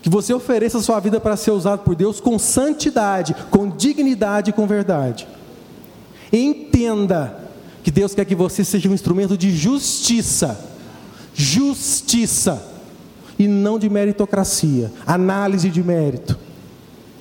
que 0.03 0.11
você 0.11 0.35
ofereça 0.35 0.79
a 0.79 0.83
sua 0.83 0.99
vida 0.99 1.21
para 1.21 1.37
ser 1.37 1.53
usado 1.53 1.85
por 1.85 1.95
Deus 1.95 2.21
com 2.21 2.37
santidade, 2.37 3.37
com 3.51 3.69
dignidade 3.69 4.51
e 4.51 4.53
com 4.53 4.67
verdade. 4.67 5.29
Entenda 6.33 7.39
que 7.85 7.91
Deus 7.91 8.13
quer 8.13 8.25
que 8.25 8.35
você 8.35 8.65
seja 8.65 8.89
um 8.89 8.95
instrumento 8.95 9.39
de 9.39 9.57
justiça. 9.57 10.59
Justiça. 11.33 12.71
E 13.39 13.47
não 13.47 13.79
de 13.79 13.89
meritocracia. 13.89 14.93
Análise 15.07 15.71
de 15.71 15.83
mérito. 15.85 16.37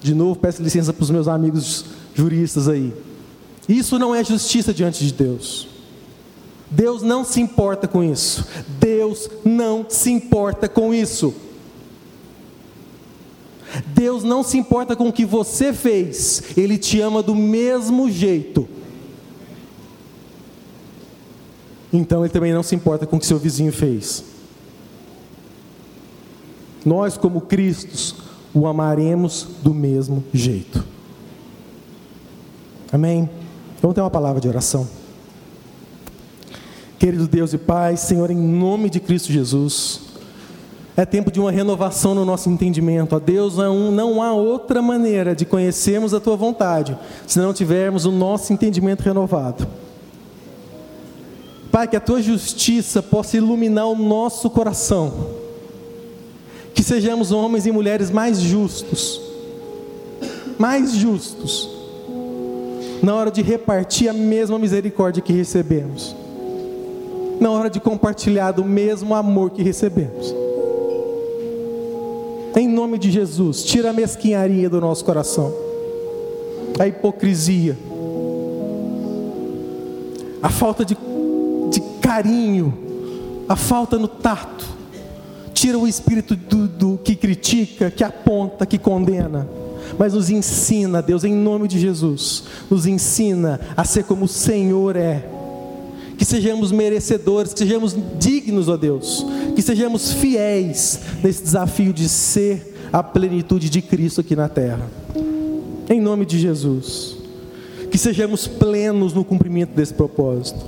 De 0.01 0.15
novo, 0.15 0.39
peço 0.39 0.63
licença 0.63 0.91
para 0.91 1.03
os 1.03 1.11
meus 1.11 1.27
amigos 1.27 1.85
juristas 2.15 2.67
aí. 2.67 2.91
Isso 3.69 3.99
não 3.99 4.15
é 4.15 4.23
justiça 4.23 4.73
diante 4.73 5.05
de 5.05 5.13
Deus. 5.13 5.67
Deus 6.71 7.03
não 7.03 7.25
se 7.25 7.41
importa 7.41 7.85
com 7.85 8.01
isso. 8.01 8.47
Deus 8.79 9.29
não 9.43 9.85
se 9.89 10.09
importa 10.09 10.69
com 10.69 10.93
isso. 10.93 11.35
Deus 13.87 14.23
não 14.23 14.41
se 14.41 14.57
importa 14.57 14.95
com 14.95 15.09
o 15.09 15.13
que 15.13 15.25
você 15.25 15.71
fez, 15.71 16.43
Ele 16.57 16.77
te 16.77 16.99
ama 16.99 17.21
do 17.21 17.35
mesmo 17.35 18.09
jeito. 18.09 18.67
Então 21.91 22.23
Ele 22.23 22.33
também 22.33 22.53
não 22.53 22.63
se 22.63 22.75
importa 22.75 23.05
com 23.05 23.17
o 23.17 23.19
que 23.19 23.25
seu 23.25 23.37
vizinho 23.37 23.71
fez. 23.71 24.23
nós, 26.85 27.15
como 27.15 27.41
Cristos, 27.41 28.15
o 28.53 28.65
amaremos 28.65 29.47
do 29.61 29.73
mesmo 29.73 30.23
jeito. 30.33 30.83
Amém? 32.91 33.29
Vamos 33.81 33.95
ter 33.95 34.01
uma 34.01 34.09
palavra 34.09 34.41
de 34.41 34.47
oração. 34.47 35.00
Querido 37.01 37.27
Deus 37.27 37.51
e 37.51 37.57
Pai, 37.57 37.97
Senhor, 37.97 38.29
em 38.29 38.37
nome 38.37 38.87
de 38.87 38.99
Cristo 38.99 39.31
Jesus, 39.31 40.01
é 40.95 41.03
tempo 41.03 41.31
de 41.31 41.39
uma 41.39 41.49
renovação 41.49 42.13
no 42.13 42.23
nosso 42.23 42.47
entendimento. 42.47 43.15
A 43.15 43.19
Deus, 43.19 43.55
não 43.57 44.21
há 44.21 44.31
outra 44.33 44.83
maneira 44.83 45.33
de 45.33 45.43
conhecermos 45.43 46.13
a 46.13 46.19
Tua 46.19 46.35
vontade 46.35 46.95
se 47.25 47.39
não 47.39 47.55
tivermos 47.55 48.05
o 48.05 48.11
nosso 48.11 48.53
entendimento 48.53 49.01
renovado. 49.01 49.67
Pai, 51.71 51.87
que 51.87 51.95
a 51.95 51.99
Tua 51.99 52.21
justiça 52.21 53.01
possa 53.01 53.35
iluminar 53.35 53.87
o 53.87 53.95
nosso 53.95 54.47
coração. 54.47 55.25
Que 56.75 56.83
sejamos 56.83 57.31
homens 57.31 57.65
e 57.65 57.71
mulheres 57.71 58.11
mais 58.11 58.39
justos. 58.39 59.19
Mais 60.59 60.93
justos. 60.93 61.67
Na 63.01 63.15
hora 63.15 63.31
de 63.31 63.41
repartir 63.41 64.07
a 64.07 64.13
mesma 64.13 64.59
misericórdia 64.59 65.19
que 65.19 65.33
recebemos 65.33 66.20
na 67.41 67.49
hora 67.49 67.71
de 67.71 67.79
compartilhar 67.79 68.51
do 68.51 68.63
mesmo 68.63 69.15
amor 69.15 69.49
que 69.49 69.63
recebemos. 69.63 70.31
Em 72.55 72.67
nome 72.67 72.99
de 72.99 73.09
Jesus, 73.09 73.63
tira 73.63 73.89
a 73.89 73.93
mesquinharia 73.93 74.69
do 74.69 74.79
nosso 74.79 75.03
coração, 75.03 75.51
a 76.77 76.85
hipocrisia, 76.85 77.75
a 80.43 80.49
falta 80.49 80.85
de, 80.85 80.95
de 81.71 81.81
carinho, 81.99 82.77
a 83.49 83.55
falta 83.55 83.97
no 83.97 84.07
tato. 84.07 84.69
Tira 85.51 85.79
o 85.79 85.87
espírito 85.87 86.35
do, 86.35 86.67
do 86.67 86.99
que 87.03 87.15
critica, 87.15 87.89
que 87.89 88.03
aponta, 88.03 88.67
que 88.67 88.77
condena. 88.77 89.47
Mas 89.97 90.13
nos 90.13 90.29
ensina, 90.29 91.01
Deus, 91.01 91.23
em 91.23 91.33
nome 91.33 91.67
de 91.67 91.79
Jesus, 91.79 92.43
nos 92.69 92.85
ensina 92.85 93.59
a 93.75 93.83
ser 93.83 94.03
como 94.03 94.25
o 94.25 94.27
Senhor 94.27 94.95
é 94.95 95.40
que 96.21 96.25
sejamos 96.25 96.71
merecedores, 96.71 97.51
que 97.51 97.57
sejamos 97.57 97.97
dignos, 98.19 98.69
ó 98.69 98.77
Deus, 98.77 99.25
que 99.55 99.61
sejamos 99.63 100.13
fiéis 100.13 100.99
nesse 101.23 101.41
desafio 101.41 101.91
de 101.91 102.07
ser 102.07 102.77
a 102.93 103.01
plenitude 103.01 103.71
de 103.71 103.81
Cristo 103.81 104.21
aqui 104.21 104.35
na 104.35 104.47
terra. 104.47 104.87
Em 105.89 105.99
nome 105.99 106.27
de 106.27 106.37
Jesus. 106.37 107.17
Que 107.89 107.97
sejamos 107.97 108.45
plenos 108.45 109.15
no 109.15 109.25
cumprimento 109.25 109.71
desse 109.73 109.95
propósito. 109.95 110.63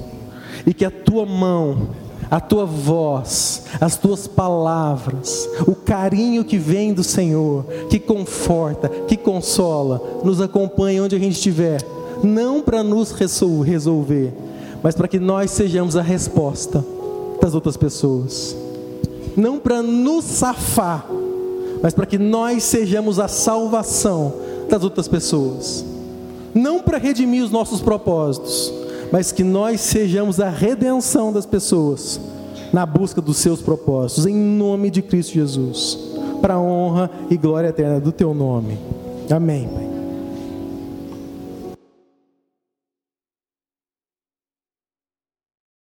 E 0.66 0.74
que 0.74 0.84
a 0.84 0.90
tua 0.90 1.24
mão, 1.24 1.90
a 2.32 2.40
tua 2.40 2.66
voz, 2.66 3.66
as 3.80 3.96
tuas 3.96 4.26
palavras, 4.26 5.48
o 5.68 5.76
carinho 5.76 6.44
que 6.44 6.58
vem 6.58 6.96
do 6.96 7.04
Senhor, 7.04 7.64
que 7.92 8.00
conforta, 8.00 8.90
que 8.90 9.16
consola, 9.16 10.02
nos 10.24 10.42
acompanhe 10.42 11.00
onde 11.00 11.16
a 11.16 11.20
gente 11.20 11.34
estiver, 11.36 11.80
não 12.24 12.60
para 12.60 12.82
nos 12.82 13.12
resolver, 13.12 14.34
mas 14.84 14.94
para 14.94 15.08
que 15.08 15.18
nós 15.18 15.50
sejamos 15.52 15.96
a 15.96 16.02
resposta 16.02 16.86
das 17.42 17.56
outras 17.56 17.78
pessoas. 17.78 18.56
Não 19.36 19.58
para 19.58 19.82
nos 19.82 20.26
safar, 20.26 21.08
mas 21.82 21.94
para 21.94 22.06
que 22.06 22.18
nós 22.18 22.64
sejamos 22.64 23.18
a 23.20 23.30
salvação 23.30 24.34
das 24.70 24.84
outras 24.84 25.08
pessoas. 25.08 25.86
Não 26.54 26.82
para 26.82 26.98
redimir 26.98 27.44
os 27.44 27.50
nossos 27.50 27.82
propósitos, 27.82 28.72
mas 29.12 29.32
que 29.32 29.44
nós 29.44 29.80
sejamos 29.82 30.40
a 30.40 30.50
redenção 30.50 31.32
das 31.32 31.46
pessoas 31.46 32.20
na 32.72 32.86
busca 32.86 33.22
dos 33.22 33.38
seus 33.38 33.62
propósitos, 33.62 34.26
em 34.26 34.36
nome 34.36 34.90
de 34.90 35.02
Cristo 35.02 35.34
Jesus, 35.34 35.98
para 36.42 36.56
a 36.56 36.60
honra 36.60 37.10
e 37.30 37.38
glória 37.38 37.70
eterna 37.70 38.00
do 38.00 38.12
teu 38.12 38.34
nome. 38.34 38.78
Amém, 39.30 39.68
Pai. 39.68 39.93